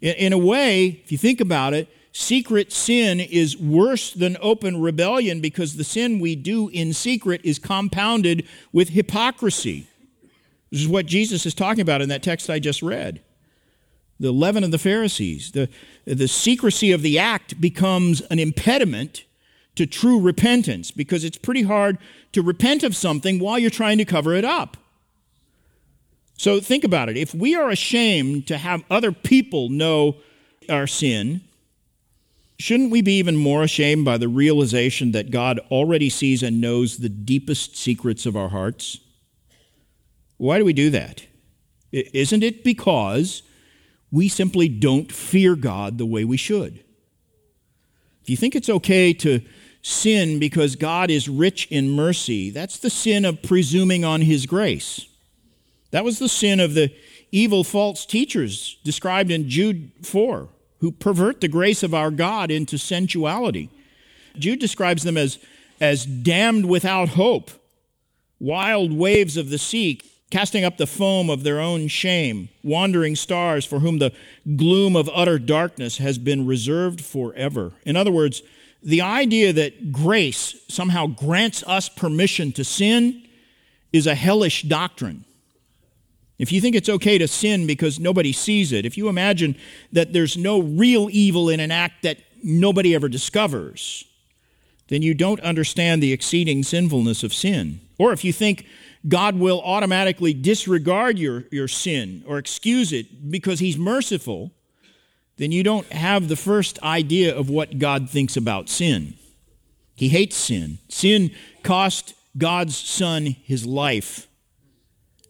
In, 0.00 0.14
in 0.14 0.32
a 0.32 0.38
way, 0.38 1.02
if 1.04 1.10
you 1.10 1.18
think 1.18 1.40
about 1.40 1.74
it, 1.74 1.88
secret 2.12 2.70
sin 2.72 3.20
is 3.20 3.56
worse 3.56 4.12
than 4.12 4.36
open 4.40 4.80
rebellion 4.80 5.40
because 5.40 5.76
the 5.76 5.84
sin 5.84 6.20
we 6.20 6.36
do 6.36 6.68
in 6.68 6.92
secret 6.92 7.40
is 7.42 7.58
compounded 7.58 8.46
with 8.72 8.90
hypocrisy. 8.90 9.86
This 10.70 10.82
is 10.82 10.88
what 10.88 11.06
Jesus 11.06 11.44
is 11.46 11.54
talking 11.54 11.82
about 11.82 12.02
in 12.02 12.08
that 12.10 12.22
text 12.22 12.48
I 12.48 12.58
just 12.58 12.82
read. 12.82 13.20
The 14.20 14.32
leaven 14.32 14.62
of 14.62 14.70
the 14.70 14.78
Pharisees, 14.78 15.52
the, 15.52 15.68
the 16.04 16.28
secrecy 16.28 16.92
of 16.92 17.02
the 17.02 17.18
act 17.18 17.60
becomes 17.60 18.20
an 18.22 18.38
impediment 18.38 19.24
to 19.74 19.86
true 19.86 20.20
repentance 20.20 20.90
because 20.90 21.24
it's 21.24 21.38
pretty 21.38 21.62
hard 21.62 21.98
to 22.32 22.42
repent 22.42 22.82
of 22.82 22.94
something 22.94 23.38
while 23.38 23.58
you're 23.58 23.70
trying 23.70 23.98
to 23.98 24.04
cover 24.04 24.34
it 24.34 24.44
up. 24.44 24.76
So 26.36 26.60
think 26.60 26.84
about 26.84 27.08
it. 27.08 27.16
If 27.16 27.34
we 27.34 27.54
are 27.54 27.70
ashamed 27.70 28.46
to 28.48 28.58
have 28.58 28.84
other 28.90 29.12
people 29.12 29.68
know 29.68 30.16
our 30.68 30.86
sin, 30.86 31.42
Shouldn't 32.62 32.92
we 32.92 33.02
be 33.02 33.18
even 33.18 33.36
more 33.36 33.64
ashamed 33.64 34.04
by 34.04 34.18
the 34.18 34.28
realization 34.28 35.10
that 35.10 35.32
God 35.32 35.58
already 35.68 36.08
sees 36.08 36.44
and 36.44 36.60
knows 36.60 36.96
the 36.96 37.08
deepest 37.08 37.76
secrets 37.76 38.24
of 38.24 38.36
our 38.36 38.50
hearts? 38.50 39.00
Why 40.36 40.58
do 40.58 40.64
we 40.64 40.72
do 40.72 40.88
that? 40.90 41.26
Isn't 41.90 42.44
it 42.44 42.62
because 42.62 43.42
we 44.12 44.28
simply 44.28 44.68
don't 44.68 45.10
fear 45.10 45.56
God 45.56 45.98
the 45.98 46.06
way 46.06 46.24
we 46.24 46.36
should? 46.36 46.84
If 48.22 48.30
you 48.30 48.36
think 48.36 48.54
it's 48.54 48.70
okay 48.70 49.12
to 49.12 49.40
sin 49.82 50.38
because 50.38 50.76
God 50.76 51.10
is 51.10 51.28
rich 51.28 51.66
in 51.66 51.90
mercy, 51.90 52.50
that's 52.50 52.78
the 52.78 52.90
sin 52.90 53.24
of 53.24 53.42
presuming 53.42 54.04
on 54.04 54.20
His 54.20 54.46
grace. 54.46 55.06
That 55.90 56.04
was 56.04 56.20
the 56.20 56.28
sin 56.28 56.60
of 56.60 56.74
the 56.74 56.94
evil 57.32 57.64
false 57.64 58.06
teachers 58.06 58.76
described 58.84 59.32
in 59.32 59.48
Jude 59.48 59.90
4 60.04 60.48
who 60.82 60.90
pervert 60.90 61.40
the 61.40 61.46
grace 61.46 61.84
of 61.84 61.94
our 61.94 62.10
God 62.10 62.50
into 62.50 62.76
sensuality. 62.76 63.70
Jude 64.36 64.58
describes 64.58 65.04
them 65.04 65.16
as, 65.16 65.38
as 65.80 66.04
damned 66.04 66.66
without 66.68 67.10
hope, 67.10 67.52
wild 68.40 68.92
waves 68.92 69.36
of 69.36 69.48
the 69.48 69.58
sea, 69.58 70.00
casting 70.32 70.64
up 70.64 70.78
the 70.78 70.86
foam 70.88 71.30
of 71.30 71.44
their 71.44 71.60
own 71.60 71.86
shame, 71.86 72.48
wandering 72.64 73.14
stars 73.14 73.64
for 73.64 73.78
whom 73.78 74.00
the 74.00 74.12
gloom 74.56 74.96
of 74.96 75.08
utter 75.14 75.38
darkness 75.38 75.98
has 75.98 76.18
been 76.18 76.48
reserved 76.48 77.00
forever. 77.00 77.74
In 77.86 77.96
other 77.96 78.10
words, 78.10 78.42
the 78.82 79.02
idea 79.02 79.52
that 79.52 79.92
grace 79.92 80.56
somehow 80.68 81.06
grants 81.06 81.62
us 81.68 81.88
permission 81.88 82.50
to 82.52 82.64
sin 82.64 83.22
is 83.92 84.08
a 84.08 84.16
hellish 84.16 84.62
doctrine. 84.62 85.24
If 86.42 86.50
you 86.50 86.60
think 86.60 86.74
it's 86.74 86.88
okay 86.88 87.18
to 87.18 87.28
sin 87.28 87.68
because 87.68 88.00
nobody 88.00 88.32
sees 88.32 88.72
it, 88.72 88.84
if 88.84 88.98
you 88.98 89.08
imagine 89.08 89.54
that 89.92 90.12
there's 90.12 90.36
no 90.36 90.60
real 90.60 91.08
evil 91.12 91.48
in 91.48 91.60
an 91.60 91.70
act 91.70 92.02
that 92.02 92.18
nobody 92.42 92.96
ever 92.96 93.08
discovers, 93.08 94.04
then 94.88 95.02
you 95.02 95.14
don't 95.14 95.38
understand 95.38 96.02
the 96.02 96.12
exceeding 96.12 96.64
sinfulness 96.64 97.22
of 97.22 97.32
sin. 97.32 97.80
Or 97.96 98.12
if 98.12 98.24
you 98.24 98.32
think 98.32 98.66
God 99.06 99.36
will 99.36 99.62
automatically 99.62 100.34
disregard 100.34 101.16
your, 101.16 101.44
your 101.52 101.68
sin 101.68 102.24
or 102.26 102.38
excuse 102.38 102.92
it 102.92 103.30
because 103.30 103.60
he's 103.60 103.78
merciful, 103.78 104.50
then 105.36 105.52
you 105.52 105.62
don't 105.62 105.92
have 105.92 106.26
the 106.26 106.34
first 106.34 106.82
idea 106.82 107.38
of 107.38 107.50
what 107.50 107.78
God 107.78 108.10
thinks 108.10 108.36
about 108.36 108.68
sin. 108.68 109.14
He 109.94 110.08
hates 110.08 110.34
sin. 110.34 110.78
Sin 110.88 111.30
cost 111.62 112.14
God's 112.36 112.76
Son 112.76 113.36
his 113.44 113.64
life. 113.64 114.26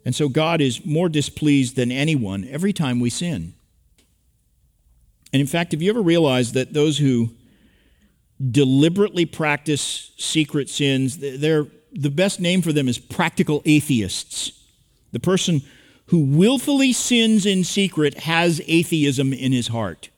And 0.05 0.15
so 0.15 0.29
God 0.29 0.61
is 0.61 0.85
more 0.85 1.09
displeased 1.09 1.77
than 1.77 1.93
anyone 1.93 2.47
every 2.51 2.73
time 2.73 3.01
we 3.01 3.11
sin. 3.11 3.55
And 5.33 5.41
in 5.41 5.47
fact, 5.47 5.73
have 5.73 5.81
you 5.81 5.91
ever 5.91 6.03
realized 6.03 6.55
that 6.55 6.73
those 6.73 6.99
who 6.99 7.31
deliberately 8.51 9.25
practice 9.25 10.13
secret 10.17 10.69
sins, 10.69 11.19
they're, 11.19 11.67
the 11.93 12.11
best 12.11 12.41
name 12.41 12.63
for 12.63 12.73
them 12.73 12.89
is 12.89 12.99
practical 12.99 13.63
atheists. 13.65 14.53
The 15.13 15.21
person 15.21 15.63
who 16.07 16.25
willfully 16.25 16.93
sins 16.93 17.47
in 17.47 17.65
secret 17.65 18.21
has 18.21 18.61
atheism 18.67 19.33
in 19.33 19.53
his 19.53 19.69
heart. 19.69 20.11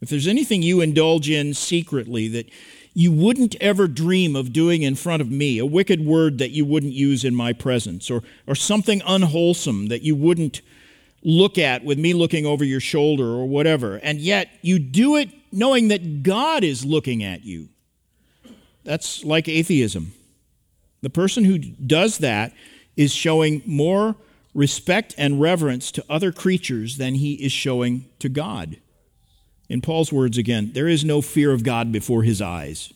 If 0.00 0.08
there's 0.08 0.28
anything 0.28 0.62
you 0.62 0.80
indulge 0.80 1.28
in 1.28 1.52
secretly 1.54 2.28
that 2.28 2.48
you 2.94 3.12
wouldn't 3.12 3.54
ever 3.60 3.86
dream 3.86 4.34
of 4.34 4.52
doing 4.52 4.82
in 4.82 4.94
front 4.94 5.22
of 5.22 5.30
me, 5.30 5.58
a 5.58 5.66
wicked 5.66 6.04
word 6.04 6.38
that 6.38 6.50
you 6.50 6.64
wouldn't 6.64 6.92
use 6.92 7.24
in 7.24 7.34
my 7.34 7.52
presence, 7.52 8.10
or, 8.10 8.22
or 8.46 8.54
something 8.54 9.00
unwholesome 9.06 9.88
that 9.88 10.02
you 10.02 10.16
wouldn't 10.16 10.60
look 11.22 11.58
at 11.58 11.84
with 11.84 11.98
me 11.98 12.14
looking 12.14 12.46
over 12.46 12.64
your 12.64 12.80
shoulder 12.80 13.26
or 13.26 13.46
whatever. 13.46 13.96
And 13.96 14.20
yet 14.20 14.48
you 14.62 14.78
do 14.78 15.16
it 15.16 15.30
knowing 15.52 15.88
that 15.88 16.22
God 16.22 16.64
is 16.64 16.84
looking 16.84 17.22
at 17.22 17.44
you. 17.44 17.68
That's 18.84 19.24
like 19.24 19.48
atheism. 19.48 20.12
The 21.02 21.10
person 21.10 21.44
who 21.44 21.58
does 21.58 22.18
that 22.18 22.52
is 22.96 23.12
showing 23.14 23.62
more 23.66 24.16
respect 24.54 25.14
and 25.16 25.40
reverence 25.40 25.92
to 25.92 26.04
other 26.08 26.32
creatures 26.32 26.96
than 26.96 27.14
he 27.14 27.34
is 27.34 27.52
showing 27.52 28.06
to 28.18 28.28
God. 28.28 28.78
In 29.70 29.80
Paul's 29.80 30.12
words 30.12 30.36
again, 30.36 30.72
there 30.74 30.88
is 30.88 31.04
no 31.04 31.22
fear 31.22 31.52
of 31.52 31.62
God 31.62 31.92
before 31.92 32.24
his 32.24 32.42
eyes. 32.42 32.92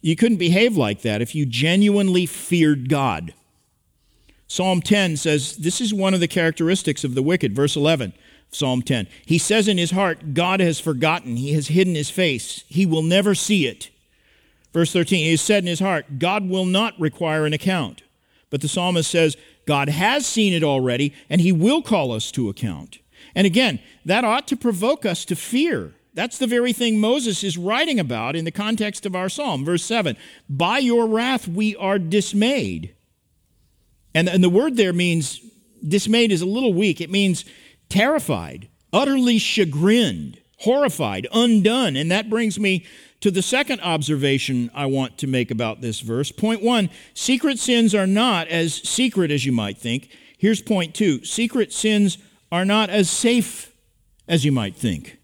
You 0.00 0.16
couldn't 0.16 0.38
behave 0.38 0.78
like 0.78 1.02
that 1.02 1.20
if 1.20 1.34
you 1.34 1.44
genuinely 1.44 2.24
feared 2.24 2.88
God. 2.88 3.34
Psalm 4.48 4.80
10 4.80 5.18
says 5.18 5.58
this 5.58 5.80
is 5.80 5.92
one 5.92 6.14
of 6.14 6.20
the 6.20 6.26
characteristics 6.26 7.04
of 7.04 7.14
the 7.14 7.22
wicked. 7.22 7.54
Verse 7.54 7.76
11, 7.76 8.14
Psalm 8.50 8.80
10. 8.80 9.08
He 9.26 9.36
says 9.36 9.68
in 9.68 9.76
his 9.76 9.90
heart, 9.90 10.32
God 10.32 10.60
has 10.60 10.80
forgotten, 10.80 11.36
he 11.36 11.52
has 11.52 11.68
hidden 11.68 11.94
his 11.94 12.08
face, 12.08 12.64
he 12.68 12.86
will 12.86 13.02
never 13.02 13.34
see 13.34 13.66
it. 13.66 13.90
Verse 14.72 14.92
13, 14.92 15.18
he 15.18 15.30
has 15.32 15.42
said 15.42 15.62
in 15.62 15.68
his 15.68 15.80
heart, 15.80 16.18
God 16.18 16.48
will 16.48 16.64
not 16.64 16.98
require 16.98 17.44
an 17.44 17.52
account. 17.52 18.02
But 18.48 18.62
the 18.62 18.68
psalmist 18.68 19.10
says, 19.10 19.36
God 19.66 19.90
has 19.90 20.26
seen 20.26 20.54
it 20.54 20.62
already, 20.62 21.12
and 21.28 21.42
he 21.42 21.52
will 21.52 21.82
call 21.82 22.12
us 22.12 22.30
to 22.32 22.48
account. 22.48 23.00
And 23.36 23.46
again, 23.46 23.78
that 24.06 24.24
ought 24.24 24.48
to 24.48 24.56
provoke 24.56 25.04
us 25.04 25.26
to 25.26 25.36
fear. 25.36 25.92
That's 26.14 26.38
the 26.38 26.46
very 26.46 26.72
thing 26.72 26.98
Moses 26.98 27.44
is 27.44 27.58
writing 27.58 28.00
about 28.00 28.34
in 28.34 28.46
the 28.46 28.50
context 28.50 29.04
of 29.04 29.14
our 29.14 29.28
psalm. 29.28 29.62
Verse 29.64 29.84
7 29.84 30.16
By 30.48 30.78
your 30.78 31.06
wrath 31.06 31.46
we 31.46 31.76
are 31.76 31.98
dismayed. 31.98 32.94
And, 34.14 34.26
and 34.30 34.42
the 34.42 34.48
word 34.48 34.78
there 34.78 34.94
means 34.94 35.42
dismayed 35.86 36.32
is 36.32 36.40
a 36.40 36.46
little 36.46 36.72
weak. 36.72 37.02
It 37.02 37.10
means 37.10 37.44
terrified, 37.90 38.68
utterly 38.94 39.36
chagrined, 39.36 40.40
horrified, 40.60 41.28
undone. 41.30 41.94
And 41.96 42.10
that 42.10 42.30
brings 42.30 42.58
me 42.58 42.86
to 43.20 43.30
the 43.30 43.42
second 43.42 43.82
observation 43.82 44.70
I 44.74 44.86
want 44.86 45.18
to 45.18 45.26
make 45.26 45.50
about 45.50 45.82
this 45.82 46.00
verse. 46.00 46.32
Point 46.32 46.62
one 46.62 46.88
secret 47.12 47.58
sins 47.58 47.94
are 47.94 48.06
not 48.06 48.48
as 48.48 48.72
secret 48.72 49.30
as 49.30 49.44
you 49.44 49.52
might 49.52 49.76
think. 49.76 50.08
Here's 50.38 50.62
point 50.62 50.94
two 50.94 51.22
secret 51.22 51.74
sins 51.74 52.16
are 52.56 52.64
not 52.64 52.88
as 52.88 53.10
safe 53.10 53.76
as 54.26 54.42
you 54.42 54.50
might 54.50 54.74
think. 54.74 55.18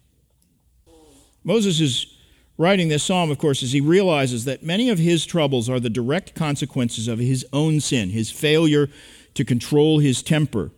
Moses 1.43 1.81
is 1.81 2.05
writing 2.59 2.89
this 2.89 3.03
psalm, 3.03 3.31
of 3.31 3.39
course, 3.39 3.63
as 3.63 3.73
he 3.73 3.81
realizes 3.81 4.45
that 4.45 4.61
many 4.61 4.87
of 4.91 4.99
his 4.99 5.25
troubles 5.25 5.67
are 5.67 5.79
the 5.79 5.89
direct 5.89 6.35
consequences 6.35 7.07
of 7.07 7.17
his 7.17 7.43
own 7.51 7.79
sin, 7.79 8.11
his 8.11 8.29
failure 8.29 8.87
to 9.33 9.43
control 9.43 9.97
his 9.97 10.21
temper. 10.21 10.69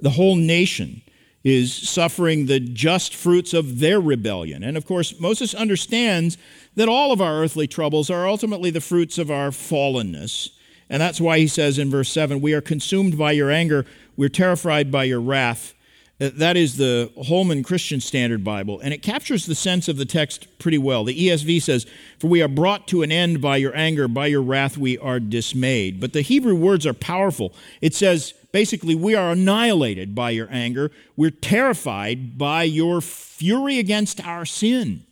The 0.00 0.10
whole 0.10 0.36
nation 0.36 1.02
is 1.44 1.70
suffering 1.70 2.46
the 2.46 2.58
just 2.58 3.14
fruits 3.14 3.52
of 3.52 3.78
their 3.78 4.00
rebellion. 4.00 4.64
And 4.64 4.74
of 4.74 4.86
course, 4.86 5.20
Moses 5.20 5.54
understands 5.54 6.38
that 6.76 6.88
all 6.88 7.12
of 7.12 7.20
our 7.20 7.42
earthly 7.42 7.66
troubles 7.66 8.08
are 8.08 8.26
ultimately 8.26 8.70
the 8.70 8.80
fruits 8.80 9.18
of 9.18 9.30
our 9.30 9.50
fallenness. 9.50 10.48
And 10.88 11.00
that's 11.00 11.20
why 11.20 11.38
he 11.38 11.48
says 11.48 11.78
in 11.78 11.90
verse 11.90 12.10
7 12.10 12.40
We 12.40 12.54
are 12.54 12.60
consumed 12.60 13.18
by 13.18 13.32
your 13.32 13.50
anger, 13.50 13.84
we're 14.16 14.28
terrified 14.28 14.90
by 14.90 15.04
your 15.04 15.20
wrath. 15.20 15.74
Uh, 16.18 16.30
that 16.32 16.56
is 16.56 16.78
the 16.78 17.12
Holman 17.26 17.62
Christian 17.62 18.00
Standard 18.00 18.42
Bible, 18.42 18.80
and 18.80 18.94
it 18.94 19.02
captures 19.02 19.44
the 19.44 19.54
sense 19.54 19.86
of 19.86 19.98
the 19.98 20.06
text 20.06 20.46
pretty 20.58 20.78
well. 20.78 21.04
The 21.04 21.28
ESV 21.28 21.60
says, 21.60 21.86
For 22.18 22.28
we 22.28 22.40
are 22.40 22.48
brought 22.48 22.88
to 22.88 23.02
an 23.02 23.12
end 23.12 23.42
by 23.42 23.58
your 23.58 23.76
anger, 23.76 24.08
by 24.08 24.28
your 24.28 24.40
wrath 24.40 24.78
we 24.78 24.96
are 24.96 25.20
dismayed. 25.20 26.00
But 26.00 26.14
the 26.14 26.22
Hebrew 26.22 26.54
words 26.54 26.86
are 26.86 26.94
powerful. 26.94 27.52
It 27.82 27.94
says, 27.94 28.32
basically, 28.50 28.94
we 28.94 29.14
are 29.14 29.32
annihilated 29.32 30.14
by 30.14 30.30
your 30.30 30.48
anger, 30.50 30.90
we're 31.16 31.30
terrified 31.30 32.38
by 32.38 32.62
your 32.62 33.02
fury 33.02 33.78
against 33.78 34.26
our 34.26 34.46
sin. 34.46 35.04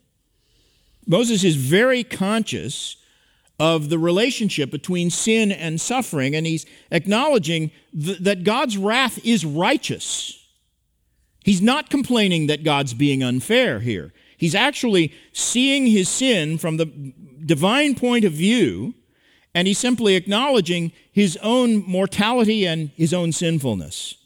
Moses 1.07 1.45
is 1.45 1.57
very 1.57 2.03
conscious 2.03 2.97
of 3.59 3.89
the 3.89 3.99
relationship 3.99 4.71
between 4.71 5.11
sin 5.11 5.53
and 5.53 5.81
suffering, 5.81 6.35
and 6.35 6.47
he's 6.47 6.67
acknowledging 6.91 7.71
th- 7.93 8.19
that 8.19 8.45
God's 8.45 8.77
wrath 8.77 9.25
is 9.25 9.45
righteous. 9.45 10.41
He's 11.45 11.63
not 11.63 11.91
complaining 11.91 12.47
that 12.49 12.65
God's 12.65 12.95
being 12.95 13.23
unfair 13.23 13.81
here. 13.81 14.13
He's 14.37 14.55
actually 14.55 15.13
seeing 15.33 15.87
his 15.87 16.09
sin 16.09 16.59
from 16.59 16.79
the 16.79 16.87
divine 17.45 17.95
point 17.95 18.25
of 18.25 18.33
view, 18.33 18.95
and 19.55 19.69
he's 19.69 19.79
simply 19.79 20.17
acknowledging 20.17 20.91
his 21.13 21.37
own 21.43 21.85
mortality 21.87 22.67
and 22.67 22.91
his 22.97 23.15
own 23.15 23.31
sinfulness. 23.31 24.17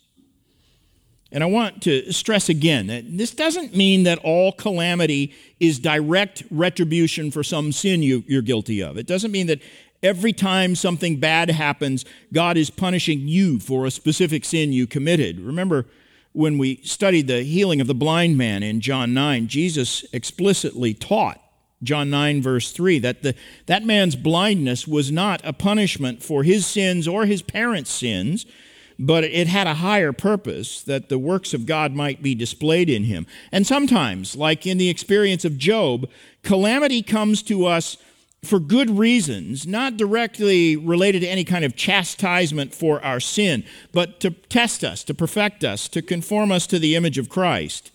And 1.30 1.44
I 1.44 1.46
want 1.46 1.82
to 1.82 2.10
stress 2.12 2.48
again 2.48 2.86
that 2.86 3.04
this 3.18 3.32
doesn't 3.32 3.76
mean 3.76 4.04
that 4.04 4.18
all 4.20 4.52
calamity 4.52 5.34
is 5.60 5.78
direct 5.78 6.42
retribution 6.50 7.30
for 7.30 7.42
some 7.42 7.70
sin 7.72 8.02
you, 8.02 8.24
are 8.32 8.42
guilty 8.42 8.82
of. 8.82 8.96
It 8.96 9.06
doesn't 9.06 9.30
mean 9.30 9.46
that 9.48 9.60
every 10.02 10.32
time 10.32 10.74
something 10.74 11.20
bad 11.20 11.50
happens, 11.50 12.04
God 12.32 12.56
is 12.56 12.70
punishing 12.70 13.28
you 13.28 13.58
for 13.58 13.84
a 13.84 13.90
specific 13.90 14.44
sin 14.44 14.72
you 14.72 14.86
committed. 14.86 15.38
Remember, 15.40 15.86
when 16.32 16.56
we 16.56 16.76
studied 16.82 17.26
the 17.26 17.42
healing 17.42 17.80
of 17.80 17.86
the 17.86 17.94
blind 17.94 18.38
man 18.38 18.62
in 18.62 18.80
John 18.80 19.12
9, 19.12 19.48
Jesus 19.48 20.04
explicitly 20.12 20.94
taught, 20.94 21.42
John 21.82 22.10
9, 22.10 22.42
verse 22.42 22.72
3, 22.72 22.98
that 23.00 23.22
the, 23.22 23.34
that 23.66 23.84
man's 23.84 24.16
blindness 24.16 24.88
was 24.88 25.12
not 25.12 25.40
a 25.44 25.52
punishment 25.52 26.22
for 26.22 26.42
his 26.42 26.66
sins 26.66 27.06
or 27.06 27.26
his 27.26 27.42
parents' 27.42 27.90
sins, 27.90 28.46
but 28.98 29.22
it 29.22 29.46
had 29.46 29.66
a 29.66 29.74
higher 29.74 30.12
purpose 30.12 30.82
that 30.82 31.08
the 31.08 31.18
works 31.18 31.54
of 31.54 31.66
God 31.66 31.92
might 31.92 32.22
be 32.22 32.34
displayed 32.34 32.90
in 32.90 33.04
him. 33.04 33.26
And 33.52 33.66
sometimes, 33.66 34.34
like 34.34 34.66
in 34.66 34.78
the 34.78 34.88
experience 34.88 35.44
of 35.44 35.56
Job, 35.56 36.08
calamity 36.42 37.02
comes 37.02 37.42
to 37.44 37.66
us 37.66 37.96
for 38.44 38.60
good 38.60 38.90
reasons, 38.90 39.66
not 39.66 39.96
directly 39.96 40.76
related 40.76 41.20
to 41.20 41.28
any 41.28 41.44
kind 41.44 41.64
of 41.64 41.76
chastisement 41.76 42.74
for 42.74 43.04
our 43.04 43.20
sin, 43.20 43.64
but 43.92 44.20
to 44.20 44.30
test 44.30 44.84
us, 44.84 45.04
to 45.04 45.14
perfect 45.14 45.64
us, 45.64 45.88
to 45.88 46.02
conform 46.02 46.50
us 46.50 46.66
to 46.66 46.78
the 46.78 46.94
image 46.94 47.18
of 47.18 47.28
Christ. 47.28 47.90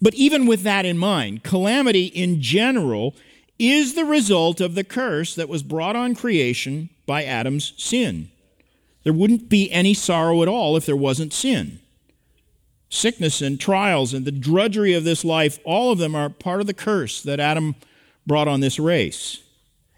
But 0.00 0.14
even 0.14 0.46
with 0.46 0.62
that 0.62 0.84
in 0.84 0.98
mind, 0.98 1.42
calamity 1.42 2.06
in 2.06 2.40
general 2.42 3.14
is 3.58 3.94
the 3.94 4.04
result 4.04 4.60
of 4.60 4.74
the 4.74 4.84
curse 4.84 5.34
that 5.34 5.48
was 5.48 5.62
brought 5.62 5.96
on 5.96 6.14
creation 6.14 6.90
by 7.06 7.24
Adam's 7.24 7.72
sin. 7.76 8.30
There 9.06 9.12
wouldn't 9.12 9.48
be 9.48 9.70
any 9.70 9.94
sorrow 9.94 10.42
at 10.42 10.48
all 10.48 10.76
if 10.76 10.84
there 10.84 10.96
wasn't 10.96 11.32
sin. 11.32 11.78
Sickness 12.88 13.40
and 13.40 13.60
trials 13.60 14.12
and 14.12 14.24
the 14.24 14.32
drudgery 14.32 14.94
of 14.94 15.04
this 15.04 15.24
life, 15.24 15.60
all 15.62 15.92
of 15.92 15.98
them 15.98 16.16
are 16.16 16.28
part 16.28 16.60
of 16.60 16.66
the 16.66 16.74
curse 16.74 17.22
that 17.22 17.38
Adam 17.38 17.76
brought 18.26 18.48
on 18.48 18.58
this 18.58 18.80
race. 18.80 19.44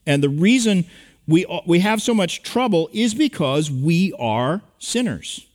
And 0.04 0.22
the 0.22 0.28
reason 0.28 0.84
we, 1.26 1.46
we 1.66 1.78
have 1.78 2.02
so 2.02 2.12
much 2.12 2.42
trouble 2.42 2.90
is 2.92 3.14
because 3.14 3.70
we 3.70 4.12
are 4.18 4.60
sinners. 4.78 5.46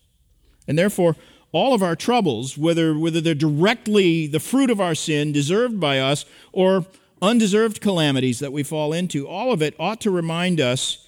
And 0.68 0.76
therefore, 0.76 1.16
all 1.52 1.76
of 1.76 1.84
our 1.84 1.96
troubles, 1.96 2.58
whether, 2.58 2.98
whether 2.98 3.22
they're 3.22 3.36
directly 3.36 4.26
the 4.26 4.40
fruit 4.40 4.72
of 4.72 4.82
our 4.82 4.96
sin, 4.96 5.32
deserved 5.32 5.80
by 5.80 6.00
us, 6.00 6.26
or 6.54 6.88
undeserved 7.22 7.82
calamities 7.82 8.40
that 8.40 8.52
we 8.52 8.64
fall 8.64 8.94
into, 8.94 9.28
all 9.28 9.54
of 9.54 9.62
it 9.62 9.76
ought 9.78 10.02
to 10.02 10.10
remind 10.10 10.60
us 10.60 11.03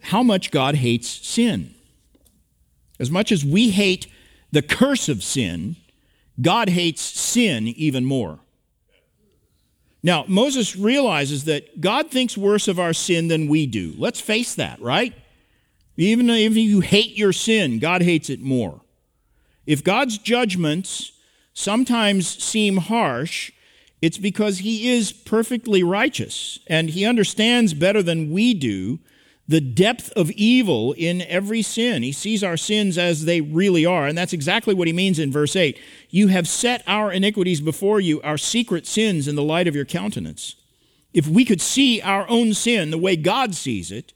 how 0.00 0.22
much 0.22 0.50
God 0.50 0.76
hates 0.76 1.08
sin. 1.08 1.74
As 3.00 3.10
much 3.10 3.30
as 3.32 3.44
we 3.44 3.70
hate 3.70 4.06
the 4.50 4.62
curse 4.62 5.08
of 5.08 5.22
sin, 5.22 5.76
God 6.40 6.68
hates 6.68 7.00
sin 7.00 7.68
even 7.68 8.04
more. 8.04 8.40
Now, 10.02 10.24
Moses 10.28 10.76
realizes 10.76 11.44
that 11.44 11.80
God 11.80 12.10
thinks 12.10 12.36
worse 12.36 12.68
of 12.68 12.78
our 12.78 12.92
sin 12.92 13.28
than 13.28 13.48
we 13.48 13.66
do. 13.66 13.94
Let's 13.98 14.20
face 14.20 14.54
that, 14.54 14.80
right? 14.80 15.12
Even 15.96 16.30
if 16.30 16.56
you 16.56 16.80
hate 16.80 17.16
your 17.16 17.32
sin, 17.32 17.80
God 17.80 18.02
hates 18.02 18.30
it 18.30 18.40
more. 18.40 18.80
If 19.66 19.82
God's 19.82 20.16
judgments 20.16 21.12
sometimes 21.52 22.26
seem 22.42 22.76
harsh, 22.76 23.50
it's 24.00 24.18
because 24.18 24.58
he 24.58 24.90
is 24.90 25.12
perfectly 25.12 25.82
righteous 25.82 26.60
and 26.68 26.90
he 26.90 27.04
understands 27.04 27.74
better 27.74 28.02
than 28.02 28.30
we 28.30 28.54
do 28.54 29.00
the 29.48 29.60
depth 29.62 30.12
of 30.12 30.30
evil 30.32 30.92
in 30.92 31.22
every 31.22 31.62
sin. 31.62 32.02
He 32.02 32.12
sees 32.12 32.44
our 32.44 32.58
sins 32.58 32.98
as 32.98 33.24
they 33.24 33.40
really 33.40 33.86
are. 33.86 34.06
And 34.06 34.16
that's 34.16 34.34
exactly 34.34 34.74
what 34.74 34.86
he 34.86 34.92
means 34.92 35.18
in 35.18 35.32
verse 35.32 35.56
8. 35.56 35.80
You 36.10 36.28
have 36.28 36.46
set 36.46 36.82
our 36.86 37.10
iniquities 37.10 37.62
before 37.62 37.98
you, 37.98 38.20
our 38.20 38.36
secret 38.36 38.86
sins 38.86 39.26
in 39.26 39.36
the 39.36 39.42
light 39.42 39.66
of 39.66 39.74
your 39.74 39.86
countenance. 39.86 40.56
If 41.14 41.26
we 41.26 41.46
could 41.46 41.62
see 41.62 42.02
our 42.02 42.28
own 42.28 42.52
sin 42.52 42.90
the 42.90 42.98
way 42.98 43.16
God 43.16 43.54
sees 43.54 43.90
it, 43.90 44.12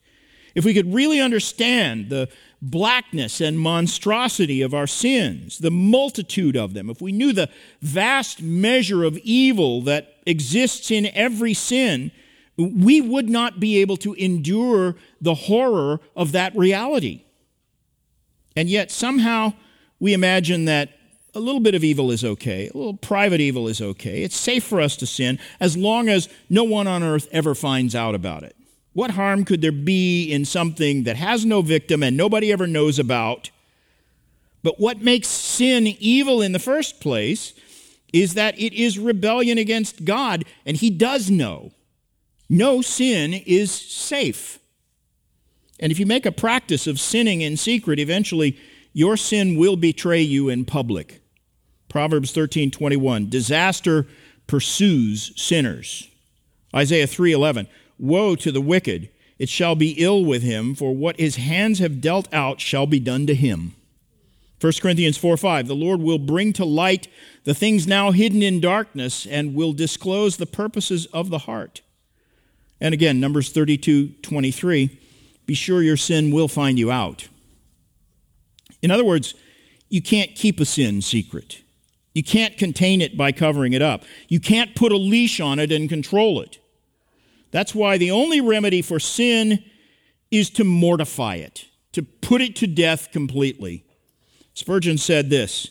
if 0.54 0.66
we 0.66 0.74
could 0.74 0.92
really 0.92 1.18
understand 1.18 2.10
the 2.10 2.28
blackness 2.60 3.40
and 3.40 3.58
monstrosity 3.58 4.60
of 4.60 4.74
our 4.74 4.86
sins, 4.86 5.58
the 5.58 5.70
multitude 5.70 6.56
of 6.56 6.74
them, 6.74 6.90
if 6.90 7.00
we 7.00 7.10
knew 7.10 7.32
the 7.32 7.48
vast 7.80 8.42
measure 8.42 9.02
of 9.02 9.16
evil 9.18 9.80
that 9.80 10.18
exists 10.26 10.90
in 10.90 11.06
every 11.14 11.54
sin, 11.54 12.12
we 12.56 13.00
would 13.00 13.28
not 13.28 13.60
be 13.60 13.78
able 13.78 13.96
to 13.98 14.14
endure 14.14 14.96
the 15.20 15.34
horror 15.34 16.00
of 16.14 16.32
that 16.32 16.54
reality. 16.56 17.24
And 18.56 18.68
yet, 18.68 18.90
somehow, 18.90 19.54
we 19.98 20.12
imagine 20.12 20.66
that 20.66 20.90
a 21.34 21.40
little 21.40 21.60
bit 21.60 21.74
of 21.74 21.82
evil 21.82 22.10
is 22.10 22.24
okay, 22.24 22.68
a 22.68 22.76
little 22.76 22.96
private 22.96 23.40
evil 23.40 23.68
is 23.68 23.80
okay. 23.80 24.22
It's 24.22 24.36
safe 24.36 24.64
for 24.64 24.80
us 24.80 24.96
to 24.96 25.06
sin 25.06 25.38
as 25.60 25.76
long 25.76 26.08
as 26.08 26.28
no 26.50 26.64
one 26.64 26.86
on 26.86 27.02
earth 27.02 27.28
ever 27.32 27.54
finds 27.54 27.94
out 27.94 28.14
about 28.14 28.42
it. 28.42 28.54
What 28.92 29.12
harm 29.12 29.44
could 29.44 29.62
there 29.62 29.72
be 29.72 30.30
in 30.30 30.44
something 30.44 31.04
that 31.04 31.16
has 31.16 31.46
no 31.46 31.62
victim 31.62 32.02
and 32.02 32.16
nobody 32.16 32.52
ever 32.52 32.66
knows 32.66 32.98
about? 32.98 33.50
But 34.62 34.78
what 34.78 35.00
makes 35.00 35.28
sin 35.28 35.86
evil 35.86 36.42
in 36.42 36.52
the 36.52 36.58
first 36.58 37.00
place 37.00 37.54
is 38.12 38.34
that 38.34 38.58
it 38.58 38.74
is 38.74 38.98
rebellion 38.98 39.56
against 39.56 40.04
God, 40.04 40.44
and 40.66 40.76
He 40.76 40.90
does 40.90 41.30
know. 41.30 41.72
No 42.52 42.82
sin 42.82 43.32
is 43.32 43.72
safe. 43.72 44.58
And 45.80 45.90
if 45.90 45.98
you 45.98 46.04
make 46.04 46.26
a 46.26 46.30
practice 46.30 46.86
of 46.86 47.00
sinning 47.00 47.40
in 47.40 47.56
secret, 47.56 47.98
eventually 47.98 48.58
your 48.92 49.16
sin 49.16 49.56
will 49.56 49.74
betray 49.74 50.20
you 50.20 50.50
in 50.50 50.66
public. 50.66 51.22
Proverbs 51.88 52.30
13:21 52.30 53.30
Disaster 53.30 54.06
pursues 54.46 55.32
sinners. 55.34 56.08
Isaiah 56.76 57.06
3:11 57.06 57.68
Woe 57.98 58.36
to 58.36 58.52
the 58.52 58.60
wicked 58.60 59.08
it 59.38 59.48
shall 59.48 59.74
be 59.74 59.92
ill 59.92 60.22
with 60.22 60.42
him 60.42 60.74
for 60.74 60.94
what 60.94 61.18
his 61.18 61.36
hands 61.36 61.78
have 61.78 62.02
dealt 62.02 62.28
out 62.34 62.60
shall 62.60 62.86
be 62.86 63.00
done 63.00 63.26
to 63.28 63.34
him. 63.34 63.74
1 64.60 64.74
Corinthians 64.82 65.16
4 65.16 65.38
5, 65.38 65.68
the 65.68 65.74
Lord 65.74 66.02
will 66.02 66.18
bring 66.18 66.52
to 66.52 66.66
light 66.66 67.08
the 67.44 67.54
things 67.54 67.86
now 67.86 68.10
hidden 68.10 68.42
in 68.42 68.60
darkness 68.60 69.24
and 69.24 69.54
will 69.54 69.72
disclose 69.72 70.36
the 70.36 70.44
purposes 70.44 71.06
of 71.06 71.30
the 71.30 71.48
heart. 71.48 71.80
And 72.82 72.92
again, 72.92 73.20
Numbers 73.20 73.50
32 73.50 74.08
23, 74.22 75.00
be 75.46 75.54
sure 75.54 75.82
your 75.82 75.96
sin 75.96 76.32
will 76.32 76.48
find 76.48 76.78
you 76.80 76.90
out. 76.90 77.28
In 78.82 78.90
other 78.90 79.04
words, 79.04 79.34
you 79.88 80.02
can't 80.02 80.34
keep 80.34 80.58
a 80.58 80.64
sin 80.64 81.00
secret. 81.00 81.62
You 82.12 82.24
can't 82.24 82.58
contain 82.58 83.00
it 83.00 83.16
by 83.16 83.30
covering 83.30 83.72
it 83.72 83.82
up. 83.82 84.02
You 84.28 84.40
can't 84.40 84.74
put 84.74 84.90
a 84.90 84.96
leash 84.96 85.38
on 85.38 85.60
it 85.60 85.70
and 85.70 85.88
control 85.88 86.40
it. 86.40 86.58
That's 87.52 87.72
why 87.72 87.98
the 87.98 88.10
only 88.10 88.40
remedy 88.40 88.82
for 88.82 88.98
sin 88.98 89.62
is 90.32 90.50
to 90.50 90.64
mortify 90.64 91.36
it, 91.36 91.66
to 91.92 92.02
put 92.02 92.40
it 92.40 92.56
to 92.56 92.66
death 92.66 93.12
completely. 93.12 93.84
Spurgeon 94.54 94.98
said 94.98 95.30
this 95.30 95.68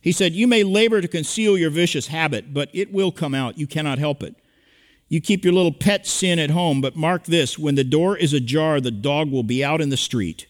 He 0.00 0.12
said, 0.12 0.32
You 0.32 0.46
may 0.46 0.62
labor 0.62 1.00
to 1.00 1.08
conceal 1.08 1.58
your 1.58 1.70
vicious 1.70 2.06
habit, 2.06 2.54
but 2.54 2.70
it 2.72 2.92
will 2.92 3.10
come 3.10 3.34
out. 3.34 3.58
You 3.58 3.66
cannot 3.66 3.98
help 3.98 4.22
it. 4.22 4.36
You 5.08 5.20
keep 5.20 5.44
your 5.44 5.54
little 5.54 5.72
pet 5.72 6.06
sin 6.06 6.38
at 6.38 6.50
home, 6.50 6.80
but 6.80 6.96
mark 6.96 7.24
this 7.24 7.58
when 7.58 7.76
the 7.76 7.84
door 7.84 8.16
is 8.16 8.32
ajar, 8.32 8.80
the 8.80 8.90
dog 8.90 9.30
will 9.30 9.44
be 9.44 9.64
out 9.64 9.80
in 9.80 9.90
the 9.90 9.96
street. 9.96 10.46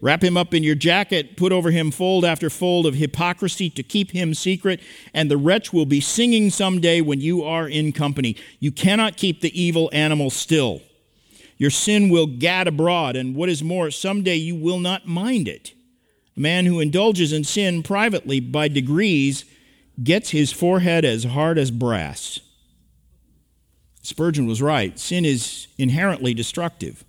Wrap 0.00 0.22
him 0.22 0.36
up 0.36 0.54
in 0.54 0.62
your 0.62 0.76
jacket, 0.76 1.36
put 1.36 1.50
over 1.50 1.70
him 1.70 1.90
fold 1.90 2.24
after 2.24 2.50
fold 2.50 2.86
of 2.86 2.94
hypocrisy 2.94 3.68
to 3.70 3.82
keep 3.82 4.12
him 4.12 4.32
secret, 4.34 4.80
and 5.12 5.30
the 5.30 5.36
wretch 5.36 5.72
will 5.72 5.86
be 5.86 6.00
singing 6.00 6.50
someday 6.50 7.00
when 7.00 7.20
you 7.20 7.42
are 7.42 7.68
in 7.68 7.92
company. 7.92 8.36
You 8.60 8.70
cannot 8.70 9.16
keep 9.16 9.40
the 9.40 9.60
evil 9.60 9.90
animal 9.92 10.30
still. 10.30 10.82
Your 11.56 11.70
sin 11.70 12.10
will 12.10 12.26
gad 12.26 12.68
abroad, 12.68 13.16
and 13.16 13.34
what 13.34 13.48
is 13.48 13.64
more, 13.64 13.90
someday 13.90 14.36
you 14.36 14.54
will 14.54 14.78
not 14.78 15.08
mind 15.08 15.48
it. 15.48 15.72
A 16.36 16.40
man 16.40 16.66
who 16.66 16.78
indulges 16.78 17.32
in 17.32 17.42
sin 17.42 17.82
privately 17.82 18.38
by 18.38 18.68
degrees 18.68 19.44
gets 20.04 20.30
his 20.30 20.52
forehead 20.52 21.04
as 21.04 21.24
hard 21.24 21.58
as 21.58 21.72
brass. 21.72 22.38
Spurgeon 24.08 24.46
was 24.46 24.62
right. 24.62 24.98
Sin 24.98 25.26
is 25.26 25.66
inherently 25.76 26.32
destructive. 26.32 27.04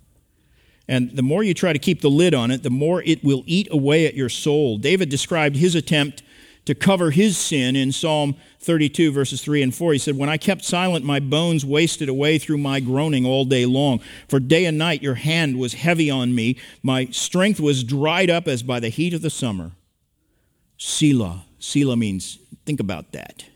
And 0.86 1.16
the 1.16 1.22
more 1.22 1.42
you 1.42 1.54
try 1.54 1.72
to 1.72 1.78
keep 1.78 2.02
the 2.02 2.10
lid 2.10 2.34
on 2.34 2.50
it, 2.50 2.62
the 2.62 2.68
more 2.68 3.02
it 3.02 3.24
will 3.24 3.42
eat 3.46 3.68
away 3.70 4.04
at 4.04 4.12
your 4.12 4.28
soul. 4.28 4.76
David 4.76 5.08
described 5.08 5.56
his 5.56 5.74
attempt 5.74 6.22
to 6.66 6.74
cover 6.74 7.10
his 7.10 7.38
sin 7.38 7.74
in 7.74 7.90
Psalm 7.90 8.36
32, 8.58 9.12
verses 9.12 9.40
3 9.40 9.62
and 9.62 9.74
4. 9.74 9.94
He 9.94 9.98
said, 9.98 10.18
When 10.18 10.28
I 10.28 10.36
kept 10.36 10.62
silent, 10.62 11.06
my 11.06 11.20
bones 11.20 11.64
wasted 11.64 12.10
away 12.10 12.36
through 12.36 12.58
my 12.58 12.80
groaning 12.80 13.24
all 13.24 13.46
day 13.46 13.64
long. 13.64 14.00
For 14.28 14.38
day 14.38 14.66
and 14.66 14.76
night 14.76 15.02
your 15.02 15.14
hand 15.14 15.58
was 15.58 15.72
heavy 15.72 16.10
on 16.10 16.34
me. 16.34 16.58
My 16.82 17.06
strength 17.06 17.60
was 17.60 17.82
dried 17.82 18.28
up 18.28 18.46
as 18.46 18.62
by 18.62 18.78
the 18.78 18.90
heat 18.90 19.14
of 19.14 19.22
the 19.22 19.30
summer. 19.30 19.72
Selah. 20.76 21.46
Selah 21.58 21.96
means, 21.96 22.38
think 22.66 22.78
about 22.78 23.12
that. 23.12 23.46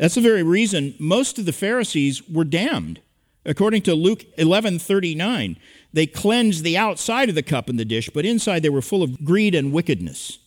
That's 0.00 0.14
the 0.14 0.22
very 0.22 0.42
reason 0.42 0.94
most 0.98 1.38
of 1.38 1.44
the 1.44 1.52
Pharisees 1.52 2.26
were 2.26 2.44
damned. 2.44 3.02
According 3.44 3.82
to 3.82 3.94
Luke 3.94 4.24
11:39, 4.38 5.58
they 5.92 6.06
cleansed 6.06 6.64
the 6.64 6.78
outside 6.78 7.28
of 7.28 7.34
the 7.34 7.42
cup 7.42 7.68
and 7.68 7.78
the 7.78 7.84
dish, 7.84 8.08
but 8.08 8.24
inside 8.24 8.62
they 8.62 8.70
were 8.70 8.80
full 8.80 9.02
of 9.02 9.22
greed 9.22 9.54
and 9.54 9.72
wickedness. 9.72 10.38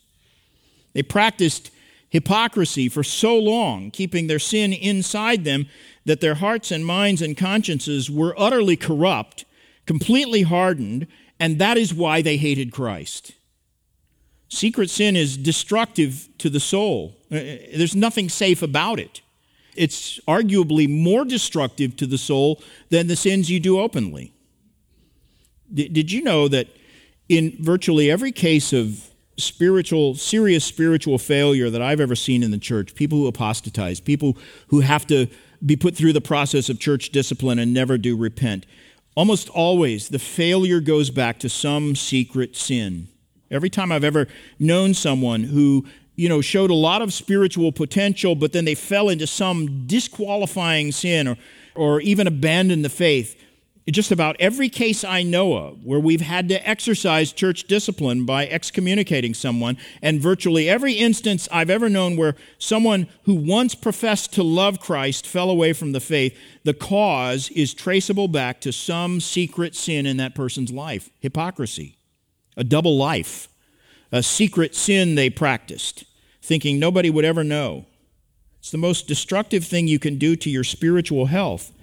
They 0.93 1.03
practiced 1.03 1.69
hypocrisy 2.09 2.89
for 2.89 3.03
so 3.03 3.37
long, 3.37 3.91
keeping 3.91 4.25
their 4.25 4.39
sin 4.39 4.73
inside 4.73 5.43
them, 5.43 5.67
that 6.03 6.19
their 6.19 6.35
hearts 6.35 6.71
and 6.71 6.83
minds 6.83 7.21
and 7.21 7.37
consciences 7.37 8.09
were 8.09 8.33
utterly 8.39 8.75
corrupt, 8.75 9.45
completely 9.85 10.41
hardened, 10.41 11.05
and 11.39 11.59
that 11.59 11.77
is 11.77 11.93
why 11.93 12.23
they 12.23 12.37
hated 12.37 12.71
Christ. 12.71 13.33
Secret 14.49 14.89
sin 14.89 15.15
is 15.15 15.37
destructive 15.37 16.27
to 16.39 16.49
the 16.49 16.59
soul. 16.59 17.17
Uh, 17.31 17.35
uh, 17.35 17.57
there's 17.75 17.95
nothing 17.95 18.29
safe 18.29 18.63
about 18.63 18.99
it. 18.99 19.21
It's 19.75 20.19
arguably 20.27 20.89
more 20.89 21.25
destructive 21.25 21.95
to 21.97 22.05
the 22.05 22.17
soul 22.17 22.61
than 22.89 23.07
the 23.07 23.15
sins 23.15 23.49
you 23.49 23.59
do 23.59 23.79
openly. 23.79 24.33
Did 25.73 26.11
you 26.11 26.21
know 26.21 26.47
that 26.47 26.67
in 27.29 27.57
virtually 27.59 28.11
every 28.11 28.31
case 28.31 28.73
of 28.73 29.09
spiritual, 29.37 30.15
serious 30.15 30.63
spiritual 30.63 31.17
failure 31.17 31.69
that 31.69 31.81
I've 31.81 31.99
ever 31.99 32.15
seen 32.15 32.43
in 32.43 32.51
the 32.51 32.57
church, 32.57 32.93
people 32.93 33.17
who 33.17 33.27
apostatize, 33.27 33.99
people 33.99 34.37
who 34.67 34.81
have 34.81 35.07
to 35.07 35.27
be 35.65 35.75
put 35.75 35.95
through 35.95 36.13
the 36.13 36.21
process 36.21 36.69
of 36.69 36.79
church 36.79 37.09
discipline 37.09 37.57
and 37.57 37.73
never 37.73 37.97
do 37.97 38.15
repent. 38.15 38.65
Almost 39.15 39.49
always, 39.49 40.09
the 40.09 40.19
failure 40.19 40.79
goes 40.79 41.09
back 41.09 41.39
to 41.39 41.49
some 41.49 41.95
secret 41.95 42.55
sin. 42.55 43.07
Every 43.49 43.69
time 43.69 43.91
I've 43.91 44.03
ever 44.03 44.27
known 44.59 44.93
someone 44.93 45.43
who, 45.43 45.85
you 46.15 46.29
know, 46.29 46.41
showed 46.41 46.69
a 46.69 46.75
lot 46.75 47.01
of 47.01 47.13
spiritual 47.13 47.71
potential, 47.71 48.35
but 48.35 48.53
then 48.53 48.65
they 48.65 48.75
fell 48.75 49.09
into 49.09 49.27
some 49.27 49.87
disqualifying 49.87 50.91
sin 50.91 51.27
or, 51.27 51.37
or 51.75 52.01
even 52.01 52.27
abandoned 52.27 52.85
the 52.85 52.89
faith, 52.89 53.39
just 53.91 54.11
about 54.11 54.37
every 54.39 54.69
case 54.69 55.03
I 55.03 55.23
know 55.23 55.57
of 55.57 55.83
where 55.83 55.99
we've 55.99 56.21
had 56.21 56.47
to 56.49 56.69
exercise 56.69 57.33
church 57.33 57.65
discipline 57.65 58.25
by 58.25 58.47
excommunicating 58.47 59.33
someone, 59.33 59.77
and 60.01 60.21
virtually 60.21 60.69
every 60.69 60.93
instance 60.93 61.49
I've 61.51 61.69
ever 61.69 61.89
known 61.89 62.15
where 62.15 62.35
someone 62.57 63.07
who 63.23 63.33
once 63.33 63.75
professed 63.75 64.33
to 64.33 64.43
love 64.43 64.79
Christ 64.79 65.27
fell 65.27 65.49
away 65.49 65.73
from 65.73 65.91
the 65.91 65.99
faith, 65.99 66.37
the 66.63 66.73
cause 66.73 67.49
is 67.49 67.73
traceable 67.73 68.29
back 68.29 68.61
to 68.61 68.71
some 68.71 69.19
secret 69.19 69.75
sin 69.75 70.05
in 70.05 70.15
that 70.17 70.35
person's 70.35 70.71
life. 70.71 71.09
Hypocrisy, 71.19 71.97
a 72.55 72.63
double 72.63 72.95
life, 72.95 73.49
a 74.13 74.23
secret 74.23 74.73
sin 74.73 75.15
they 75.15 75.29
practiced, 75.29 76.05
thinking 76.41 76.79
nobody 76.79 77.09
would 77.09 77.25
ever 77.25 77.43
know. 77.43 77.85
It's 78.59 78.71
the 78.71 78.77
most 78.77 79.09
destructive 79.09 79.65
thing 79.65 79.89
you 79.89 79.99
can 79.99 80.17
do 80.17 80.37
to 80.37 80.49
your 80.49 80.63
spiritual 80.63 81.25
health 81.25 81.73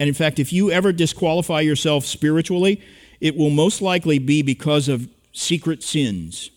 and 0.00 0.08
in 0.08 0.14
fact, 0.14 0.38
if 0.38 0.50
you 0.50 0.70
ever 0.70 0.92
disqualify 0.92 1.60
yourself 1.60 2.06
spiritually, 2.06 2.80
it 3.20 3.36
will 3.36 3.50
most 3.50 3.82
likely 3.82 4.18
be 4.18 4.40
because 4.40 4.88
of 4.88 5.10
secret 5.32 5.82
sins. 5.82 6.50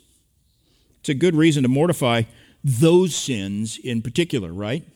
It's 1.02 1.10
a 1.10 1.14
good 1.14 1.36
reason 1.36 1.64
to 1.64 1.70
mortify 1.70 2.24
those 2.64 3.14
sins 3.14 3.78
in 3.78 4.02
particular, 4.02 4.54
right? 4.54 4.88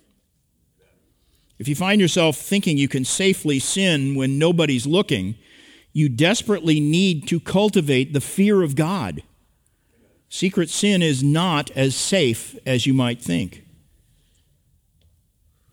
If 1.60 1.68
you 1.68 1.76
find 1.76 2.00
yourself 2.00 2.38
thinking 2.38 2.78
you 2.78 2.88
can 2.88 3.04
safely 3.04 3.60
sin 3.60 4.16
when 4.16 4.40
nobody's 4.40 4.88
looking, 4.88 5.36
you 5.92 6.08
desperately 6.08 6.80
need 6.80 7.28
to 7.28 7.42
cultivate 7.42 8.14
the 8.14 8.22
fear 8.22 8.62
of 8.64 8.76
God. 8.76 9.24
Secret 10.30 10.70
sin 10.70 11.02
is 11.02 11.24
not 11.24 11.72
as 11.72 11.96
safe 11.96 12.56
as 12.66 12.86
you 12.86 12.94
might 12.94 13.22
think. 13.22 13.64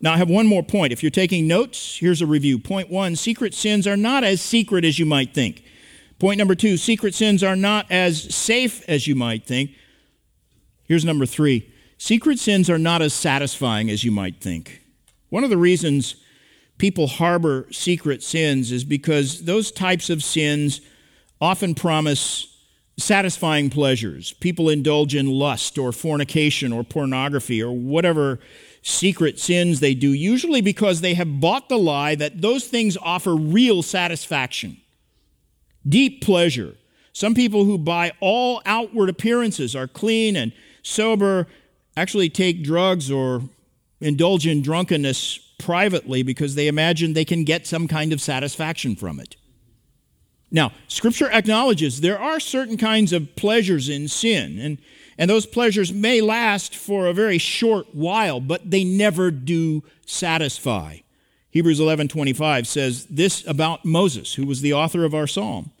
Now, 0.01 0.13
I 0.13 0.17
have 0.17 0.29
one 0.29 0.47
more 0.47 0.63
point. 0.63 0.93
If 0.93 1.01
you're 1.01 1.09
taking 1.09 1.47
notes, 1.47 1.97
here's 1.97 2.21
a 2.21 2.27
review. 2.27 2.59
Point 2.59 2.89
one 2.89 3.15
secret 3.15 3.53
sins 3.53 3.87
are 3.87 3.97
not 3.97 4.23
as 4.23 4.41
secret 4.41 4.85
as 4.85 4.99
you 4.99 5.05
might 5.05 5.33
think. 5.33 5.63
Point 6.19 6.37
number 6.37 6.55
two 6.55 6.77
secret 6.77 7.13
sins 7.13 7.43
are 7.43 7.55
not 7.55 7.89
as 7.91 8.33
safe 8.33 8.83
as 8.87 9.07
you 9.07 9.15
might 9.15 9.45
think. 9.45 9.71
Here's 10.83 11.03
number 11.05 11.25
three 11.25 11.71
secret 11.97 12.39
sins 12.39 12.69
are 12.69 12.77
not 12.77 13.01
as 13.01 13.13
satisfying 13.13 13.89
as 13.89 14.03
you 14.03 14.11
might 14.11 14.39
think. 14.39 14.81
One 15.29 15.43
of 15.43 15.49
the 15.49 15.57
reasons 15.57 16.15
people 16.77 17.07
harbor 17.07 17.67
secret 17.71 18.21
sins 18.21 18.71
is 18.71 18.83
because 18.83 19.45
those 19.45 19.71
types 19.71 20.09
of 20.09 20.23
sins 20.23 20.81
often 21.41 21.73
promise 21.73 22.54
satisfying 22.97 23.69
pleasures. 23.69 24.33
People 24.33 24.69
indulge 24.69 25.15
in 25.15 25.29
lust 25.29 25.77
or 25.77 25.91
fornication 25.91 26.71
or 26.71 26.83
pornography 26.83 27.61
or 27.61 27.71
whatever 27.71 28.39
secret 28.81 29.39
sins 29.39 29.79
they 29.79 29.93
do, 29.93 30.11
usually 30.11 30.61
because 30.61 31.01
they 31.01 31.15
have 31.15 31.39
bought 31.39 31.69
the 31.69 31.77
lie 31.77 32.15
that 32.15 32.41
those 32.41 32.67
things 32.67 32.97
offer 33.01 33.35
real 33.35 33.81
satisfaction, 33.81 34.77
deep 35.87 36.23
pleasure. 36.23 36.75
Some 37.11 37.33
people 37.33 37.65
who 37.65 37.77
buy 37.77 38.11
all 38.19 38.61
outward 38.65 39.09
appearances 39.09 39.75
are 39.75 39.87
clean 39.87 40.35
and 40.35 40.53
sober, 40.83 41.47
actually 41.97 42.29
take 42.29 42.63
drugs 42.63 43.09
or 43.09 43.41
indulge 43.99 44.45
in 44.45 44.61
drunkenness 44.61 45.39
privately 45.57 46.21
because 46.21 46.55
they 46.55 46.67
imagine 46.67 47.13
they 47.13 47.25
can 47.25 47.43
get 47.43 47.65
some 47.65 47.87
kind 47.87 48.13
of 48.13 48.21
satisfaction 48.21 48.95
from 48.95 49.19
it. 49.19 49.35
Now, 50.55 50.71
Scripture 50.87 51.29
acknowledges 51.29 51.99
there 51.99 52.17
are 52.17 52.39
certain 52.39 52.77
kinds 52.77 53.11
of 53.11 53.35
pleasures 53.35 53.89
in 53.89 54.07
sin, 54.07 54.57
and, 54.57 54.77
and 55.17 55.29
those 55.29 55.45
pleasures 55.45 55.91
may 55.91 56.21
last 56.21 56.73
for 56.73 57.07
a 57.07 57.13
very 57.13 57.37
short 57.37 57.93
while, 57.93 58.39
but 58.39 58.71
they 58.71 58.85
never 58.85 59.31
do 59.31 59.83
satisfy. 60.05 60.99
Hebrews 61.51 61.81
11:25 61.81 62.67
says 62.67 63.05
this 63.07 63.45
about 63.45 63.83
Moses, 63.83 64.35
who 64.35 64.45
was 64.45 64.61
the 64.61 64.71
author 64.71 65.03
of 65.03 65.13
our 65.13 65.27
psalm, 65.27 65.71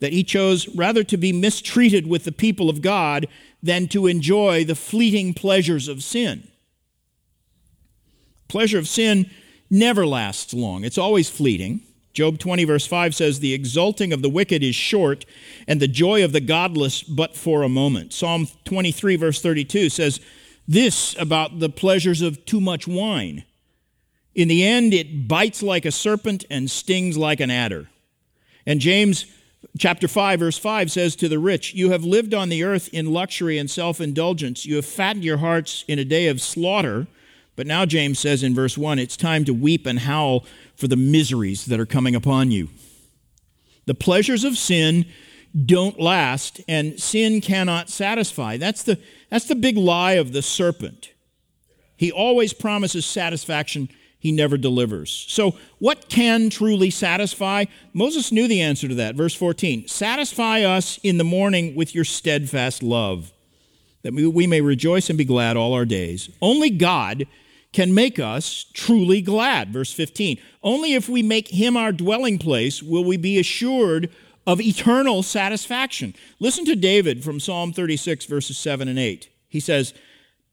that 0.00 0.12
he 0.12 0.22
chose 0.22 0.68
rather 0.76 1.02
to 1.04 1.16
be 1.16 1.32
mistreated 1.32 2.06
with 2.06 2.24
the 2.24 2.32
people 2.32 2.68
of 2.68 2.82
God 2.82 3.28
than 3.62 3.88
to 3.88 4.06
enjoy 4.06 4.62
the 4.62 4.74
fleeting 4.74 5.32
pleasures 5.32 5.88
of 5.88 6.04
sin. 6.04 6.48
Pleasure 8.46 8.78
of 8.78 8.88
sin 8.88 9.30
never 9.70 10.06
lasts 10.06 10.52
long. 10.52 10.84
It's 10.84 10.98
always 10.98 11.30
fleeting. 11.30 11.80
Job 12.18 12.40
20, 12.40 12.64
verse 12.64 12.84
5 12.84 13.14
says, 13.14 13.38
The 13.38 13.54
exulting 13.54 14.12
of 14.12 14.22
the 14.22 14.28
wicked 14.28 14.64
is 14.64 14.74
short, 14.74 15.24
and 15.68 15.78
the 15.78 15.86
joy 15.86 16.24
of 16.24 16.32
the 16.32 16.40
godless 16.40 17.04
but 17.04 17.36
for 17.36 17.62
a 17.62 17.68
moment. 17.68 18.12
Psalm 18.12 18.48
23, 18.64 19.14
verse 19.14 19.40
32 19.40 19.88
says, 19.88 20.18
This 20.66 21.14
about 21.16 21.60
the 21.60 21.68
pleasures 21.68 22.20
of 22.20 22.44
too 22.44 22.60
much 22.60 22.88
wine. 22.88 23.44
In 24.34 24.48
the 24.48 24.66
end, 24.66 24.94
it 24.94 25.28
bites 25.28 25.62
like 25.62 25.84
a 25.84 25.92
serpent 25.92 26.44
and 26.50 26.68
stings 26.68 27.16
like 27.16 27.38
an 27.38 27.52
adder. 27.52 27.88
And 28.66 28.80
James 28.80 29.26
chapter 29.78 30.08
5, 30.08 30.40
verse 30.40 30.58
5 30.58 30.90
says 30.90 31.14
to 31.14 31.28
the 31.28 31.38
rich, 31.38 31.72
You 31.72 31.92
have 31.92 32.02
lived 32.02 32.34
on 32.34 32.48
the 32.48 32.64
earth 32.64 32.88
in 32.92 33.12
luxury 33.12 33.58
and 33.58 33.70
self 33.70 34.00
indulgence. 34.00 34.66
You 34.66 34.74
have 34.74 34.86
fattened 34.86 35.24
your 35.24 35.36
hearts 35.36 35.84
in 35.86 36.00
a 36.00 36.04
day 36.04 36.26
of 36.26 36.40
slaughter. 36.40 37.06
But 37.58 37.66
now, 37.66 37.84
James 37.84 38.20
says 38.20 38.44
in 38.44 38.54
verse 38.54 38.78
1, 38.78 39.00
it's 39.00 39.16
time 39.16 39.44
to 39.46 39.52
weep 39.52 39.84
and 39.84 39.98
howl 39.98 40.46
for 40.76 40.86
the 40.86 40.94
miseries 40.94 41.66
that 41.66 41.80
are 41.80 41.86
coming 41.86 42.14
upon 42.14 42.52
you. 42.52 42.68
The 43.84 43.96
pleasures 43.96 44.44
of 44.44 44.56
sin 44.56 45.06
don't 45.66 45.98
last, 45.98 46.60
and 46.68 47.00
sin 47.00 47.40
cannot 47.40 47.90
satisfy. 47.90 48.58
That's 48.58 48.84
the, 48.84 49.00
that's 49.28 49.46
the 49.46 49.56
big 49.56 49.76
lie 49.76 50.12
of 50.12 50.32
the 50.32 50.40
serpent. 50.40 51.10
He 51.96 52.12
always 52.12 52.52
promises 52.52 53.04
satisfaction 53.04 53.88
he 54.20 54.30
never 54.30 54.56
delivers. 54.56 55.26
So, 55.28 55.56
what 55.80 56.08
can 56.08 56.50
truly 56.50 56.90
satisfy? 56.90 57.64
Moses 57.92 58.30
knew 58.30 58.46
the 58.46 58.60
answer 58.60 58.86
to 58.86 58.94
that. 58.94 59.16
Verse 59.16 59.34
14 59.34 59.88
Satisfy 59.88 60.62
us 60.62 61.00
in 61.02 61.18
the 61.18 61.24
morning 61.24 61.74
with 61.74 61.92
your 61.92 62.04
steadfast 62.04 62.84
love, 62.84 63.32
that 64.02 64.14
we 64.14 64.46
may 64.46 64.60
rejoice 64.60 65.08
and 65.08 65.18
be 65.18 65.24
glad 65.24 65.56
all 65.56 65.74
our 65.74 65.84
days. 65.84 66.30
Only 66.40 66.70
God 66.70 67.26
can 67.78 67.94
make 67.94 68.18
us 68.18 68.66
truly 68.72 69.22
glad. 69.22 69.72
Verse 69.72 69.92
15 69.92 70.40
Only 70.64 70.94
if 70.94 71.08
we 71.08 71.22
make 71.22 71.46
him 71.46 71.76
our 71.76 71.92
dwelling 71.92 72.36
place 72.36 72.82
will 72.82 73.04
we 73.04 73.16
be 73.16 73.38
assured 73.38 74.10
of 74.48 74.60
eternal 74.60 75.22
satisfaction. 75.22 76.12
Listen 76.40 76.64
to 76.64 76.74
David 76.74 77.22
from 77.22 77.38
Psalm 77.38 77.72
36, 77.72 78.24
verses 78.24 78.58
7 78.58 78.88
and 78.88 78.98
8. 78.98 79.30
He 79.46 79.60
says, 79.60 79.94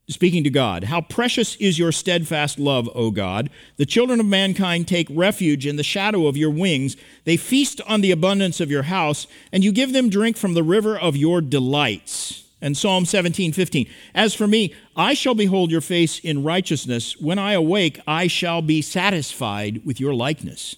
speaking 0.07 0.43
to 0.43 0.51
God, 0.51 0.83
How 0.83 1.01
precious 1.01 1.55
is 1.55 1.79
your 1.79 1.91
steadfast 1.91 2.59
love, 2.59 2.87
O 2.93 3.09
God! 3.09 3.49
The 3.77 3.87
children 3.87 4.19
of 4.19 4.27
mankind 4.27 4.87
take 4.87 5.07
refuge 5.09 5.65
in 5.65 5.77
the 5.77 5.83
shadow 5.83 6.27
of 6.27 6.37
your 6.37 6.51
wings. 6.51 6.95
They 7.23 7.37
feast 7.37 7.81
on 7.87 8.01
the 8.01 8.11
abundance 8.11 8.59
of 8.59 8.69
your 8.69 8.83
house, 8.83 9.25
and 9.51 9.63
you 9.63 9.71
give 9.71 9.93
them 9.93 10.11
drink 10.11 10.37
from 10.37 10.53
the 10.53 10.61
river 10.61 10.95
of 10.95 11.17
your 11.17 11.41
delights. 11.41 12.44
And 12.65 12.75
Psalm 12.75 13.05
17, 13.05 13.53
15. 13.53 13.87
As 14.15 14.33
for 14.33 14.47
me, 14.47 14.73
I 14.95 15.13
shall 15.13 15.35
behold 15.35 15.69
your 15.69 15.81
face 15.81 16.17
in 16.17 16.41
righteousness. 16.41 17.15
When 17.15 17.37
I 17.37 17.53
awake, 17.53 17.99
I 18.07 18.25
shall 18.25 18.63
be 18.63 18.81
satisfied 18.81 19.85
with 19.85 19.99
your 19.99 20.15
likeness. 20.15 20.75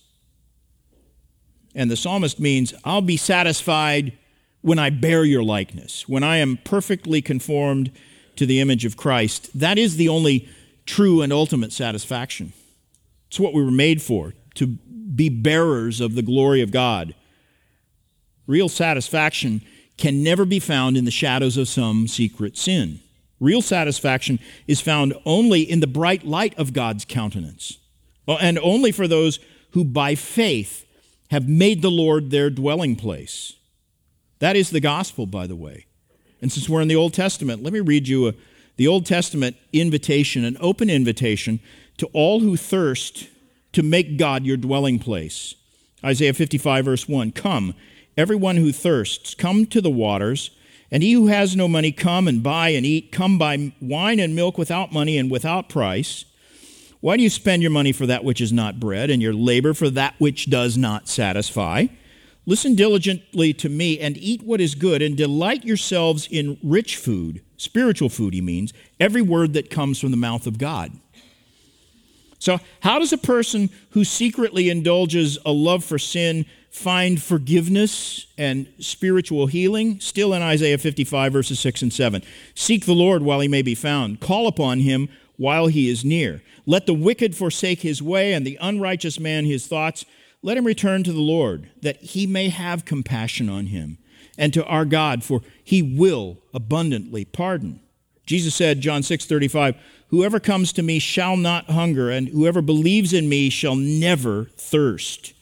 And 1.73 1.89
the 1.89 1.95
psalmist 1.95 2.41
means, 2.41 2.73
I'll 2.83 2.99
be 2.99 3.15
satisfied 3.15 4.17
when 4.59 4.79
I 4.79 4.89
bear 4.89 5.23
your 5.23 5.43
likeness, 5.43 6.09
when 6.09 6.23
I 6.23 6.37
am 6.37 6.59
perfectly 6.65 7.21
conformed 7.21 7.93
to 8.35 8.45
the 8.45 8.59
image 8.59 8.83
of 8.83 8.97
Christ. 8.97 9.57
That 9.57 9.77
is 9.77 9.95
the 9.95 10.09
only 10.09 10.49
true 10.85 11.21
and 11.21 11.31
ultimate 11.31 11.71
satisfaction. 11.71 12.51
It's 13.29 13.39
what 13.39 13.53
we 13.53 13.63
were 13.63 13.71
made 13.71 14.01
for, 14.01 14.33
to 14.55 14.67
be 14.67 15.29
bearers 15.29 16.01
of 16.01 16.15
the 16.15 16.21
glory 16.21 16.61
of 16.61 16.71
God. 16.71 17.15
Real 18.45 18.67
satisfaction 18.67 19.61
can 19.97 20.23
never 20.23 20.45
be 20.45 20.59
found 20.59 20.95
in 20.95 21.05
the 21.05 21.11
shadows 21.11 21.57
of 21.57 21.67
some 21.67 22.07
secret 22.07 22.57
sin. 22.57 22.99
Real 23.39 23.61
satisfaction 23.61 24.39
is 24.67 24.81
found 24.81 25.13
only 25.25 25.61
in 25.61 25.79
the 25.79 25.87
bright 25.87 26.25
light 26.25 26.57
of 26.57 26.73
God's 26.73 27.05
countenance, 27.05 27.77
uh, 28.27 28.37
and 28.41 28.57
only 28.59 28.91
for 28.91 29.07
those 29.07 29.39
who 29.71 29.83
by 29.83 30.15
faith 30.15 30.85
have 31.29 31.47
made 31.47 31.81
the 31.81 31.91
Lord 31.91 32.31
their 32.31 32.49
dwelling 32.49 32.95
place. 32.95 33.53
That 34.39 34.55
is 34.55 34.69
the 34.69 34.79
gospel, 34.79 35.25
by 35.25 35.47
the 35.47 35.55
way. 35.55 35.85
And 36.41 36.51
since 36.51 36.69
we're 36.69 36.81
in 36.81 36.87
the 36.87 36.95
Old 36.95 37.13
Testament, 37.13 37.63
let 37.63 37.73
me 37.73 37.79
read 37.79 38.07
you 38.07 38.27
a, 38.27 38.33
the 38.77 38.87
Old 38.87 39.05
Testament 39.05 39.55
invitation, 39.73 40.45
an 40.45 40.57
open 40.59 40.89
invitation 40.89 41.59
to 41.97 42.07
all 42.13 42.39
who 42.39 42.55
thirst 42.55 43.27
to 43.73 43.83
make 43.83 44.17
God 44.17 44.45
your 44.45 44.57
dwelling 44.57 44.99
place. 44.99 45.55
Isaiah 46.03 46.33
55, 46.33 46.85
verse 46.85 47.09
1 47.09 47.31
Come, 47.31 47.73
everyone 48.17 48.57
who 48.57 48.71
thirsts, 48.71 49.35
come 49.35 49.65
to 49.67 49.79
the 49.79 49.89
waters. 49.89 50.51
And 50.89 51.03
he 51.03 51.13
who 51.13 51.27
has 51.27 51.55
no 51.55 51.67
money, 51.67 51.91
come 51.91 52.27
and 52.27 52.41
buy 52.41 52.69
and 52.69 52.85
eat. 52.85 53.11
Come 53.11 53.37
buy 53.37 53.73
wine 53.81 54.19
and 54.19 54.35
milk 54.35 54.57
without 54.57 54.93
money 54.93 55.17
and 55.17 55.29
without 55.29 55.69
price. 55.69 56.25
Why 56.99 57.17
do 57.17 57.23
you 57.23 57.29
spend 57.29 57.61
your 57.61 57.71
money 57.71 57.91
for 57.91 58.05
that 58.05 58.23
which 58.23 58.41
is 58.41 58.51
not 58.51 58.79
bread, 58.79 59.09
and 59.09 59.21
your 59.21 59.33
labor 59.33 59.73
for 59.73 59.89
that 59.91 60.15
which 60.17 60.49
does 60.49 60.77
not 60.77 61.07
satisfy? 61.07 61.87
Listen 62.45 62.75
diligently 62.75 63.53
to 63.53 63.69
me 63.69 63.99
and 63.99 64.17
eat 64.17 64.41
what 64.41 64.61
is 64.61 64.73
good, 64.73 65.01
and 65.01 65.15
delight 65.15 65.65
yourselves 65.65 66.27
in 66.31 66.57
rich 66.63 66.95
food, 66.95 67.41
spiritual 67.57 68.09
food, 68.09 68.33
he 68.33 68.41
means, 68.41 68.73
every 68.99 69.21
word 69.21 69.53
that 69.53 69.69
comes 69.69 69.99
from 69.99 70.11
the 70.11 70.17
mouth 70.17 70.47
of 70.47 70.57
God. 70.57 70.93
So, 72.39 72.59
how 72.81 72.99
does 72.99 73.13
a 73.13 73.17
person 73.17 73.69
who 73.91 74.03
secretly 74.03 74.69
indulges 74.69 75.37
a 75.45 75.51
love 75.51 75.83
for 75.83 75.99
sin 75.99 76.45
find 76.77 77.21
forgiveness 77.21 78.27
and 78.37 78.71
spiritual 78.79 79.47
healing? 79.47 79.99
Still 79.99 80.33
in 80.33 80.41
Isaiah 80.41 80.77
55, 80.77 81.33
verses 81.33 81.59
6 81.59 81.81
and 81.81 81.93
7. 81.93 82.23
Seek 82.55 82.85
the 82.85 82.93
Lord 82.93 83.23
while 83.23 83.39
he 83.39 83.47
may 83.47 83.61
be 83.61 83.75
found, 83.75 84.19
call 84.19 84.47
upon 84.47 84.79
him 84.79 85.09
while 85.37 85.67
he 85.67 85.89
is 85.89 86.05
near. 86.05 86.41
Let 86.65 86.85
the 86.85 86.93
wicked 86.93 87.35
forsake 87.35 87.81
his 87.81 88.01
way, 88.01 88.33
and 88.33 88.45
the 88.45 88.57
unrighteous 88.61 89.19
man 89.19 89.45
his 89.45 89.67
thoughts. 89.67 90.05
Let 90.41 90.57
him 90.57 90.65
return 90.65 91.03
to 91.03 91.13
the 91.13 91.21
Lord, 91.21 91.69
that 91.81 92.01
he 92.01 92.27
may 92.27 92.49
have 92.49 92.85
compassion 92.85 93.49
on 93.49 93.67
him, 93.67 93.97
and 94.37 94.53
to 94.53 94.65
our 94.65 94.85
God, 94.85 95.23
for 95.23 95.41
he 95.63 95.81
will 95.81 96.37
abundantly 96.53 97.25
pardon. 97.25 97.79
Jesus 98.25 98.53
said, 98.53 98.81
John 98.81 99.01
6 99.03 99.25
35, 99.25 99.75
Whoever 100.09 100.39
comes 100.39 100.71
to 100.73 100.83
me 100.83 100.99
shall 100.99 101.37
not 101.37 101.69
hunger, 101.69 102.09
and 102.09 102.27
whoever 102.27 102.61
believes 102.61 103.13
in 103.13 103.27
me 103.27 103.49
shall 103.49 103.75
never 103.75 104.45
thirst. 104.57 105.33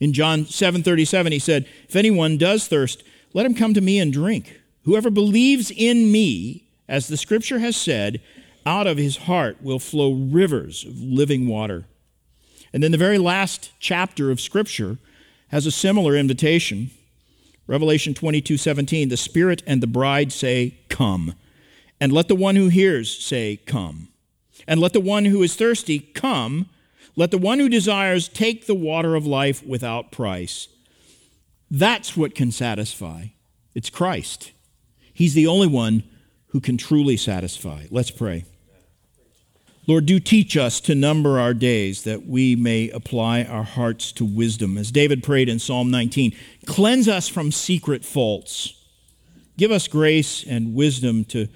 In 0.00 0.12
John 0.12 0.44
7:37 0.44 1.32
he 1.32 1.38
said, 1.38 1.66
"If 1.88 1.96
anyone 1.96 2.36
does 2.36 2.66
thirst, 2.66 3.02
let 3.32 3.46
him 3.46 3.54
come 3.54 3.74
to 3.74 3.80
me 3.80 3.98
and 3.98 4.12
drink. 4.12 4.60
Whoever 4.84 5.10
believes 5.10 5.70
in 5.70 6.12
me, 6.12 6.64
as 6.88 7.08
the 7.08 7.16
scripture 7.16 7.58
has 7.58 7.76
said, 7.76 8.20
out 8.64 8.86
of 8.86 8.98
his 8.98 9.16
heart 9.16 9.62
will 9.62 9.78
flow 9.78 10.12
rivers 10.12 10.84
of 10.84 11.00
living 11.00 11.46
water." 11.48 11.86
And 12.72 12.82
then 12.82 12.92
the 12.92 12.98
very 12.98 13.18
last 13.18 13.70
chapter 13.80 14.30
of 14.30 14.40
scripture 14.40 14.98
has 15.48 15.66
a 15.66 15.70
similar 15.70 16.16
invitation. 16.16 16.90
Revelation 17.66 18.14
22:17, 18.14 19.08
"The 19.08 19.16
Spirit 19.16 19.62
and 19.66 19.82
the 19.82 19.86
bride 19.86 20.32
say, 20.32 20.74
"Come." 20.88 21.34
And 22.00 22.12
let 22.12 22.28
the 22.28 22.34
one 22.34 22.56
who 22.56 22.68
hears 22.68 23.16
say, 23.16 23.58
Come. 23.66 24.08
And 24.66 24.80
let 24.80 24.92
the 24.92 25.00
one 25.00 25.26
who 25.26 25.42
is 25.42 25.54
thirsty 25.54 25.98
come. 25.98 26.68
Let 27.16 27.30
the 27.30 27.38
one 27.38 27.58
who 27.58 27.68
desires 27.68 28.28
take 28.28 28.66
the 28.66 28.74
water 28.74 29.14
of 29.14 29.26
life 29.26 29.64
without 29.66 30.12
price. 30.12 30.68
That's 31.70 32.16
what 32.16 32.34
can 32.34 32.52
satisfy. 32.52 33.28
It's 33.74 33.90
Christ. 33.90 34.52
He's 35.12 35.34
the 35.34 35.46
only 35.46 35.66
one 35.66 36.02
who 36.48 36.60
can 36.60 36.76
truly 36.76 37.16
satisfy. 37.16 37.86
Let's 37.90 38.10
pray. 38.10 38.44
Lord, 39.86 40.04
do 40.04 40.18
teach 40.18 40.56
us 40.56 40.80
to 40.80 40.94
number 40.94 41.38
our 41.38 41.54
days 41.54 42.02
that 42.02 42.26
we 42.26 42.56
may 42.56 42.90
apply 42.90 43.44
our 43.44 43.62
hearts 43.62 44.10
to 44.12 44.24
wisdom. 44.24 44.76
As 44.76 44.90
David 44.90 45.22
prayed 45.22 45.48
in 45.48 45.58
Psalm 45.58 45.90
19, 45.90 46.34
cleanse 46.66 47.08
us 47.08 47.28
from 47.28 47.52
secret 47.52 48.04
faults. 48.04 48.74
Give 49.56 49.70
us 49.70 49.86
grace 49.86 50.44
and 50.44 50.74
wisdom 50.74 51.24
to 51.26 51.46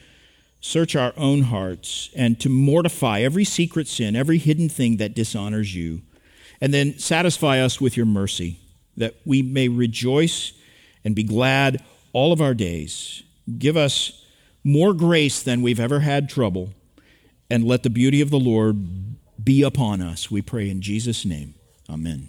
search 0.61 0.95
our 0.95 1.13
own 1.17 1.43
hearts 1.43 2.11
and 2.15 2.39
to 2.41 2.49
mortify 2.49 3.21
every 3.21 3.45
secret 3.45 3.89
sin, 3.89 4.15
every 4.15 4.39
hidden 4.39 4.69
thing 4.69 4.99
that 4.99 5.15
dishonors 5.15 5.75
you, 5.75 6.03
and 6.61 6.75
then 6.75 6.99
satisfy 6.99 7.59
us 7.59 7.81
with 7.81 7.97
your 7.97 8.07
mercy, 8.07 8.61
that 8.97 9.15
we 9.25 9.43
may 9.43 9.69
rejoice 9.69 10.53
and 11.05 11.15
be 11.15 11.23
glad 11.23 11.83
all 12.13 12.33
of 12.33 12.41
our 12.41 12.55
days. 12.55 13.23
Give 13.59 13.77
us 13.77 14.25
more 14.63 14.93
grace 14.93 15.43
than 15.43 15.63
we've 15.63 15.81
ever 15.81 16.01
had 16.01 16.29
trouble, 16.29 16.75
and 17.49 17.65
let 17.65 17.83
the 17.83 17.91
beauty 17.91 18.21
of 18.21 18.31
the 18.31 18.39
Lord 18.39 19.43
be 19.43 19.63
upon 19.63 20.03
us. 20.03 20.31
We 20.31 20.43
pray 20.43 20.69
in 20.69 20.83
Jesus' 20.83 21.25
name. 21.25 21.55
Amen. 21.89 22.29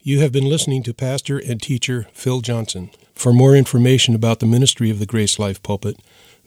You 0.00 0.20
have 0.20 0.32
been 0.32 0.44
listening 0.44 0.82
to 0.82 0.92
pastor 0.92 1.38
and 1.38 1.62
teacher 1.62 2.06
Phil 2.12 2.42
Johnson. 2.42 2.90
For 3.14 3.32
more 3.32 3.56
information 3.56 4.14
about 4.14 4.40
the 4.40 4.46
ministry 4.46 4.90
of 4.90 4.98
the 4.98 5.06
Grace 5.06 5.38
Life 5.38 5.62
Pulpit, 5.62 5.98